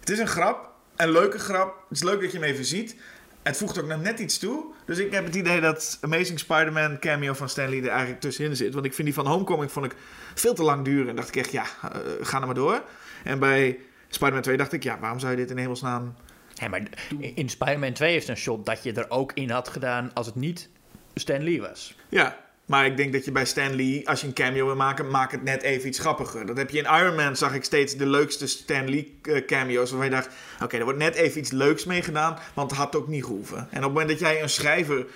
Het 0.00 0.10
is 0.10 0.18
een 0.18 0.26
grap. 0.28 0.70
Een 0.96 1.10
leuke 1.10 1.38
grap. 1.38 1.84
Het 1.88 1.98
is 1.98 2.02
leuk 2.04 2.20
dat 2.20 2.32
je 2.32 2.38
hem 2.38 2.46
even 2.48 2.64
ziet. 2.64 2.96
Het 3.42 3.56
voegt 3.56 3.80
ook 3.80 3.86
nog 3.86 4.02
net 4.02 4.18
iets 4.18 4.38
toe. 4.38 4.64
Dus 4.86 4.98
ik 4.98 5.12
heb 5.12 5.24
het 5.24 5.34
idee 5.34 5.60
dat 5.60 5.98
Amazing 6.00 6.38
Spider-Man 6.38 6.98
cameo 6.98 7.32
van 7.32 7.48
Stanley 7.48 7.78
er 7.82 7.88
eigenlijk 7.88 8.20
tussenin 8.20 8.56
zit. 8.56 8.74
Want 8.74 8.86
ik 8.86 8.94
vind 8.94 9.06
die 9.06 9.16
van 9.16 9.26
Homecoming 9.26 9.72
vond 9.72 9.86
ik 9.86 9.94
veel 10.34 10.54
te 10.54 10.62
lang 10.62 10.84
duren. 10.84 11.08
En 11.08 11.16
dacht 11.16 11.28
ik 11.28 11.36
echt, 11.36 11.50
ja, 11.52 11.64
eh, 11.82 11.98
ga 12.20 12.40
er 12.40 12.46
maar 12.46 12.54
door. 12.54 12.82
En 13.24 13.38
bij 13.38 13.78
Spider-Man 14.10 14.42
2 14.42 14.56
dacht 14.56 14.72
ik, 14.72 14.82
ja, 14.82 14.98
waarom 14.98 15.18
zou 15.18 15.30
je 15.30 15.38
dit 15.38 15.50
in 15.50 15.56
hemelsnaam... 15.56 16.14
Ja, 16.54 16.68
maar 16.68 16.82
in 17.18 17.48
Spider-Man 17.48 17.92
2 17.92 18.16
is 18.16 18.28
een 18.28 18.36
shot 18.36 18.66
dat 18.66 18.82
je 18.82 18.92
er 18.92 19.10
ook 19.10 19.32
in 19.34 19.50
had 19.50 19.68
gedaan 19.68 20.10
als 20.14 20.26
het 20.26 20.34
niet 20.34 20.68
Stan 21.14 21.42
Lee 21.42 21.60
was. 21.60 21.96
Ja, 22.08 22.36
maar 22.70 22.86
ik 22.86 22.96
denk 22.96 23.12
dat 23.12 23.24
je 23.24 23.32
bij 23.32 23.44
Stan 23.44 23.74
Lee, 23.74 24.08
als 24.08 24.20
je 24.20 24.26
een 24.26 24.32
cameo 24.32 24.66
wil 24.66 24.76
maken, 24.76 25.10
maak 25.10 25.30
het 25.32 25.42
net 25.42 25.62
even 25.62 25.88
iets 25.88 25.98
grappiger. 25.98 26.46
Dat 26.46 26.56
heb 26.56 26.70
je 26.70 26.78
in 26.78 27.00
Iron 27.00 27.14
Man, 27.14 27.36
zag 27.36 27.54
ik 27.54 27.64
steeds 27.64 27.96
de 27.96 28.06
leukste 28.06 28.46
Stan 28.46 28.88
Lee 28.88 29.18
eh, 29.22 29.44
cameo's. 29.44 29.90
Waarvan 29.90 30.08
je 30.08 30.14
dacht, 30.14 30.28
oké, 30.62 30.76
er 30.76 30.84
wordt 30.84 30.98
net 30.98 31.14
even 31.14 31.40
iets 31.40 31.50
leuks 31.50 31.84
mee 31.84 32.02
gedaan, 32.02 32.38
want 32.54 32.70
het 32.70 32.80
had 32.80 32.96
ook 32.96 33.08
niet 33.08 33.24
gehoeven. 33.24 33.58
En 33.58 33.64
op 33.64 33.70
het 33.72 33.82
moment 33.82 34.08
dat 34.08 34.18
jij 34.18 34.42
een 34.42 34.48
schrijver 34.48 35.06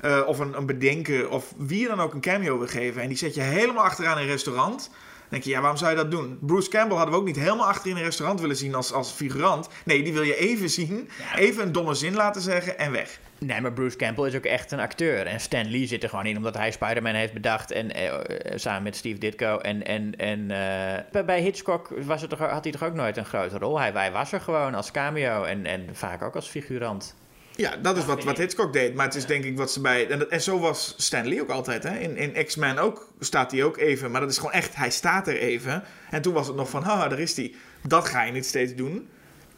eh, 0.00 0.22
of 0.26 0.38
een, 0.38 0.56
een 0.56 0.66
bedenker 0.66 1.28
of 1.28 1.54
wie 1.56 1.80
je 1.80 1.88
dan 1.88 2.00
ook 2.00 2.14
een 2.14 2.20
cameo 2.20 2.58
wil 2.58 2.68
geven... 2.68 3.02
en 3.02 3.08
die 3.08 3.16
zet 3.16 3.34
je 3.34 3.40
helemaal 3.40 3.84
achteraan 3.84 4.16
in 4.16 4.22
een 4.22 4.30
restaurant... 4.30 4.90
Dan 5.30 5.38
denk 5.38 5.42
je, 5.44 5.50
ja, 5.50 5.60
waarom 5.60 5.78
zou 5.78 5.90
je 5.90 5.96
dat 5.96 6.10
doen? 6.10 6.38
Bruce 6.40 6.68
Campbell 6.70 6.96
hadden 6.96 7.14
we 7.14 7.20
ook 7.20 7.26
niet 7.26 7.36
helemaal 7.38 7.66
achter 7.66 7.90
in 7.90 7.96
een 7.96 8.02
restaurant 8.02 8.40
willen 8.40 8.56
zien 8.56 8.74
als, 8.74 8.92
als 8.92 9.10
figurant. 9.12 9.68
Nee, 9.84 10.02
die 10.02 10.12
wil 10.12 10.22
je 10.22 10.36
even 10.36 10.70
zien, 10.70 11.08
even 11.36 11.62
een 11.62 11.72
domme 11.72 11.94
zin 11.94 12.14
laten 12.14 12.40
zeggen 12.42 12.78
en 12.78 12.92
weg. 12.92 13.18
Nee, 13.38 13.60
maar 13.60 13.72
Bruce 13.72 13.96
Campbell 13.96 14.26
is 14.26 14.34
ook 14.36 14.44
echt 14.44 14.72
een 14.72 14.80
acteur. 14.80 15.26
En 15.26 15.40
Stan 15.40 15.70
Lee 15.70 15.86
zit 15.86 16.02
er 16.02 16.08
gewoon 16.08 16.26
in 16.26 16.36
omdat 16.36 16.56
hij 16.56 16.70
Spider-Man 16.70 17.14
heeft 17.14 17.32
bedacht. 17.32 17.70
En 17.70 17.94
eh, 17.94 18.06
eh, 18.06 18.22
samen 18.58 18.82
met 18.82 18.96
Steve 18.96 19.18
Ditko. 19.18 19.58
En, 19.58 19.84
en, 19.86 20.16
en 20.16 20.50
eh, 20.50 21.02
bij- 21.12 21.24
bij 21.24 21.40
Hitchcock 21.40 21.88
was 22.04 22.20
het 22.20 22.30
toch, 22.30 22.38
had 22.38 22.62
hij 22.64 22.72
toch 22.72 22.84
ook 22.84 22.94
nooit 22.94 23.16
een 23.16 23.24
grote 23.24 23.58
rol. 23.58 23.78
Hij, 23.78 23.90
hij 23.90 24.12
was 24.12 24.32
er 24.32 24.40
gewoon 24.40 24.74
als 24.74 24.90
cameo 24.90 25.42
en, 25.44 25.66
en 25.66 25.88
vaak 25.92 26.22
ook 26.22 26.34
als 26.34 26.48
figurant. 26.48 27.14
Ja, 27.60 27.76
dat 27.76 27.96
is 27.96 28.04
wat, 28.04 28.24
wat 28.24 28.38
Hitchcock 28.38 28.72
deed. 28.72 28.94
Maar 28.94 29.06
het 29.06 29.14
is 29.14 29.26
denk 29.26 29.44
ik 29.44 29.56
wat 29.56 29.72
ze 29.72 29.80
bij... 29.80 30.08
En, 30.08 30.18
dat- 30.18 30.28
en 30.28 30.40
zo 30.42 30.58
was 30.58 30.94
Stan 30.96 31.26
Lee 31.28 31.40
ook 31.40 31.48
altijd. 31.50 31.82
Hè? 31.82 31.98
In, 31.98 32.16
in 32.16 32.44
X-Men 32.44 32.78
ook 32.78 33.08
staat 33.18 33.50
hij 33.50 33.64
ook 33.64 33.76
even. 33.76 34.10
Maar 34.10 34.20
dat 34.20 34.30
is 34.30 34.36
gewoon 34.36 34.52
echt, 34.52 34.76
hij 34.76 34.90
staat 34.90 35.28
er 35.28 35.36
even. 35.36 35.82
En 36.10 36.22
toen 36.22 36.32
was 36.32 36.46
het 36.46 36.56
nog 36.56 36.70
van, 36.70 36.82
haha, 36.82 37.08
daar 37.08 37.18
is 37.18 37.36
hij. 37.36 37.54
Dat 37.86 38.08
ga 38.08 38.22
je 38.22 38.32
niet 38.32 38.46
steeds 38.46 38.74
doen. 38.74 39.08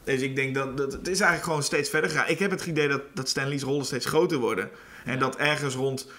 Dus 0.04 0.20
ik 0.20 0.36
denk 0.36 0.54
dat, 0.54 0.76
dat 0.76 0.92
het 0.92 1.08
is 1.08 1.20
eigenlijk 1.20 1.44
gewoon 1.44 1.62
steeds 1.62 1.90
verder 1.90 2.10
gaan. 2.10 2.28
Ik 2.28 2.38
heb 2.38 2.50
het 2.50 2.66
idee 2.66 2.88
dat, 2.88 3.02
dat 3.14 3.28
Stan 3.28 3.48
Lee's 3.48 3.62
rollen 3.62 3.84
steeds 3.86 4.06
groter 4.06 4.38
worden. 4.38 4.70
En 5.04 5.18
dat 5.18 5.36
ergens 5.36 5.74
rond 5.74 6.10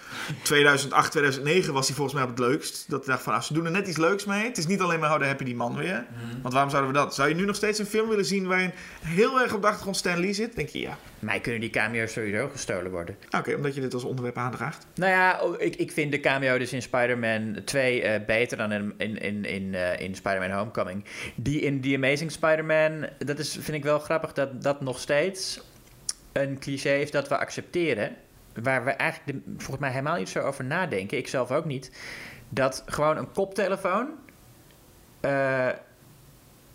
2008, 0.43 1.11
2009 1.11 1.73
was 1.73 1.87
hij 1.87 1.95
volgens 1.95 2.15
mij 2.15 2.23
op 2.23 2.29
het 2.29 2.39
leukst. 2.39 2.89
Dat 2.89 3.01
ik 3.01 3.07
dacht 3.07 3.23
van, 3.23 3.33
ah, 3.33 3.41
ze 3.41 3.53
doen 3.53 3.65
er 3.65 3.71
net 3.71 3.87
iets 3.87 3.97
leuks 3.97 4.25
mee. 4.25 4.45
Het 4.45 4.57
is 4.57 4.67
niet 4.67 4.81
alleen 4.81 4.99
maar, 4.99 5.13
oh, 5.13 5.19
daar 5.19 5.27
heb 5.27 5.39
je 5.39 5.45
die 5.45 5.55
man 5.55 5.75
weer. 5.75 6.05
Want 6.41 6.53
waarom 6.53 6.71
zouden 6.71 6.91
we 6.91 6.97
dat? 6.97 7.15
Zou 7.15 7.29
je 7.29 7.35
nu 7.35 7.45
nog 7.45 7.55
steeds 7.55 7.79
een 7.79 7.85
film 7.85 8.09
willen 8.09 8.25
zien 8.25 8.47
waarin 8.47 8.71
heel 9.01 9.41
erg 9.41 9.53
op 9.53 9.61
de 9.61 9.67
achtergrond 9.67 9.97
Stan 9.97 10.19
Lee 10.19 10.33
zit? 10.33 10.55
Denk 10.55 10.69
je, 10.69 10.79
ja. 10.79 10.97
Mij 11.19 11.39
kunnen 11.39 11.61
die 11.61 11.69
cameo's 11.69 12.11
sowieso 12.11 12.49
gestolen 12.49 12.91
worden. 12.91 13.17
Oké, 13.37 13.55
omdat 13.55 13.75
je 13.75 13.81
dit 13.81 13.93
als 13.93 14.03
onderwerp 14.03 14.37
aandraagt. 14.37 14.85
Nou 14.95 15.11
ja, 15.11 15.39
oh, 15.41 15.61
ik, 15.61 15.75
ik 15.75 15.91
vind 15.91 16.11
de 16.11 16.19
cameo 16.19 16.57
dus 16.57 16.73
in 16.73 16.81
Spider-Man 16.81 17.57
2 17.65 18.01
eh, 18.01 18.25
beter 18.25 18.57
dan 18.57 18.71
in, 18.71 18.93
in, 18.97 19.17
in, 19.17 19.45
in, 19.45 19.75
eh, 19.75 19.99
in 19.99 20.15
Spider-Man 20.15 20.51
Homecoming. 20.51 21.03
Die 21.35 21.61
in 21.61 21.81
The 21.81 21.95
Amazing 21.95 22.31
Spider-Man, 22.31 23.09
dat 23.17 23.39
is, 23.39 23.51
vind 23.51 23.77
ik 23.77 23.83
wel 23.83 23.99
grappig 23.99 24.33
dat 24.33 24.63
dat 24.63 24.81
nog 24.81 24.99
steeds 24.99 25.61
een 26.31 26.59
cliché 26.59 26.93
is 26.93 27.11
dat 27.11 27.27
we 27.27 27.37
accepteren. 27.37 28.15
Waar 28.63 28.83
we 28.83 28.91
eigenlijk 28.91 29.39
volgens 29.45 29.79
mij 29.79 29.89
helemaal 29.89 30.17
niet 30.17 30.29
zo 30.29 30.39
over 30.39 30.65
nadenken. 30.65 31.17
Ik 31.17 31.27
zelf 31.27 31.51
ook 31.51 31.65
niet. 31.65 31.91
Dat 32.49 32.83
gewoon 32.85 33.17
een 33.17 33.31
koptelefoon. 33.31 34.09
eh, 35.21 35.69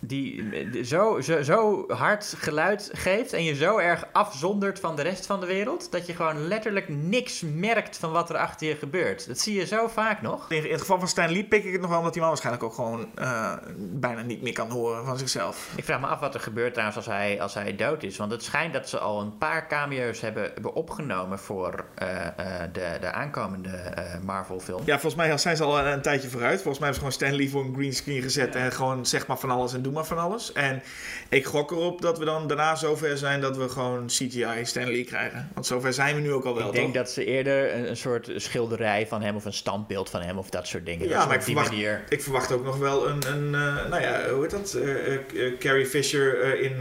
die 0.01 0.85
zo, 0.85 1.21
zo, 1.21 1.43
zo 1.43 1.85
hard 1.89 2.35
geluid 2.39 2.91
geeft 2.93 3.33
en 3.33 3.45
je 3.45 3.55
zo 3.55 3.79
erg 3.79 4.05
afzondert 4.13 4.81
van 4.81 4.97
de 4.97 5.03
rest 5.03 5.27
van 5.27 5.41
de 5.41 5.47
wereld, 5.47 5.93
dat 5.93 6.07
je 6.07 6.15
gewoon 6.15 6.49
letterlijk 6.49 6.89
niks 6.89 7.43
merkt 7.55 7.97
van 7.97 8.13
wat 8.13 8.31
er 8.31 8.37
achter 8.37 8.69
je 8.69 8.77
gebeurt. 8.77 9.27
Dat 9.27 9.39
zie 9.39 9.55
je 9.55 9.67
zo 9.67 9.89
vaak 9.89 10.23
nog. 10.23 10.51
In, 10.51 10.71
het 10.71 10.81
geval 10.81 10.99
van 10.99 11.09
Stan 11.09 11.31
Lee 11.31 11.45
pik 11.45 11.65
ik 11.65 11.73
het 11.73 11.81
nog 11.81 11.91
wel, 11.91 11.99
omdat 11.99 12.13
die 12.13 12.23
man 12.23 12.31
waarschijnlijk 12.31 12.65
ook 12.65 12.75
gewoon 12.75 13.09
eh, 13.15 13.53
bijna 13.79 14.23
niet 14.23 14.43
meer 14.43 14.53
kan 14.53 14.71
horen 14.71 15.05
van 15.05 15.19
zichzelf. 15.19 15.73
Ik 15.77 15.85
vraag 15.85 16.01
me 16.01 16.07
af 16.07 16.21
wat 16.21 16.35
er 16.35 16.41
gebeurt 16.41 16.73
trouwens 16.73 16.97
als 16.97 17.07
hij, 17.07 17.41
als 17.41 17.55
hij 17.55 17.77
dood 17.77 18.03
is. 18.03 18.17
Want 18.17 18.31
het 18.31 18.43
schijnt 18.43 18.73
dat 18.73 18.89
ze 18.89 18.99
al 18.99 19.21
een 19.21 19.39
paar 19.39 19.69
cameo's 19.69 20.21
hebben, 20.21 20.43
hebben 20.43 20.75
opgenomen 20.75 21.39
voor 21.39 21.85
eh, 21.95 22.27
eh, 22.27 22.33
de, 22.73 22.97
de 23.01 23.13
aankomende 23.13 23.95
Marvel-film. 24.25 24.83
Ja, 24.85 24.99
volgens 24.99 25.15
mij 25.15 25.39
zijn 25.39 25.57
ze 25.57 25.65
al 25.65 25.79
een, 25.79 25.87
een 25.87 26.03
tijdje 26.03 26.29
vooruit. 26.29 26.63
Volgens 26.63 26.79
mij 26.79 26.89
hebben 26.89 27.11
ze 27.11 27.17
gewoon 27.17 27.31
Stan 27.31 27.41
Lee 27.41 27.51
voor 27.51 27.65
een 27.65 27.75
greenscreen 27.75 28.23
gezet 28.23 28.55
en 28.55 28.73
gewoon 28.73 29.07
zeg 29.07 29.27
maar 29.27 29.39
van 29.39 29.51
alles 29.51 29.75
en 29.75 29.83
doe 29.89 29.97
maar 29.97 30.07
van 30.07 30.19
alles. 30.19 30.53
En 30.53 30.83
ik 31.29 31.45
gok 31.47 31.71
erop 31.71 32.03
dat 32.03 32.19
we 32.19 32.25
dan 32.25 32.47
daarna 32.47 32.75
zover 32.75 33.19
zijn 33.19 33.41
dat 33.41 33.57
we 33.57 33.69
gewoon 33.69 34.07
CGI 34.07 34.47
Stan 34.63 34.85
Lee 34.87 35.05
krijgen. 35.05 35.49
Want 35.55 35.67
zover 35.67 35.93
zijn 35.93 36.15
we 36.15 36.21
nu 36.21 36.33
ook 36.33 36.45
al 36.45 36.55
wel, 36.55 36.67
ik 36.67 36.73
denk 36.73 36.87
toch? 36.87 36.95
dat 36.95 37.11
ze 37.11 37.25
eerder 37.25 37.75
een, 37.75 37.89
een 37.89 37.97
soort 37.97 38.31
schilderij 38.37 39.07
van 39.07 39.23
hem 39.23 39.37
of 39.37 39.45
een 39.45 39.53
standbeeld 39.53 40.11
van 40.11 40.21
hem 40.23 40.39
of 40.39 40.51
dat 40.51 40.67
soort 40.67 40.87
dingen. 40.87 41.09
Ja, 41.09 41.19
dat 41.19 41.27
maar 41.27 41.37
ik 41.37 41.45
die 41.45 41.55
verwacht, 41.55 41.71
manier. 41.75 42.05
ik 42.09 42.23
verwacht 42.23 42.53
ook 42.53 42.65
nog 42.65 42.77
wel 42.77 43.09
een, 43.09 43.27
een 43.27 43.55
eh, 43.55 43.89
nou 43.91 44.03
ja, 44.03 44.29
hoe 44.31 44.43
heet 44.43 44.51
dat? 44.51 44.73
Eh, 44.75 45.15
eh, 45.15 45.21
Carrie 45.59 45.87
Fisher 45.87 46.61
in, 46.61 46.77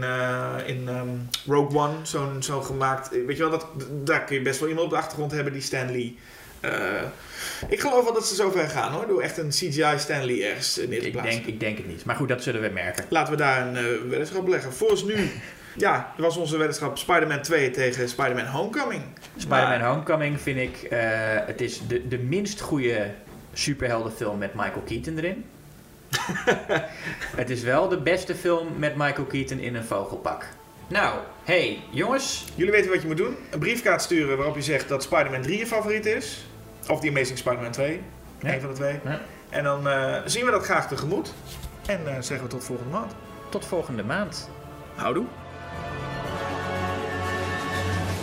in 0.66 0.88
ehm, 0.88 1.08
Rogue 1.46 1.78
One, 1.78 1.94
zo'n 2.02 2.42
zo 2.42 2.60
gemaakt. 2.60 3.10
Weet 3.26 3.36
je 3.36 3.42
wel, 3.48 3.50
dat, 3.50 3.66
daar 4.04 4.24
kun 4.24 4.36
je 4.36 4.42
best 4.42 4.60
wel 4.60 4.68
iemand 4.68 4.86
op 4.86 4.92
de 4.92 4.98
achtergrond 4.98 5.32
hebben 5.32 5.52
die 5.52 5.62
Stan 5.62 5.90
Lee. 5.90 6.16
eh, 6.16 6.37
ik 7.68 7.80
geloof 7.80 8.04
wel 8.04 8.12
dat 8.12 8.26
ze 8.26 8.34
zover 8.34 8.68
gaan 8.68 8.92
hoor, 8.92 9.06
door 9.06 9.22
echt 9.22 9.38
een 9.38 9.48
CGI 9.48 9.98
Stan 9.98 10.24
Lee 10.24 10.46
ergens 10.46 10.78
eh, 10.78 10.88
neer 10.88 11.00
te 11.00 11.06
Ik 11.06 11.22
denk, 11.22 11.46
ik 11.46 11.60
denk 11.60 11.76
het 11.76 11.86
niet. 11.86 12.04
Maar 12.04 12.16
goed, 12.16 12.28
dat 12.28 12.42
zullen 12.42 12.60
we 12.60 12.68
merken. 12.68 13.04
Laten 13.08 13.32
we 13.32 13.38
daar 13.38 13.66
een 13.66 13.76
eh, 13.76 14.08
weddenschap 14.08 14.48
leggen. 14.48 14.72
Volgens 14.72 15.04
nu, 15.04 15.14
ja, 15.76 16.12
dat 16.16 16.24
was 16.24 16.36
onze 16.36 16.56
weddenschap 16.56 16.98
Spider-Man 16.98 17.42
2 17.42 17.70
tegen 17.70 18.08
Spider-Man 18.08 18.46
Homecoming. 18.46 19.02
Spider-Man 19.36 19.80
Homecoming 19.80 20.40
vind 20.40 20.58
ik... 20.58 20.82
eh, 20.82 20.98
het 21.46 21.60
is 21.60 21.80
de, 21.86 22.08
de 22.08 22.18
minst 22.18 22.60
goede 22.60 23.10
superheldenfilm 23.52 24.38
met 24.38 24.54
Michael 24.54 24.82
Keaton 24.86 25.18
erin. 25.18 25.44
het 27.36 27.50
is 27.50 27.62
wel 27.62 27.88
de 27.88 27.98
beste 28.00 28.34
film 28.34 28.68
met 28.78 28.96
Michael 28.96 29.26
Keaton 29.26 29.58
in 29.58 29.74
een 29.74 29.84
vogelpak. 29.84 30.46
Nou, 30.88 31.18
hey, 31.44 31.78
jongens. 31.90 32.44
Jullie 32.54 32.72
weten 32.72 32.90
wat 32.90 33.00
je 33.00 33.06
moet 33.06 33.16
doen. 33.16 33.36
Een 33.50 33.58
briefkaart 33.58 34.02
sturen 34.02 34.36
waarop 34.36 34.54
je 34.56 34.62
zegt 34.62 34.88
dat 34.88 35.02
Spider-Man 35.02 35.42
3 35.42 35.58
je 35.58 35.66
favoriet 35.66 36.06
is. 36.06 36.47
Of 36.88 37.00
die 37.00 37.10
Amazing 37.10 37.38
Spider-Man 37.38 37.70
2. 37.70 38.02
Ja. 38.40 38.54
Eén 38.54 38.60
van 38.60 38.70
de 38.70 38.76
twee. 38.76 39.00
Ja. 39.04 39.20
En 39.48 39.64
dan 39.64 39.88
eh, 39.88 40.22
zien 40.24 40.44
we 40.44 40.50
dat 40.50 40.64
graag 40.64 40.88
tegemoet. 40.88 41.34
En 41.86 42.06
eh, 42.06 42.14
zeggen 42.20 42.42
we 42.42 42.46
tot 42.46 42.64
volgende 42.64 42.90
maand. 42.90 43.12
Tot 43.48 43.66
volgende 43.66 44.04
maand. 44.04 44.48
Houdoe. 44.94 45.24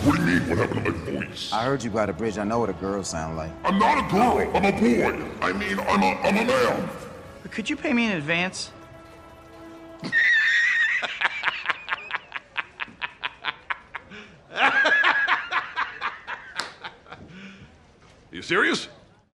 What 0.02 0.16
do 0.16 0.22
you 0.22 0.40
mean? 0.40 0.46
What 0.46 0.58
happened 0.58 0.84
to 0.84 1.12
my 1.12 1.26
voice? 1.26 1.54
I 1.54 1.64
heard 1.64 1.82
you 1.82 1.90
by 1.90 2.06
the 2.06 2.12
bridge. 2.12 2.40
I 2.40 2.44
know 2.44 2.58
what 2.58 2.68
a 2.68 2.78
girl 2.80 3.04
sound 3.04 3.36
like. 3.36 3.50
I'm 3.64 3.78
not 3.78 3.98
a 3.98 4.06
girl. 4.10 4.38
I'm 4.54 4.64
a 4.64 4.72
boy. 4.72 5.14
I 5.42 5.52
mean, 5.52 5.78
I'm 5.80 6.02
a, 6.02 6.14
I'm 6.22 6.36
a 6.36 6.44
man. 6.44 6.88
Could 7.50 7.68
you 7.68 7.76
pay 7.76 7.92
me 7.92 8.04
in 8.04 8.12
advance? 8.12 8.70
serious? 18.46 18.88